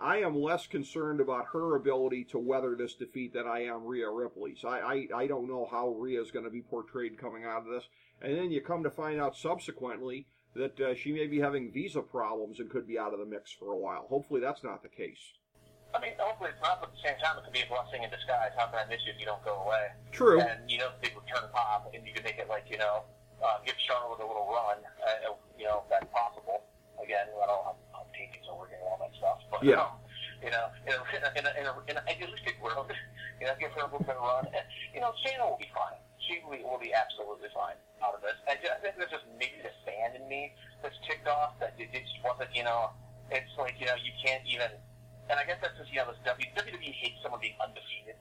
I 0.00 0.18
am 0.18 0.40
less 0.40 0.66
concerned 0.66 1.20
about 1.20 1.46
her 1.52 1.76
ability 1.76 2.24
to 2.24 2.38
weather 2.38 2.74
this 2.76 2.94
defeat 2.94 3.32
than 3.32 3.46
I 3.46 3.64
am 3.64 3.84
Rhea 3.84 4.10
Ripley's. 4.10 4.64
I, 4.64 4.78
I, 4.78 5.22
I 5.22 5.26
don't 5.26 5.48
know 5.48 5.68
how 5.70 5.90
Rhea 5.90 6.20
is 6.20 6.30
going 6.30 6.44
to 6.44 6.50
be 6.50 6.62
portrayed 6.62 7.18
coming 7.18 7.44
out 7.44 7.66
of 7.66 7.72
this. 7.72 7.84
And 8.22 8.36
then 8.36 8.50
you 8.50 8.60
come 8.60 8.82
to 8.82 8.90
find 8.90 9.20
out 9.20 9.36
subsequently 9.36 10.26
that 10.54 10.78
uh, 10.80 10.94
she 10.94 11.12
may 11.12 11.26
be 11.26 11.40
having 11.40 11.72
visa 11.72 12.02
problems 12.02 12.60
and 12.60 12.68
could 12.68 12.86
be 12.86 12.98
out 12.98 13.14
of 13.14 13.20
the 13.20 13.26
mix 13.26 13.52
for 13.52 13.72
a 13.72 13.78
while. 13.78 14.06
Hopefully 14.08 14.40
that's 14.40 14.64
not 14.64 14.82
the 14.82 14.88
case. 14.88 15.38
I 15.94 16.00
mean, 16.00 16.14
hopefully 16.18 16.50
it's 16.54 16.62
not, 16.62 16.78
but 16.78 16.90
at 16.90 16.94
the 16.94 17.02
same 17.02 17.18
time, 17.18 17.38
it 17.38 17.44
could 17.44 17.54
be 17.54 17.66
a 17.66 17.70
blessing 17.70 18.02
in 18.02 18.10
disguise. 18.10 18.54
How 18.54 18.66
can 18.70 18.78
I 18.78 18.86
miss 18.86 19.02
you 19.06 19.12
if 19.14 19.18
you 19.18 19.26
don't 19.26 19.42
go 19.42 19.62
away? 19.66 19.90
True. 20.12 20.38
And, 20.40 20.62
you 20.70 20.78
know, 20.78 20.90
would 21.02 21.26
turn 21.26 21.42
pop, 21.50 21.90
and 21.94 22.06
you 22.06 22.14
could 22.14 22.22
make 22.22 22.38
it 22.38 22.46
like, 22.46 22.70
you 22.70 22.78
know, 22.78 23.02
uh, 23.42 23.58
give 23.66 23.74
Charlotte 23.82 24.22
a 24.22 24.26
little 24.26 24.46
run, 24.46 24.78
uh, 25.02 25.34
you 25.58 25.66
know, 25.66 25.82
if 25.82 25.90
that's 25.90 26.06
possible. 26.14 26.62
Again, 27.02 27.26
I 27.26 27.46
don't 27.46 27.58
know 27.64 27.74
how 27.90 28.06
tapings 28.14 28.46
are 28.46 28.54
working 28.54 28.78
and 28.78 28.86
all 28.86 29.00
that 29.02 29.09
stuff. 29.20 29.44
But, 29.52 29.60
Yeah. 29.62 29.84
um, 29.84 30.00
you 30.40 30.48
know, 30.48 30.72
in 30.88 30.96
a, 30.96 31.00
in 31.12 31.20
a, 31.20 31.30
in 31.36 31.44
a, 31.44 31.52
in 31.60 31.64
a, 31.68 31.72
in 31.92 31.94
a 32.00 32.02
idealistic 32.08 32.56
world, 32.64 32.88
you 33.40 33.44
know, 33.46 33.52
give 33.60 33.72
her 33.76 33.84
a 33.84 33.92
little 33.92 34.00
bit 34.00 34.16
run. 34.16 34.48
And, 34.48 34.64
you 34.96 35.00
know, 35.04 35.12
Shayna 35.20 35.44
will 35.44 35.60
be 35.60 35.68
fine. 35.76 36.00
She 36.24 36.40
will 36.40 36.56
be, 36.56 36.64
will 36.64 36.80
be 36.80 36.92
absolutely 36.96 37.52
fine 37.52 37.76
out 38.00 38.16
of 38.16 38.24
this. 38.24 38.36
I, 38.48 38.56
just, 38.56 38.72
I 38.72 38.78
think 38.80 38.96
there's 38.96 39.12
just 39.12 39.28
maybe 39.36 39.60
the 39.60 39.72
fan 39.84 40.16
in 40.16 40.24
me 40.28 40.56
that's 40.80 40.96
ticked 41.04 41.28
off 41.28 41.60
that 41.60 41.76
it, 41.76 41.92
it 41.92 42.08
just 42.08 42.20
wasn't, 42.24 42.48
you 42.56 42.64
know, 42.64 42.92
it's 43.28 43.52
like, 43.60 43.76
you 43.76 43.84
know, 43.86 43.96
you 44.00 44.12
can't 44.24 44.42
even, 44.48 44.72
and 45.28 45.36
I 45.36 45.44
guess 45.44 45.60
that's 45.60 45.76
just, 45.76 45.92
you 45.92 46.00
know, 46.00 46.08
this 46.08 46.20
W, 46.24 46.40
WWE 46.56 46.92
hates 46.96 47.20
someone 47.20 47.40
being 47.44 47.56
undefeated. 47.60 48.16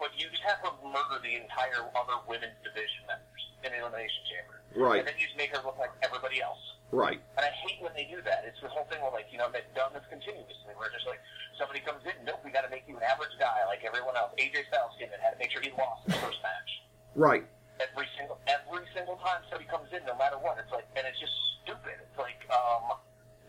But 0.00 0.14
you 0.16 0.30
just 0.30 0.42
have 0.46 0.62
her 0.62 0.72
murder 0.80 1.18
the 1.20 1.34
entire 1.36 1.84
other 1.92 2.22
women's 2.30 2.54
division 2.62 3.02
members 3.10 3.42
in 3.66 3.74
the 3.74 3.78
Elimination 3.82 4.22
Chamber. 4.30 4.56
Right. 4.78 5.02
And 5.02 5.06
then 5.10 5.18
you 5.18 5.26
just 5.26 5.36
make 5.36 5.50
her 5.52 5.60
look 5.66 5.76
like 5.76 5.90
everybody 6.06 6.40
else. 6.40 6.62
Right. 6.90 7.20
And 7.36 7.44
I 7.44 7.52
hate 7.52 7.84
when 7.84 7.92
they 7.92 8.08
do 8.08 8.24
that. 8.24 8.48
It's 8.48 8.60
the 8.64 8.72
whole 8.72 8.88
thing 8.88 9.04
where, 9.04 9.12
like, 9.12 9.28
you 9.28 9.36
know, 9.36 9.52
they've 9.52 9.68
done 9.76 9.92
this 9.92 10.08
continuously, 10.08 10.72
where 10.72 10.88
it's 10.88 10.96
just 10.96 11.08
like 11.08 11.20
somebody 11.60 11.84
comes 11.84 12.00
in, 12.08 12.16
nope, 12.24 12.40
we 12.40 12.48
got 12.48 12.64
to 12.64 12.72
make 12.72 12.88
you 12.88 12.96
an 12.96 13.04
average 13.04 13.34
guy 13.36 13.60
like 13.68 13.84
everyone 13.84 14.16
else. 14.16 14.32
AJ 14.40 14.72
Styles 14.72 14.96
came 14.96 15.12
in, 15.12 15.20
had 15.20 15.36
to 15.36 15.40
make 15.40 15.52
sure 15.52 15.60
he 15.60 15.68
lost 15.76 16.08
his 16.08 16.16
first 16.16 16.40
match. 16.40 16.70
Right. 17.12 17.44
Every 17.76 18.08
single, 18.16 18.40
every 18.48 18.88
single 18.96 19.20
time 19.20 19.44
somebody 19.52 19.68
comes 19.68 19.92
in, 19.92 20.00
no 20.08 20.16
matter 20.16 20.40
what, 20.40 20.56
it's 20.56 20.72
like, 20.72 20.88
and 20.96 21.04
it's 21.04 21.20
just 21.20 21.36
stupid. 21.60 22.00
It's 22.00 22.18
like, 22.18 22.40
um, 22.48 22.96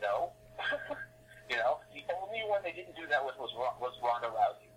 no, 0.03 0.35
you 1.49 1.55
know, 1.55 1.79
the 1.95 2.03
only 2.11 2.43
one 2.43 2.59
they 2.59 2.75
didn't 2.75 2.99
do 2.99 3.07
that 3.07 3.23
with 3.23 3.39
was 3.39 3.55
was 3.79 3.95
Ronda 4.03 4.27
Rousey. 4.35 4.69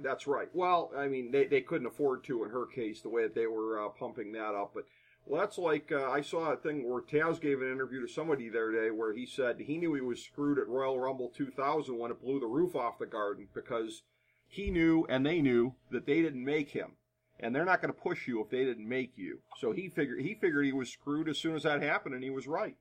That's 0.00 0.26
right. 0.26 0.48
Well, 0.52 0.92
I 0.96 1.08
mean, 1.08 1.32
they, 1.32 1.46
they 1.46 1.62
couldn't 1.62 1.86
afford 1.86 2.24
to 2.24 2.44
in 2.44 2.50
her 2.50 2.66
case, 2.66 3.00
the 3.00 3.08
way 3.08 3.22
that 3.22 3.34
they 3.34 3.46
were 3.46 3.80
uh, 3.80 3.88
pumping 3.88 4.32
that 4.32 4.54
up. 4.54 4.72
But 4.74 4.84
well, 5.26 5.40
that's 5.40 5.58
like 5.58 5.90
uh, 5.90 6.08
I 6.10 6.20
saw 6.20 6.52
a 6.52 6.56
thing 6.56 6.88
where 6.88 7.02
Taz 7.02 7.40
gave 7.40 7.60
an 7.60 7.70
interview 7.70 8.00
to 8.00 8.12
somebody 8.12 8.48
the 8.48 8.58
other 8.58 8.72
day 8.72 8.90
where 8.90 9.12
he 9.12 9.26
said 9.26 9.60
he 9.60 9.76
knew 9.76 9.94
he 9.94 10.00
was 10.00 10.22
screwed 10.22 10.58
at 10.58 10.68
Royal 10.68 10.98
Rumble 10.98 11.32
2000 11.36 11.98
when 11.98 12.12
it 12.12 12.22
blew 12.22 12.38
the 12.38 12.46
roof 12.46 12.76
off 12.76 13.00
the 13.00 13.06
garden 13.06 13.48
because 13.52 14.02
he 14.46 14.70
knew 14.70 15.04
and 15.08 15.26
they 15.26 15.40
knew 15.40 15.74
that 15.90 16.06
they 16.06 16.22
didn't 16.22 16.44
make 16.44 16.70
him, 16.70 16.92
and 17.40 17.54
they're 17.54 17.64
not 17.64 17.82
going 17.82 17.92
to 17.92 18.00
push 18.00 18.28
you 18.28 18.40
if 18.40 18.50
they 18.50 18.64
didn't 18.64 18.88
make 18.88 19.12
you. 19.16 19.40
So 19.58 19.72
he 19.72 19.88
figured 19.88 20.20
he 20.20 20.34
figured 20.34 20.64
he 20.64 20.72
was 20.72 20.90
screwed 20.90 21.28
as 21.28 21.38
soon 21.38 21.56
as 21.56 21.64
that 21.64 21.82
happened, 21.82 22.14
and 22.14 22.22
he 22.22 22.30
was 22.30 22.46
right. 22.46 22.76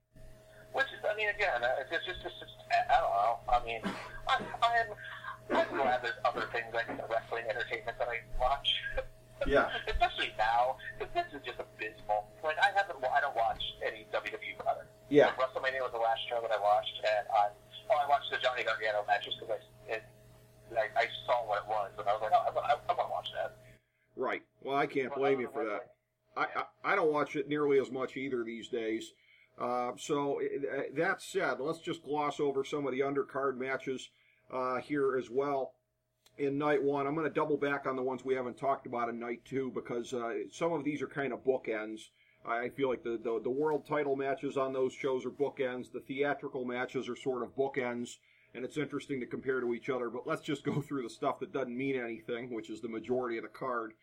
Which 0.73 0.85
is, 0.87 1.03
I 1.09 1.15
mean, 1.15 1.29
again, 1.29 1.63
uh, 1.63 1.67
it's 1.89 2.05
just, 2.05 2.19
it's 2.25 2.35
just, 2.37 2.51
I 2.69 2.99
don't 2.99 3.15
know. 3.15 3.39
I 3.47 3.65
mean, 3.65 3.81
I, 4.27 4.41
I'm, 4.61 5.57
I'm 5.57 5.77
glad 5.77 6.03
there's 6.03 6.19
other 6.25 6.47
things 6.51 6.67
like 6.73 6.87
the 6.87 7.07
wrestling 7.09 7.45
entertainment 7.49 7.97
that 7.97 8.09
I 8.09 8.19
watch. 8.39 8.75
Yeah. 9.43 9.69
Especially 9.87 10.31
now, 10.37 10.77
because 10.97 11.11
this 11.13 11.27
is 11.35 11.41
just 11.45 11.59
abysmal. 11.59 12.31
Like, 12.43 12.57
I 12.59 12.71
haven't, 12.71 13.03
I 13.03 13.19
don't 13.19 13.35
watch 13.35 13.61
any 13.85 14.07
WWE 14.15 14.57
product. 14.57 14.87
Yeah. 15.09 15.35
Like, 15.35 15.51
WrestleMania 15.51 15.83
was 15.83 15.91
the 15.91 16.01
last 16.01 16.21
show 16.29 16.39
that 16.41 16.51
I 16.51 16.59
watched, 16.59 16.95
and 17.03 17.27
I, 17.29 17.51
oh, 17.91 17.99
I 17.99 18.07
watched 18.07 18.31
the 18.31 18.37
Johnny 18.39 18.63
Gargano 18.63 19.03
matches 19.05 19.35
because 19.39 19.59
I, 19.59 19.99
it, 19.99 20.03
I, 20.71 20.87
I 20.95 21.05
saw 21.27 21.45
what 21.45 21.61
it 21.61 21.67
was, 21.67 21.91
and 21.99 22.07
I 22.07 22.13
was 22.13 22.21
like, 22.23 22.33
oh, 22.33 22.47
I, 22.47 22.73
I, 22.73 22.73
I 22.73 22.93
want 22.95 23.07
to 23.09 23.13
watch 23.13 23.29
that. 23.35 23.57
Right. 24.15 24.43
Well, 24.63 24.77
I 24.77 24.87
can't 24.87 25.13
blame 25.13 25.39
you 25.39 25.49
for 25.51 25.65
that. 25.65 25.91
I, 26.37 26.47
I, 26.55 26.93
I 26.93 26.95
don't 26.95 27.11
watch 27.11 27.35
it 27.35 27.47
nearly 27.47 27.79
as 27.79 27.91
much 27.91 28.17
either 28.17 28.43
these 28.43 28.67
days. 28.67 29.13
Uh, 29.57 29.91
so 29.97 30.41
uh, 30.41 30.81
that 30.95 31.21
said, 31.21 31.59
let's 31.59 31.79
just 31.79 32.03
gloss 32.03 32.39
over 32.39 32.63
some 32.63 32.85
of 32.85 32.91
the 32.91 32.99
undercard 32.99 33.57
matches 33.57 34.09
uh, 34.51 34.77
here 34.77 35.17
as 35.17 35.29
well. 35.29 35.73
In 36.37 36.57
night 36.57 36.83
one, 36.83 37.07
I'm 37.07 37.15
going 37.15 37.27
to 37.27 37.33
double 37.33 37.55
back 37.55 37.87
on 37.87 37.95
the 37.95 38.03
ones 38.03 38.25
we 38.25 38.35
haven't 38.35 38.57
talked 38.57 38.87
about 38.87 39.07
in 39.07 39.19
night 39.19 39.41
two 39.45 39.71
because 39.73 40.13
uh, 40.13 40.33
some 40.51 40.73
of 40.73 40.83
these 40.83 41.01
are 41.01 41.07
kind 41.07 41.31
of 41.31 41.45
bookends. 41.45 42.09
I 42.45 42.69
feel 42.69 42.89
like 42.89 43.03
the, 43.03 43.17
the 43.23 43.39
the 43.41 43.49
world 43.49 43.87
title 43.87 44.15
matches 44.15 44.57
on 44.57 44.73
those 44.73 44.93
shows 44.93 45.25
are 45.25 45.31
bookends. 45.31 45.91
The 45.91 46.01
theatrical 46.01 46.65
matches 46.65 47.07
are 47.09 47.15
sort 47.15 47.41
of 47.41 47.55
bookends, 47.55 48.17
and 48.53 48.63
it's 48.65 48.77
interesting 48.77 49.19
to 49.21 49.25
compare 49.25 49.61
to 49.61 49.73
each 49.73 49.89
other. 49.89 50.09
But 50.09 50.27
let's 50.27 50.41
just 50.41 50.63
go 50.63 50.81
through 50.81 51.03
the 51.03 51.09
stuff 51.09 51.39
that 51.39 51.53
doesn't 51.53 51.75
mean 51.75 51.95
anything, 51.95 52.53
which 52.53 52.69
is 52.69 52.81
the 52.81 52.89
majority 52.89 53.37
of 53.37 53.43
the 53.43 53.49
card. 53.49 53.93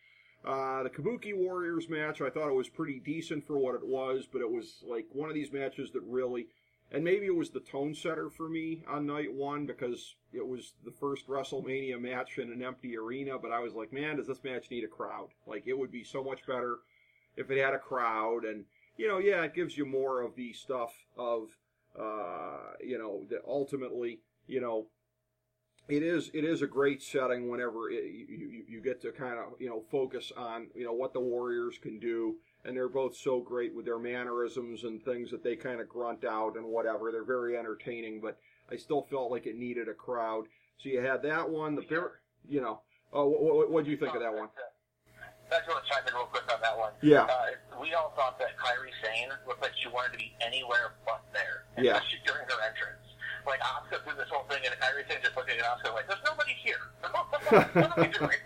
Uh, 0.43 0.83
the 0.83 0.89
Kabuki 0.89 1.33
Warriors 1.33 1.87
match, 1.87 2.19
I 2.19 2.29
thought 2.29 2.49
it 2.49 2.55
was 2.55 2.67
pretty 2.67 2.99
decent 2.99 3.45
for 3.45 3.57
what 3.57 3.75
it 3.75 3.85
was, 3.85 4.27
but 4.29 4.41
it 4.41 4.51
was 4.51 4.83
like 4.85 5.05
one 5.13 5.29
of 5.29 5.35
these 5.35 5.53
matches 5.53 5.91
that 5.91 6.01
really, 6.01 6.47
and 6.91 7.03
maybe 7.03 7.25
it 7.25 7.35
was 7.35 7.49
the 7.49 7.59
tone 7.59 7.95
setter 7.95 8.29
for 8.29 8.47
me 8.47 8.83
on 8.87 9.05
night 9.05 9.33
one 9.33 9.65
because 9.65 10.15
it 10.31 10.45
was 10.45 10.73
the 10.85 10.91
first 10.91 11.27
WrestleMania 11.27 11.99
match 11.99 12.37
in 12.37 12.51
an 12.51 12.63
empty 12.63 12.97
arena, 12.97 13.37
but 13.39 13.51
I 13.51 13.59
was 13.59 13.73
like, 13.73 13.91
man, 13.91 14.17
does 14.17 14.27
this 14.27 14.43
match 14.43 14.69
need 14.69 14.83
a 14.83 14.87
crowd? 14.87 15.29
Like, 15.47 15.63
it 15.65 15.77
would 15.77 15.91
be 15.91 16.03
so 16.03 16.23
much 16.23 16.45
better 16.45 16.77
if 17.35 17.49
it 17.49 17.63
had 17.63 17.73
a 17.73 17.79
crowd, 17.79 18.45
and, 18.45 18.65
you 18.97 19.07
know, 19.07 19.17
yeah, 19.17 19.43
it 19.43 19.55
gives 19.55 19.75
you 19.77 19.85
more 19.85 20.21
of 20.21 20.35
the 20.35 20.53
stuff 20.53 20.93
of, 21.17 21.49
uh, 21.99 22.73
you 22.83 22.97
know, 22.97 23.23
that 23.29 23.41
ultimately, 23.47 24.19
you 24.47 24.61
know, 24.61 24.85
it 25.89 26.01
is 26.01 26.31
it 26.33 26.45
is 26.45 26.61
a 26.61 26.67
great 26.67 27.01
setting 27.01 27.49
whenever 27.49 27.89
it, 27.89 28.05
you, 28.05 28.25
you 28.29 28.63
you 28.69 28.81
get 28.81 29.01
to 29.01 29.11
kind 29.11 29.37
of 29.37 29.59
you 29.59 29.67
know 29.67 29.83
focus 29.91 30.31
on 30.37 30.67
you 30.73 30.85
know 30.85 30.93
what 30.93 31.13
the 31.13 31.19
Warriors 31.19 31.77
can 31.77 31.99
do, 31.99 32.37
and 32.65 32.75
they're 32.75 32.89
both 32.89 33.15
so 33.15 33.39
great 33.39 33.75
with 33.75 33.85
their 33.85 33.99
mannerisms 33.99 34.83
and 34.83 35.03
things 35.03 35.29
that 35.31 35.43
they 35.43 35.55
kind 35.55 35.81
of 35.81 35.89
grunt 35.89 36.23
out 36.23 36.55
and 36.55 36.65
whatever. 36.65 37.11
They're 37.11 37.25
very 37.25 37.57
entertaining, 37.57 38.21
but 38.21 38.37
I 38.71 38.77
still 38.77 39.05
felt 39.09 39.31
like 39.31 39.45
it 39.45 39.57
needed 39.57 39.89
a 39.89 39.93
crowd. 39.93 40.45
So 40.79 40.89
you 40.89 41.01
had 41.01 41.21
that 41.23 41.49
one, 41.49 41.75
the 41.75 41.81
Bar- 41.81 42.21
you 42.47 42.61
know. 42.61 42.81
Oh, 43.11 43.27
what, 43.27 43.69
what 43.69 43.85
do 43.85 43.91
you 43.91 43.97
think 43.97 44.15
of 44.15 44.21
that 44.21 44.33
one? 44.33 44.49
I 45.51 45.59
just 45.59 45.69
want 45.69 45.85
to 45.85 45.91
chime 45.91 46.01
in 46.07 46.13
real 46.15 46.25
quick 46.25 46.49
on 46.51 46.59
that 46.61 46.77
one. 46.77 46.93
Yeah. 47.03 47.29
Uh, 47.29 47.77
we 47.79 47.93
all 47.93 48.13
thought 48.15 48.39
that 48.39 48.57
Kairi 48.57 48.89
Sane 49.05 49.29
looked 49.45 49.61
like 49.61 49.73
she 49.77 49.87
wanted 49.89 50.13
to 50.13 50.17
be 50.17 50.33
anywhere 50.41 50.97
but 51.05 51.21
there. 51.31 51.69
Yeah. 51.77 52.01
Especially 52.01 52.25
during 52.25 52.47
her 52.49 52.57
entrance. 52.65 53.05
Like, 53.45 53.59
Asuka 53.59 54.01
through 54.01 54.17
this 54.17 54.31
whole 54.31 54.47
thing, 54.49 54.63
and 54.65 54.73
Kairi 54.81 55.05
Sane 55.05 55.21
just 55.21 55.35
looking 55.37 55.59
at 55.59 55.65
Asuka 55.67 55.93
like, 55.93 56.07
there's 56.07 56.25
nobody 56.25 56.55
here. 56.57 56.81
what 57.53 57.91
are 57.91 58.01
we 58.01 58.09
doing? 58.09 58.41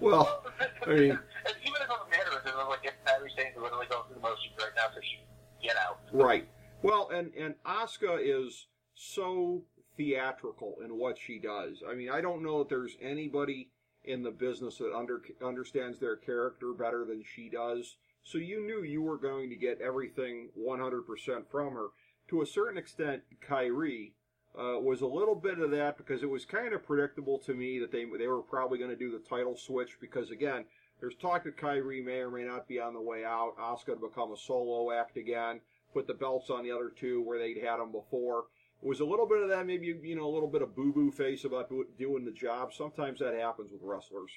Well, 0.00 0.44
I 0.86 0.94
mean, 0.94 1.10
and 1.16 1.56
even 1.64 1.78
if 1.80 1.88
it 1.88 2.06
matters, 2.10 2.42
it 2.44 2.54
was 2.54 2.68
like 2.68 2.84
if 2.84 2.94
Kairi 3.02 3.30
Sane's 3.34 3.56
literally 3.56 3.86
going 3.90 4.04
through 4.06 4.20
the 4.20 4.26
motions 4.26 4.54
right 4.58 4.74
now, 4.76 4.92
so 4.94 5.00
she 5.00 5.18
can 5.18 5.26
get 5.62 5.76
out. 5.80 6.01
Right. 6.12 6.48
Well, 6.82 7.08
and 7.12 7.32
and 7.34 7.54
Asuka 7.64 8.18
is 8.20 8.66
so 8.94 9.62
theatrical 9.96 10.76
in 10.84 10.98
what 10.98 11.18
she 11.18 11.38
does. 11.38 11.82
I 11.88 11.94
mean, 11.94 12.10
I 12.10 12.20
don't 12.20 12.42
know 12.42 12.60
if 12.60 12.68
there's 12.68 12.96
anybody 13.00 13.70
in 14.04 14.22
the 14.22 14.30
business 14.30 14.78
that 14.78 14.94
under 14.94 15.22
understands 15.44 15.98
their 15.98 16.16
character 16.16 16.72
better 16.72 17.04
than 17.04 17.22
she 17.22 17.48
does. 17.48 17.96
So 18.24 18.38
you 18.38 18.64
knew 18.64 18.82
you 18.82 19.02
were 19.02 19.18
going 19.18 19.50
to 19.50 19.56
get 19.56 19.80
everything 19.80 20.50
100% 20.56 21.02
from 21.50 21.72
her. 21.72 21.88
To 22.28 22.42
a 22.42 22.46
certain 22.46 22.78
extent, 22.78 23.22
Kairi 23.48 24.12
uh, 24.56 24.78
was 24.78 25.00
a 25.00 25.06
little 25.06 25.34
bit 25.34 25.58
of 25.58 25.70
that 25.72 25.96
because 25.96 26.22
it 26.22 26.30
was 26.30 26.44
kind 26.44 26.72
of 26.72 26.84
predictable 26.84 27.38
to 27.38 27.54
me 27.54 27.78
that 27.80 27.90
they 27.90 28.04
they 28.18 28.28
were 28.28 28.42
probably 28.42 28.78
going 28.78 28.90
to 28.90 28.96
do 28.96 29.10
the 29.10 29.18
title 29.18 29.56
switch 29.56 29.98
because 30.00 30.30
again, 30.30 30.64
there's 31.00 31.16
talk 31.16 31.44
that 31.44 31.56
Kairi 31.56 32.04
may 32.04 32.20
or 32.20 32.30
may 32.30 32.44
not 32.44 32.68
be 32.68 32.78
on 32.78 32.94
the 32.94 33.00
way 33.00 33.24
out. 33.24 33.54
Asuka 33.58 33.94
to 34.00 34.08
become 34.08 34.32
a 34.32 34.36
solo 34.36 34.92
act 34.92 35.16
again, 35.16 35.60
put 35.92 36.06
the 36.06 36.14
belts 36.14 36.50
on 36.50 36.64
the 36.64 36.70
other 36.70 36.90
two 36.94 37.22
where 37.22 37.38
they'd 37.38 37.58
had 37.62 37.78
them 37.78 37.92
before. 37.92 38.44
It 38.82 38.88
was 38.88 39.00
a 39.00 39.04
little 39.04 39.26
bit 39.26 39.42
of 39.42 39.48
that, 39.50 39.66
maybe 39.66 39.86
you 40.02 40.16
know, 40.16 40.26
a 40.26 40.32
little 40.34 40.48
bit 40.48 40.62
of 40.62 40.74
boo 40.74 40.92
boo 40.92 41.10
face 41.12 41.44
about 41.44 41.70
doing 41.98 42.24
the 42.24 42.32
job. 42.32 42.72
Sometimes 42.72 43.20
that 43.20 43.34
happens 43.34 43.70
with 43.70 43.80
wrestlers. 43.82 44.32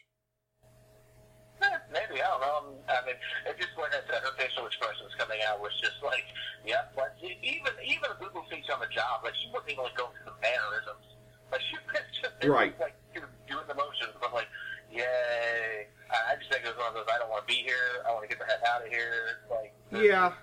Maybe, 1.92 2.20
I 2.22 2.28
don't 2.28 2.42
know. 2.44 2.58
Um, 2.60 2.68
I 2.92 3.00
mean, 3.08 3.16
it 3.48 3.56
just, 3.56 3.72
like 3.80 3.96
I 3.96 4.04
said, 4.12 4.20
her 4.22 4.36
facial 4.38 4.68
expressions 4.68 5.16
coming 5.18 5.40
out 5.48 5.64
was 5.64 5.72
just 5.80 5.96
like, 6.04 6.28
yeah, 6.68 6.92
but 6.94 7.16
even 7.24 7.72
even 7.80 8.12
a 8.12 8.18
Google 8.20 8.44
face 8.52 8.68
on 8.68 8.84
the 8.84 8.92
job, 8.92 9.24
like, 9.24 9.34
she 9.40 9.48
wasn't 9.50 9.72
even 9.80 9.88
like 9.88 9.96
going 9.96 10.12
through 10.20 10.36
the 10.36 10.40
mannerisms. 10.44 11.08
Like, 11.56 11.64
she 11.64 11.80
was 11.88 12.04
just 12.12 12.36
Right. 12.44 12.76
was, 12.76 12.92
like 12.92 13.00
was 13.16 13.32
doing 13.48 13.64
the 13.72 13.74
motions, 13.80 14.12
but 14.20 14.36
like, 14.36 14.52
yay. 14.92 15.88
I 16.12 16.36
I 16.36 16.38
just 16.38 16.52
think 16.52 16.68
it 16.68 16.76
was 16.76 16.78
one 16.78 16.92
of 16.92 17.00
those, 17.00 17.08
I 17.10 17.18
don't 17.18 17.32
want 17.32 17.48
to 17.48 17.50
be 17.50 17.64
here, 17.64 18.04
I 18.04 18.12
want 18.12 18.28
to 18.28 18.30
get 18.30 18.38
the 18.44 18.46
heck 18.52 18.62
out 18.68 18.84
of 18.84 18.92
here. 18.92 19.48
Like, 19.48 19.72
Yeah. 19.96 20.36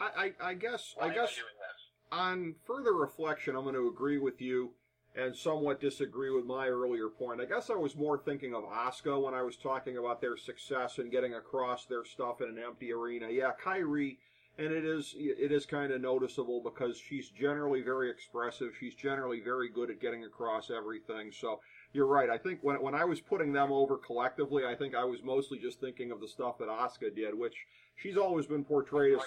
I, 0.00 0.32
I, 0.40 0.50
I 0.50 0.54
guess 0.54 0.94
Why 0.96 1.06
I 1.06 1.08
guess 1.08 1.16
am 1.16 1.22
I 1.22 1.26
doing 1.34 1.58
this? 1.60 1.80
on 2.12 2.54
further 2.66 2.92
reflection, 2.94 3.56
I'm 3.56 3.62
going 3.62 3.74
to 3.74 3.88
agree 3.88 4.18
with 4.18 4.40
you. 4.40 4.70
and 5.16 5.34
somewhat 5.34 5.80
disagree 5.80 6.30
with 6.30 6.44
my 6.44 6.68
earlier 6.68 7.08
point. 7.08 7.40
I 7.40 7.44
guess 7.44 7.70
I 7.70 7.74
was 7.74 7.96
more 7.96 8.18
thinking 8.18 8.54
of 8.54 8.62
Asuka 8.64 9.20
when 9.20 9.34
I 9.34 9.42
was 9.42 9.56
talking 9.56 9.96
about 9.96 10.20
their 10.20 10.36
success 10.36 10.98
in 10.98 11.10
getting 11.10 11.34
across 11.34 11.86
their 11.86 12.04
stuff 12.04 12.40
in 12.40 12.48
an 12.48 12.58
empty 12.64 12.92
arena. 12.92 13.28
Yeah, 13.28 13.50
Kairi, 13.60 14.18
and 14.58 14.72
it 14.72 14.84
is 14.84 15.14
it 15.16 15.50
is 15.50 15.66
kind 15.66 15.92
of 15.92 16.00
noticeable 16.00 16.62
because 16.62 16.96
she's 16.98 17.30
generally 17.30 17.82
very 17.82 18.10
expressive. 18.10 18.74
She's 18.78 18.94
generally 18.94 19.40
very 19.40 19.68
good 19.70 19.90
at 19.90 20.00
getting 20.00 20.24
across 20.24 20.70
everything. 20.70 21.32
So 21.32 21.60
you're 21.92 22.06
right. 22.06 22.30
I 22.30 22.38
think 22.38 22.60
when 22.62 22.80
when 22.80 22.94
I 22.94 23.04
was 23.04 23.20
putting 23.20 23.52
them 23.52 23.72
over 23.72 23.96
collectively, 23.96 24.64
I 24.66 24.76
think 24.76 24.94
I 24.94 25.04
was 25.04 25.22
mostly 25.24 25.58
just 25.58 25.80
thinking 25.80 26.12
of 26.12 26.20
the 26.20 26.28
stuff 26.28 26.58
that 26.58 26.68
Asuka 26.68 27.14
did, 27.16 27.36
which 27.36 27.56
she's 27.96 28.16
always 28.16 28.46
been 28.46 28.62
portrayed 28.64 29.14
as 29.14 29.24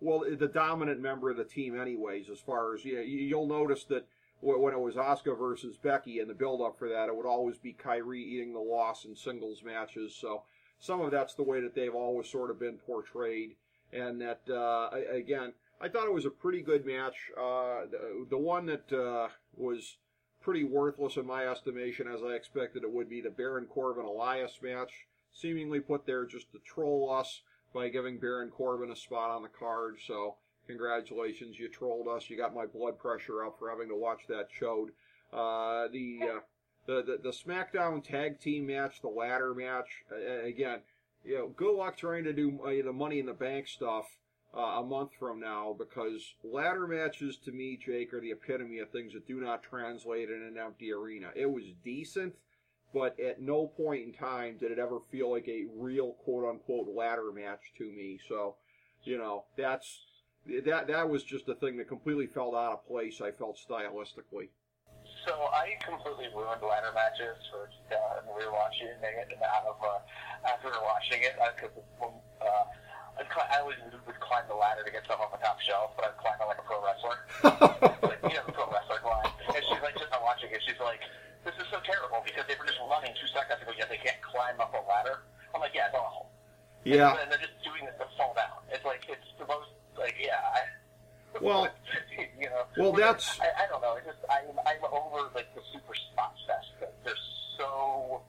well 0.00 0.24
the 0.38 0.48
dominant 0.48 1.00
member 1.00 1.30
of 1.30 1.36
the 1.36 1.44
team, 1.44 1.78
anyways. 1.78 2.28
As 2.30 2.40
far 2.40 2.74
as 2.74 2.84
you 2.84 2.96
know, 2.96 3.02
you'll 3.02 3.46
notice 3.46 3.84
that 3.84 4.06
when 4.40 4.72
it 4.72 4.80
was 4.80 4.94
Asuka 4.94 5.38
versus 5.38 5.76
Becky 5.76 6.18
and 6.20 6.30
the 6.30 6.34
build 6.34 6.62
up 6.62 6.78
for 6.78 6.88
that, 6.88 7.08
it 7.08 7.16
would 7.16 7.26
always 7.26 7.58
be 7.58 7.74
Kairi 7.74 8.18
eating 8.18 8.52
the 8.52 8.60
loss 8.60 9.04
in 9.04 9.14
singles 9.14 9.62
matches. 9.62 10.16
So 10.18 10.44
some 10.78 11.02
of 11.02 11.10
that's 11.10 11.34
the 11.34 11.42
way 11.42 11.60
that 11.60 11.74
they've 11.74 11.94
always 11.94 12.28
sort 12.28 12.50
of 12.50 12.58
been 12.58 12.78
portrayed. 12.78 13.56
And 13.92 14.20
that, 14.20 14.40
uh, 14.48 14.90
again, 15.12 15.52
I 15.80 15.88
thought 15.88 16.06
it 16.06 16.14
was 16.14 16.24
a 16.24 16.30
pretty 16.30 16.62
good 16.62 16.86
match. 16.86 17.16
Uh, 17.36 17.82
the, 17.90 18.26
the 18.30 18.38
one 18.38 18.66
that 18.66 18.90
uh, 18.92 19.28
was 19.54 19.96
pretty 20.40 20.64
worthless 20.64 21.16
in 21.16 21.26
my 21.26 21.46
estimation, 21.46 22.08
as 22.08 22.22
I 22.22 22.34
expected 22.34 22.82
it 22.82 22.92
would 22.92 23.10
be, 23.10 23.20
the 23.20 23.30
Baron 23.30 23.66
Corbin 23.66 24.06
Elias 24.06 24.58
match, 24.62 25.06
seemingly 25.32 25.80
put 25.80 26.06
there 26.06 26.24
just 26.24 26.50
to 26.52 26.58
troll 26.64 27.12
us 27.12 27.42
by 27.74 27.88
giving 27.88 28.18
Baron 28.18 28.50
Corbin 28.50 28.90
a 28.90 28.96
spot 28.96 29.30
on 29.30 29.42
the 29.42 29.48
card. 29.48 29.98
So 30.06 30.36
Congratulations, 30.70 31.58
you 31.58 31.68
trolled 31.68 32.06
us. 32.06 32.30
You 32.30 32.36
got 32.36 32.54
my 32.54 32.64
blood 32.64 32.96
pressure 32.96 33.44
up 33.44 33.58
for 33.58 33.68
having 33.68 33.88
to 33.88 33.96
watch 33.96 34.22
that 34.28 34.46
showed. 34.52 34.90
Uh, 35.32 35.88
the, 35.92 36.20
uh, 36.22 36.40
the, 36.86 37.02
the 37.02 37.18
the 37.22 37.30
SmackDown 37.30 38.04
Tag 38.04 38.38
Team 38.38 38.68
match, 38.68 39.00
the 39.00 39.08
ladder 39.08 39.52
match. 39.52 40.04
Uh, 40.12 40.44
again, 40.44 40.78
you 41.24 41.38
know, 41.38 41.48
good 41.48 41.76
luck 41.76 41.96
trying 41.96 42.22
to 42.22 42.32
do 42.32 42.60
uh, 42.64 42.84
the 42.84 42.92
Money 42.92 43.18
in 43.18 43.26
the 43.26 43.32
Bank 43.32 43.66
stuff 43.66 44.06
uh, 44.56 44.78
a 44.78 44.82
month 44.84 45.10
from 45.18 45.40
now 45.40 45.74
because 45.76 46.34
ladder 46.44 46.86
matches 46.86 47.36
to 47.44 47.50
me, 47.50 47.76
Jake, 47.84 48.14
are 48.14 48.20
the 48.20 48.30
epitome 48.30 48.78
of 48.78 48.90
things 48.90 49.12
that 49.12 49.26
do 49.26 49.40
not 49.40 49.64
translate 49.64 50.30
in 50.30 50.42
an 50.42 50.56
empty 50.56 50.92
arena. 50.92 51.30
It 51.34 51.50
was 51.50 51.64
decent, 51.84 52.34
but 52.92 53.18
at 53.20 53.40
no 53.40 53.66
point 53.66 54.04
in 54.06 54.12
time 54.12 54.56
did 54.58 54.72
it 54.72 54.78
ever 54.78 54.98
feel 55.10 55.30
like 55.30 55.48
a 55.48 55.66
real 55.76 56.12
quote 56.24 56.48
unquote 56.48 56.88
ladder 56.94 57.32
match 57.32 57.60
to 57.78 57.84
me. 57.84 58.18
So, 58.28 58.56
you 59.04 59.18
know, 59.18 59.44
that's 59.56 60.04
that 60.64 60.88
that 60.88 61.08
was 61.08 61.22
just 61.22 61.48
a 61.48 61.54
thing 61.54 61.76
that 61.78 61.88
completely 61.88 62.26
felt 62.26 62.54
out 62.54 62.72
of 62.72 62.86
place. 62.86 63.20
I 63.20 63.30
felt 63.30 63.58
stylistically. 63.58 64.48
So 65.26 65.32
I 65.52 65.76
completely 65.84 66.32
ruined 66.34 66.62
ladder 66.62 66.92
matches 66.94 67.36
for 67.50 67.68
uh, 67.92 68.24
we 68.24 68.44
were 68.44 68.52
watching 68.52 68.88
it, 68.88 68.98
and 69.02 69.42
out 69.42 69.68
of 69.68 69.76
uh, 69.82 70.00
after 70.48 70.72
watching 70.80 71.20
it, 71.22 71.36
because 71.36 71.76
uh, 72.00 72.06
uh, 72.40 72.64
I'd 73.20 73.28
I 73.28 73.60
always 73.60 73.76
would 73.84 74.20
climb 74.20 74.48
the 74.48 74.56
ladder 74.56 74.80
to 74.84 74.90
get 74.90 75.04
stuff 75.04 75.20
off 75.20 75.32
the 75.32 75.42
top 75.44 75.60
shelf, 75.60 75.92
but 75.96 76.08
I'd 76.08 76.16
climb 76.16 76.40
it 76.40 76.48
like 76.48 76.58
a 76.58 76.64
pro 76.64 76.80
wrestler, 76.80 77.16
like 78.08 78.22
you 78.24 78.36
know 78.40 78.46
the 78.48 78.56
pro 78.56 78.64
wrestler 78.72 79.00
climb. 79.04 79.28
And 79.52 79.60
she's 79.60 79.82
like, 79.84 79.98
just 79.98 80.08
not 80.08 80.24
watching 80.24 80.48
it. 80.50 80.62
She's 80.64 80.80
like, 80.80 81.04
this 81.44 81.56
is 81.56 81.66
so 81.72 81.80
terrible 81.84 82.20
because 82.24 82.44
they 82.48 82.56
were 82.60 82.68
just 82.68 82.80
running 82.84 83.12
two 83.16 83.28
seconds 83.32 83.60
ago, 83.62 83.72
yet 83.76 83.88
they 83.88 84.00
can't 84.00 84.20
climb 84.20 84.60
up 84.60 84.72
a 84.76 84.82
ladder. 84.84 85.24
I'm 85.54 85.60
like, 85.60 85.72
yeah, 85.74 85.88
it's 85.88 85.96
awful. 85.96 86.30
Yeah. 86.84 87.16
And 87.16 87.28
they're 87.30 87.40
just 87.40 87.56
doing 87.64 87.84
this 87.84 87.96
to 88.00 88.08
fall 88.16 88.32
down. 88.36 88.64
It's 88.72 88.84
like 88.84 89.04
it's 89.08 89.28
the 89.36 89.46
most 89.46 89.68
like 89.98 90.16
yeah. 90.16 90.40
I, 90.40 90.60
well, 91.40 91.68
you 92.18 92.48
know, 92.50 92.66
well, 92.76 92.92
that's 92.92 93.38
I, 93.38 93.64
I 93.64 93.64
don't 93.68 93.80
know. 93.80 93.94
It's 93.96 94.08
just 94.08 94.22
I'm 94.26 94.50
I'm 94.66 94.82
over 94.88 95.30
like 95.34 95.52
the 95.54 95.62
super 95.72 95.94
spot 95.94 96.34
fest. 96.48 96.72
They're 96.80 97.14
so 97.56 98.24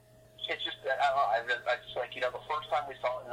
it's 0.48 0.62
just 0.62 0.76
I 0.84 0.94
don't 1.00 1.16
know. 1.16 1.28
I, 1.32 1.38
I 1.72 1.76
just 1.80 1.96
like 1.96 2.14
you 2.14 2.20
know 2.20 2.30
the 2.30 2.44
first 2.44 2.68
time 2.68 2.84
we 2.86 2.94
saw 3.00 3.24
it 3.24 3.26
in 3.26 3.32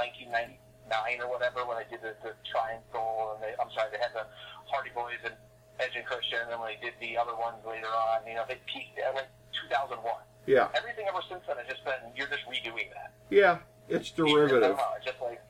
1999 0.90 1.22
or 1.22 1.30
whatever 1.30 1.68
when 1.68 1.78
they 1.78 1.88
did 1.92 2.02
the, 2.02 2.16
the 2.24 2.34
triangle 2.48 3.36
and 3.36 3.44
they 3.44 3.52
I'm 3.60 3.70
sorry 3.76 3.92
they 3.92 4.02
had 4.02 4.16
the 4.16 4.26
Hardy 4.72 4.96
Boys 4.96 5.20
and 5.28 5.36
Edge 5.84 6.00
and 6.00 6.08
Christian 6.08 6.48
and 6.48 6.56
then 6.56 6.58
when 6.64 6.74
they 6.74 6.80
did 6.80 6.96
the 7.04 7.20
other 7.20 7.36
ones 7.36 7.60
later 7.68 7.92
on. 7.92 8.24
You 8.24 8.40
know 8.40 8.48
they 8.48 8.58
peaked 8.72 8.98
at 8.98 9.14
like 9.14 9.30
2001. 9.70 10.02
Yeah. 10.46 10.70
Everything 10.74 11.06
ever 11.08 11.22
since 11.30 11.42
then 11.46 11.58
has 11.58 11.68
just 11.68 11.84
been 11.86 12.00
you're 12.16 12.30
just 12.30 12.46
redoing 12.50 12.90
that. 12.94 13.14
Yeah, 13.30 13.62
it's 13.88 14.12
derivative. 14.12 14.78
I 14.78 14.98
it's 14.98 15.06
just 15.06 15.22
like 15.22 15.42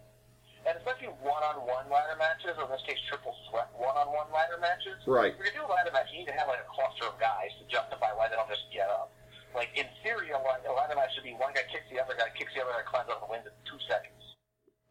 and 0.68 0.76
especially 0.76 1.10
one-on-one 1.24 1.88
ladder 1.90 2.20
matches, 2.20 2.54
or 2.60 2.68
in 2.68 2.72
this 2.76 2.84
case, 2.86 3.00
triple 3.08 3.34
threat 3.50 3.72
one-on-one 3.74 4.28
ladder 4.30 4.60
matches. 4.60 5.00
Right. 5.08 5.34
If 5.40 5.56
you're 5.56 5.66
a 5.66 5.72
ladder 5.72 5.90
match, 5.90 6.12
you 6.12 6.22
need 6.22 6.30
to 6.30 6.38
have 6.38 6.52
like 6.52 6.62
a 6.62 6.70
cluster 6.70 7.08
of 7.08 7.18
guys 7.18 7.50
to 7.58 7.66
justify 7.72 8.12
why 8.14 8.28
they 8.28 8.36
don't 8.36 8.50
just 8.52 8.68
get 8.70 8.92
up. 8.92 9.10
Like 9.56 9.74
in 9.74 9.88
theory, 10.06 10.30
a 10.30 10.38
ladder 10.38 10.96
match 10.96 11.16
should 11.16 11.26
be 11.26 11.34
one 11.34 11.56
guy 11.58 11.66
kicks 11.72 11.88
the 11.90 11.98
other 11.98 12.14
guy, 12.14 12.30
kicks 12.38 12.54
the 12.54 12.62
other 12.62 12.76
guy, 12.76 12.86
climbs 12.86 13.10
up 13.10 13.24
and 13.26 13.32
wins 13.34 13.50
in 13.50 13.56
two 13.66 13.82
seconds. 13.90 14.09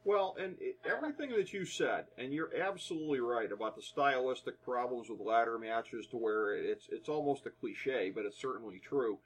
Well, 0.09 0.37
and 0.41 0.57
it, 0.59 0.77
everything 0.91 1.33
that 1.37 1.53
you 1.53 1.67
said, 1.67 2.07
and 2.17 2.33
you're 2.33 2.57
absolutely 2.57 3.21
right 3.21 3.53
about 3.53 3.77
the 3.77 3.83
stylistic 3.83 4.65
problems 4.65 5.11
with 5.11 5.21
ladder 5.21 5.59
matches, 5.59 6.07
to 6.07 6.17
where 6.17 6.55
it's 6.55 6.89
it's 6.91 7.11
almost 7.11 7.45
a 7.45 7.51
cliche, 7.51 8.11
but 8.15 8.25
it's 8.25 8.41
certainly 8.41 8.79
true. 8.79 9.19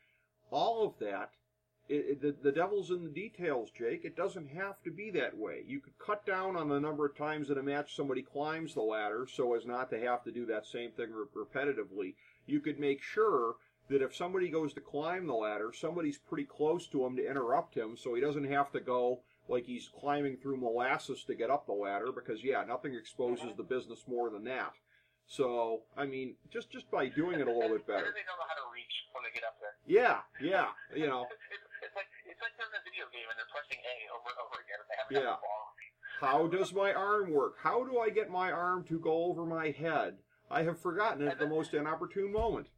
All 0.51 0.85
of 0.85 0.99
that 0.99 1.31
it, 1.89 1.95
it, 1.95 2.21
the, 2.21 2.35
the 2.43 2.51
devil's 2.51 2.91
in 2.91 3.05
the 3.05 3.11
details, 3.11 3.71
Jake. 3.71 4.05
It 4.05 4.17
doesn't 4.17 4.49
have 4.49 4.83
to 4.83 4.91
be 4.91 5.13
that 5.13 5.39
way. 5.39 5.63
You 5.69 5.79
could 5.79 5.97
cut 6.01 6.27
down 6.27 6.57
on 6.57 6.69
the 6.69 6.81
number 6.81 7.07
of 7.07 7.17
times 7.17 7.49
in 7.51 7.59
a 7.59 7.63
match 7.63 7.95
somebody 7.95 8.23
climbs 8.23 8.75
the 8.75 8.83
ladder 8.83 9.29
so 9.33 9.55
as 9.55 9.65
not 9.65 9.89
to 9.91 10.01
have 10.01 10.25
to 10.25 10.33
do 10.33 10.47
that 10.47 10.67
same 10.67 10.91
thing 10.91 11.13
re- 11.13 11.45
repetitively. 11.45 12.15
You 12.47 12.59
could 12.59 12.81
make 12.81 13.03
sure 13.03 13.55
that 13.89 14.03
if 14.03 14.17
somebody 14.17 14.49
goes 14.49 14.73
to 14.73 14.81
climb 14.81 15.29
the 15.29 15.35
ladder, 15.35 15.73
somebody's 15.73 16.19
pretty 16.19 16.45
close 16.45 16.89
to 16.89 17.07
him 17.07 17.15
to 17.19 17.31
interrupt 17.31 17.77
him 17.77 17.97
so 17.97 18.15
he 18.15 18.21
doesn't 18.21 18.51
have 18.51 18.73
to 18.73 18.81
go 18.81 19.21
like 19.49 19.67
he's 19.67 19.91
climbing 20.01 20.37
through 20.37 20.59
molasses 20.59 21.25
to 21.25 21.35
get 21.35 21.51
up 21.51 21.67
the 21.67 21.73
ladder 21.73 22.13
because, 22.15 22.45
yeah, 22.45 22.65
nothing 22.65 22.95
exposes 22.95 23.45
uh-huh. 23.45 23.55
the 23.57 23.63
business 23.63 24.05
more 24.07 24.31
than 24.31 24.45
that. 24.45 24.73
So, 25.27 25.83
I 25.97 26.05
mean, 26.05 26.35
just 26.53 26.71
just 26.71 26.91
by 26.91 27.09
doing 27.09 27.41
it 27.41 27.49
a 27.49 27.53
little 27.53 27.71
bit 27.71 27.87
better. 27.87 28.13
They 28.13 28.27
don't 28.27 28.37
know 28.37 28.49
how 28.49 28.59
to 28.59 28.69
reach 28.75 29.09
when 29.15 29.25
they 29.25 29.33
get 29.33 29.47
up 29.47 29.57
there. 29.63 29.77
Yeah, 29.87 30.21
yeah, 30.43 30.69
you 30.95 31.07
know. 31.07 31.25
it's 31.83 31.97
like 31.97 32.11
it's 32.29 32.43
like 32.43 32.53
they're 32.59 32.69
in 32.69 32.77
a 32.77 32.85
video 32.85 33.07
game 33.15 33.25
and 33.31 33.37
they're 33.39 33.53
pressing 33.55 33.81
A 33.81 33.97
over 34.13 34.29
and 34.29 34.41
over 34.45 34.57
again 34.61 34.79
and 34.83 34.89
they 34.91 34.99
haven't 34.99 35.17
Yeah. 35.17 35.37
the. 35.41 35.63
How 36.23 36.47
does 36.47 36.73
my 36.73 36.93
arm 36.93 37.33
work? 37.33 37.57
How 37.59 37.83
do 37.83 37.99
I 37.99 38.09
get 38.11 38.31
my 38.31 38.53
arm 38.53 38.85
to 38.85 38.99
go 38.99 39.25
over 39.25 39.45
my 39.45 39.71
head? 39.71 40.19
I 40.51 40.63
have 40.63 40.79
forgotten 40.79 41.27
it 41.27 41.31
at 41.31 41.39
the 41.41 41.49
most 41.49 41.75
inopportune 41.75 42.31
moment. 42.31 42.69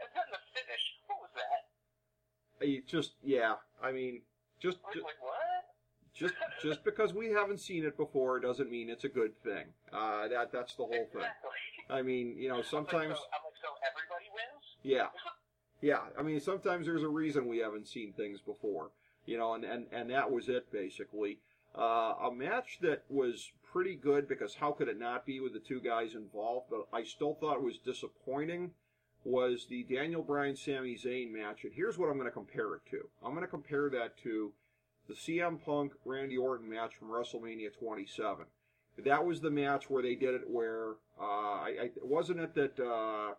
And 0.00 0.10
then 0.10 0.24
the 0.32 0.42
finish, 0.50 0.84
what 1.06 1.20
was 1.20 1.30
that? 1.36 2.66
I 2.66 2.82
just, 2.88 3.14
yeah, 3.22 3.54
I 3.80 3.92
mean, 3.92 4.22
just, 4.60 4.78
was 4.82 4.96
like, 4.96 5.20
what? 5.20 5.34
just, 6.14 6.34
just 6.62 6.84
because 6.84 7.12
we 7.12 7.28
haven't 7.30 7.60
seen 7.60 7.84
it 7.84 7.96
before 7.96 8.40
doesn't 8.40 8.70
mean 8.70 8.88
it's 8.88 9.04
a 9.04 9.08
good 9.08 9.32
thing. 9.42 9.66
Uh, 9.92 10.28
that, 10.28 10.52
that's 10.52 10.74
the 10.74 10.84
whole 10.84 11.08
thing. 11.12 11.22
I 11.90 12.02
mean, 12.02 12.36
you 12.38 12.48
know, 12.48 12.54
I'm 12.54 12.60
like, 12.60 12.68
sometimes, 12.68 12.92
so, 12.94 13.00
I'm 13.02 13.44
like, 13.44 13.58
so 13.60 13.68
everybody 13.86 14.26
wins? 14.32 14.76
yeah, 14.82 15.06
yeah. 15.80 16.00
I 16.18 16.22
mean, 16.22 16.40
sometimes 16.40 16.86
there's 16.86 17.02
a 17.02 17.08
reason 17.08 17.46
we 17.46 17.58
haven't 17.58 17.86
seen 17.86 18.12
things 18.12 18.40
before, 18.40 18.90
you 19.24 19.38
know, 19.38 19.54
and 19.54 19.64
and 19.64 19.86
and 19.92 20.10
that 20.10 20.30
was 20.30 20.48
it 20.48 20.70
basically. 20.72 21.38
Uh, 21.76 22.14
a 22.22 22.34
match 22.34 22.78
that 22.80 23.02
was 23.10 23.52
pretty 23.70 23.94
good 23.94 24.26
because 24.26 24.54
how 24.54 24.72
could 24.72 24.88
it 24.88 24.98
not 24.98 25.26
be 25.26 25.40
with 25.40 25.52
the 25.52 25.58
two 25.58 25.78
guys 25.78 26.14
involved? 26.14 26.68
But 26.70 26.86
I 26.90 27.04
still 27.04 27.34
thought 27.34 27.56
it 27.56 27.62
was 27.62 27.76
disappointing. 27.76 28.70
Was 29.26 29.66
the 29.68 29.82
Daniel 29.82 30.22
Bryan 30.22 30.54
Sami 30.54 30.94
Zayn 30.94 31.32
match, 31.32 31.64
and 31.64 31.72
here's 31.74 31.98
what 31.98 32.08
I'm 32.08 32.16
going 32.16 32.28
to 32.28 32.30
compare 32.30 32.76
it 32.76 32.82
to. 32.90 33.08
I'm 33.24 33.32
going 33.32 33.42
to 33.42 33.48
compare 33.48 33.90
that 33.90 34.16
to 34.18 34.52
the 35.08 35.14
CM 35.14 35.60
Punk 35.60 35.94
Randy 36.04 36.36
Orton 36.36 36.70
match 36.70 36.94
from 36.94 37.08
WrestleMania 37.08 37.76
27. 37.76 38.46
That 39.04 39.26
was 39.26 39.40
the 39.40 39.50
match 39.50 39.90
where 39.90 40.00
they 40.00 40.14
did 40.14 40.36
it 40.36 40.48
where 40.48 40.90
uh, 41.20 41.24
I, 41.24 41.76
I 41.82 41.90
wasn't 42.02 42.38
it 42.38 42.54
that 42.54 42.78
uh, 42.78 43.34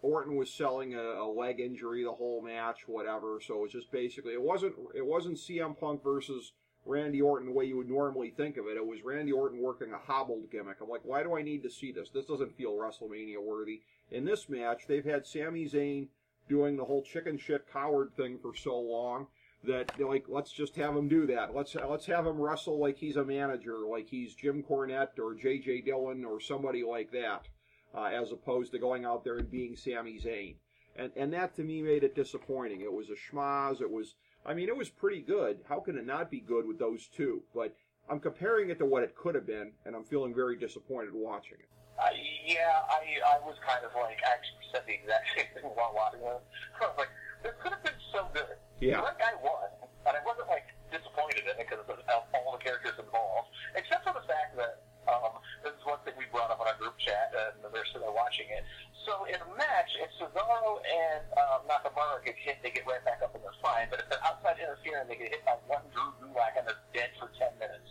Orton 0.00 0.36
was 0.36 0.52
selling 0.52 0.94
a, 0.94 1.00
a 1.00 1.26
leg 1.26 1.58
injury 1.58 2.04
the 2.04 2.12
whole 2.12 2.40
match, 2.40 2.86
whatever. 2.86 3.40
So 3.44 3.56
it 3.56 3.62
was 3.62 3.72
just 3.72 3.90
basically 3.90 4.34
it 4.34 4.42
wasn't 4.42 4.74
it 4.94 5.04
wasn't 5.04 5.38
CM 5.38 5.76
Punk 5.76 6.04
versus 6.04 6.52
Randy 6.84 7.20
Orton 7.20 7.48
the 7.48 7.52
way 7.52 7.64
you 7.64 7.76
would 7.76 7.88
normally 7.88 8.30
think 8.30 8.56
of 8.56 8.66
it. 8.66 8.76
It 8.76 8.86
was 8.86 9.02
Randy 9.04 9.32
Orton 9.32 9.60
working 9.60 9.92
a 9.92 9.98
hobbled 9.98 10.50
gimmick. 10.50 10.78
I'm 10.80 10.88
like, 10.88 11.04
why 11.04 11.22
do 11.22 11.36
I 11.36 11.42
need 11.42 11.62
to 11.62 11.70
see 11.70 11.92
this? 11.92 12.10
This 12.10 12.26
doesn't 12.26 12.56
feel 12.56 12.72
WrestleMania 12.72 13.42
worthy. 13.42 13.82
In 14.12 14.26
this 14.26 14.48
match, 14.48 14.86
they've 14.86 15.04
had 15.04 15.26
Sami 15.26 15.64
Zayn 15.66 16.08
doing 16.46 16.76
the 16.76 16.84
whole 16.84 17.02
chicken 17.02 17.38
shit 17.38 17.66
coward 17.72 18.12
thing 18.14 18.38
for 18.38 18.54
so 18.54 18.78
long 18.78 19.26
that 19.64 19.98
like 19.98 20.24
let's 20.28 20.52
just 20.52 20.76
have 20.76 20.94
him 20.94 21.08
do 21.08 21.26
that. 21.26 21.54
Let's 21.54 21.74
let's 21.74 22.06
have 22.06 22.26
him 22.26 22.38
wrestle 22.38 22.78
like 22.78 22.98
he's 22.98 23.16
a 23.16 23.24
manager, 23.24 23.78
like 23.78 24.08
he's 24.08 24.34
Jim 24.34 24.62
Cornette 24.62 25.18
or 25.18 25.34
J.J. 25.34 25.82
Dillon 25.82 26.24
or 26.26 26.40
somebody 26.40 26.82
like 26.82 27.10
that, 27.12 27.48
uh, 27.94 28.04
as 28.04 28.32
opposed 28.32 28.72
to 28.72 28.78
going 28.78 29.06
out 29.06 29.24
there 29.24 29.38
and 29.38 29.50
being 29.50 29.76
Sami 29.76 30.18
Zayn. 30.18 30.56
And 30.96 31.10
and 31.16 31.32
that 31.32 31.54
to 31.56 31.62
me 31.62 31.80
made 31.80 32.04
it 32.04 32.14
disappointing. 32.14 32.82
It 32.82 32.92
was 32.92 33.08
a 33.08 33.14
schmaz. 33.14 33.80
It 33.80 33.90
was 33.90 34.14
I 34.44 34.52
mean 34.52 34.68
it 34.68 34.76
was 34.76 34.90
pretty 34.90 35.22
good. 35.22 35.60
How 35.68 35.80
can 35.80 35.96
it 35.96 36.04
not 36.04 36.30
be 36.30 36.40
good 36.40 36.66
with 36.66 36.78
those 36.78 37.06
two? 37.06 37.42
But 37.54 37.74
I'm 38.10 38.20
comparing 38.20 38.68
it 38.68 38.78
to 38.80 38.84
what 38.84 39.04
it 39.04 39.16
could 39.16 39.36
have 39.36 39.46
been, 39.46 39.72
and 39.86 39.96
I'm 39.96 40.04
feeling 40.04 40.34
very 40.34 40.56
disappointed 40.58 41.14
watching 41.14 41.58
it. 41.60 41.68
Uh, 42.00 42.12
yeah, 42.44 42.82
I 42.88 43.20
I 43.20 43.36
was 43.44 43.56
kind 43.62 43.84
of 43.84 43.92
like 43.94 44.18
I 44.24 44.32
actually 44.34 44.66
said 44.72 44.82
the 44.88 44.96
exact 44.96 45.26
same 45.36 45.50
thing 45.54 45.68
while 45.78 45.92
watching 45.94 46.24
it. 46.24 46.42
I 46.80 46.88
was 46.88 46.96
like, 46.98 47.12
this 47.44 47.54
could 47.60 47.72
have 47.72 47.84
been 47.84 48.00
so 48.10 48.26
good. 48.32 48.56
Yeah. 48.80 49.04
Like 49.04 49.20
I 49.22 49.36
was, 49.38 49.70
and 50.08 50.14
I 50.16 50.22
wasn't 50.26 50.48
like 50.48 50.66
disappointed 50.90 51.46
in 51.46 51.54
it 51.54 51.68
because 51.68 51.84
of 51.84 51.88
all 51.88 52.50
the 52.56 52.62
characters 52.62 52.98
involved, 52.98 53.52
except 53.78 54.02
for 54.02 54.14
the 54.16 54.24
fact 54.26 54.58
that 54.58 54.82
um, 55.06 55.38
this 55.62 55.74
is 55.74 55.82
one 55.86 55.98
thing 56.06 56.14
we 56.18 56.26
brought 56.30 56.50
up 56.50 56.58
on 56.62 56.66
our 56.66 56.78
group 56.78 56.94
chat, 56.98 57.34
and 57.34 57.62
they're 57.70 57.86
sitting 57.90 58.06
there 58.06 58.14
watching 58.14 58.46
it. 58.50 58.62
So 59.06 59.26
in 59.26 59.38
a 59.38 59.50
match, 59.58 59.98
if 59.98 60.10
Cesaro 60.14 60.78
and 60.82 61.22
um, 61.34 61.66
Nakamura 61.66 62.22
get 62.22 62.38
hit, 62.38 62.62
they 62.62 62.70
get 62.70 62.86
right 62.86 63.02
back 63.02 63.18
up 63.18 63.34
and 63.34 63.42
they're 63.42 63.62
fine. 63.62 63.90
But 63.90 63.98
if 63.98 64.06
they're 64.06 64.22
outside 64.22 64.62
interfering, 64.62 65.10
they 65.10 65.18
get 65.18 65.34
hit 65.34 65.42
by 65.42 65.58
one 65.66 65.82
Drew 65.90 66.14
Gulak 66.22 66.54
and 66.54 66.66
they're 66.70 66.82
dead 66.94 67.10
for 67.18 67.30
ten 67.34 67.50
minutes. 67.58 67.90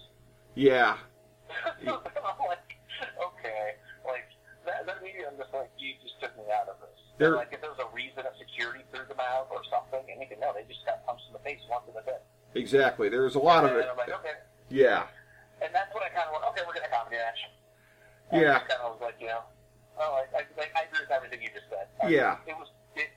Yeah. 0.55 0.95
I'm 1.51 2.39
like, 2.47 2.79
okay, 3.19 3.75
like 4.07 4.27
that. 4.63 4.87
That 4.87 5.03
immediately 5.03 5.27
I'm 5.27 5.35
just 5.35 5.51
like, 5.51 5.71
you 5.75 5.99
just 5.99 6.15
took 6.23 6.31
me 6.39 6.47
of. 7.21 7.31
There- 7.31 7.37
like 7.37 7.53
if 7.53 7.61
there 7.61 7.69
was 7.69 7.79
a 7.79 7.89
reason 7.95 8.23
that 8.25 8.33
security 8.37 8.83
threw 8.91 9.05
them 9.05 9.19
out 9.21 9.47
or 9.51 9.61
something, 9.69 10.01
anything, 10.09 10.39
no, 10.39 10.51
they 10.53 10.63
just 10.67 10.85
got 10.85 11.05
punched 11.05 11.23
in 11.27 11.33
the 11.33 11.43
face 11.45 11.61
once 11.69 11.85
in 11.87 11.93
the 11.93 12.01
head. 12.03 12.21
Exactly. 12.55 13.07
There's 13.09 13.35
a 13.35 13.39
lot 13.39 13.63
of 13.63 13.71
and 13.71 13.79
it. 13.79 13.87
I'm 13.89 13.97
like, 13.97 14.09
okay. 14.09 14.41
Yeah. 14.69 15.07
And 15.63 15.69
that's 15.73 15.93
when 15.93 16.03
I 16.03 16.09
kind 16.09 16.25
of 16.27 16.33
went, 16.33 16.43
okay, 16.51 16.61
we're 16.67 16.73
getting 16.73 16.89
a 16.89 16.95
comedy 16.95 17.17
match. 17.17 17.39
And 18.31 18.41
Yeah. 18.41 18.55
I 18.57 18.59
kind 18.67 18.81
of 18.83 18.91
was 18.97 19.01
like, 19.01 19.15
you 19.21 19.27
know, 19.27 19.43
oh, 19.99 20.19
I, 20.19 20.23
I, 20.35 20.41
like, 20.57 20.71
I 20.75 20.83
agree 20.89 20.99
with 21.05 21.11
everything 21.11 21.41
you 21.41 21.49
just 21.53 21.69
said. 21.69 21.87
I- 22.03 22.09
Yeah. 22.09 22.37
It 22.47 22.55
was, 22.57 22.67
it, 22.95 23.09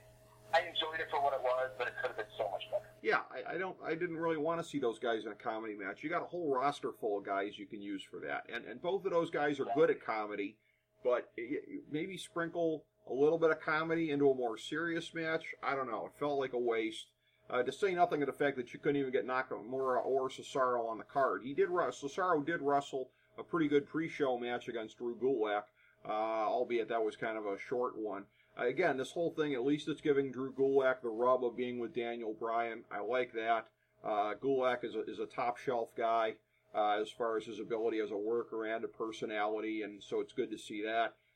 I 0.53 0.61
enjoyed 0.61 0.99
it 1.01 1.07
for 1.11 1.19
what 1.21 1.33
it 1.33 1.41
was, 1.43 1.71
but 1.77 1.87
it 1.87 1.93
could 1.99 2.15
have 2.15 2.17
been 2.17 2.31
so 2.37 2.47
much 2.51 2.63
better. 2.71 2.85
Yeah, 3.01 3.21
I, 3.29 3.55
I 3.55 3.57
don't. 3.57 3.75
I 3.85 3.93
didn't 3.93 4.17
really 4.17 4.37
want 4.37 4.61
to 4.61 4.67
see 4.67 4.79
those 4.79 4.97
guys 4.99 5.25
in 5.25 5.31
a 5.31 5.35
comedy 5.35 5.75
match. 5.75 6.01
You 6.01 6.09
got 6.09 6.23
a 6.23 6.25
whole 6.25 6.49
roster 6.55 6.91
full 6.99 7.19
of 7.19 7.25
guys 7.25 7.59
you 7.59 7.65
can 7.67 7.79
use 7.81 8.01
for 8.01 8.19
that, 8.21 8.45
and 8.51 8.65
and 8.65 8.81
both 8.81 9.05
of 9.05 9.11
those 9.11 9.29
guys 9.29 9.59
are 9.59 9.67
good 9.75 9.91
at 9.91 10.03
comedy, 10.03 10.57
but 11.03 11.29
y- 11.37 11.57
maybe 11.91 12.17
sprinkle 12.17 12.85
a 13.09 13.13
little 13.13 13.37
bit 13.37 13.51
of 13.51 13.61
comedy 13.61 14.11
into 14.11 14.29
a 14.29 14.35
more 14.35 14.57
serious 14.57 15.13
match. 15.13 15.53
I 15.61 15.75
don't 15.75 15.89
know. 15.89 16.05
It 16.07 16.19
felt 16.19 16.39
like 16.39 16.53
a 16.53 16.59
waste. 16.59 17.07
Uh, 17.47 17.61
to 17.61 17.71
say 17.71 17.93
nothing 17.93 18.23
of 18.23 18.25
the 18.25 18.33
fact 18.33 18.57
that 18.57 18.73
you 18.73 18.79
couldn't 18.79 18.99
even 18.99 19.11
get 19.11 19.27
Nakamura 19.27 20.03
or 20.03 20.29
Cesaro 20.29 20.89
on 20.89 20.97
the 20.97 21.03
card. 21.03 21.41
He 21.43 21.53
did. 21.53 21.69
Cesaro 21.69 22.43
did 22.43 22.61
wrestle 22.61 23.09
a 23.37 23.43
pretty 23.43 23.67
good 23.67 23.85
pre-show 23.87 24.39
match 24.39 24.67
against 24.67 24.97
Drew 24.97 25.15
Gulak, 25.15 25.63
uh, 26.07 26.11
albeit 26.11 26.89
that 26.89 27.03
was 27.03 27.15
kind 27.15 27.37
of 27.37 27.45
a 27.45 27.59
short 27.59 27.97
one. 27.97 28.25
Uh, 28.59 28.65
again, 28.65 28.97
this 28.97 29.11
whole 29.11 29.29
thing, 29.29 29.53
at 29.53 29.63
least 29.63 29.87
it's 29.87 30.01
giving 30.01 30.31
Drew 30.31 30.53
Gulak 30.53 31.01
the 31.01 31.09
rub 31.09 31.43
of 31.43 31.55
being 31.55 31.77
with 31.77 31.93
Daniel 31.93 32.33
Bryan. 32.33 32.83
I 32.91 33.01
like 33.01 33.33
that. 33.33 33.67
Uh, 34.03 34.33
Gulak 34.41 34.83
is 34.83 34.95
a, 34.95 35.03
is 35.03 35.19
a 35.19 35.25
top 35.25 35.57
shelf 35.57 35.89
guy 35.95 36.35
uh, 36.73 36.97
as 37.01 37.09
far 37.09 37.37
as 37.37 37.45
his 37.45 37.59
ability 37.59 37.99
as 37.99 38.11
a 38.11 38.17
worker 38.17 38.65
and 38.65 38.83
a 38.83 38.87
personality, 38.87 39.83
and 39.83 40.01
so 40.01 40.19
it's 40.19 40.33
good 40.33 40.51
to 40.51 40.57
see 40.57 40.81
that. 40.83 41.13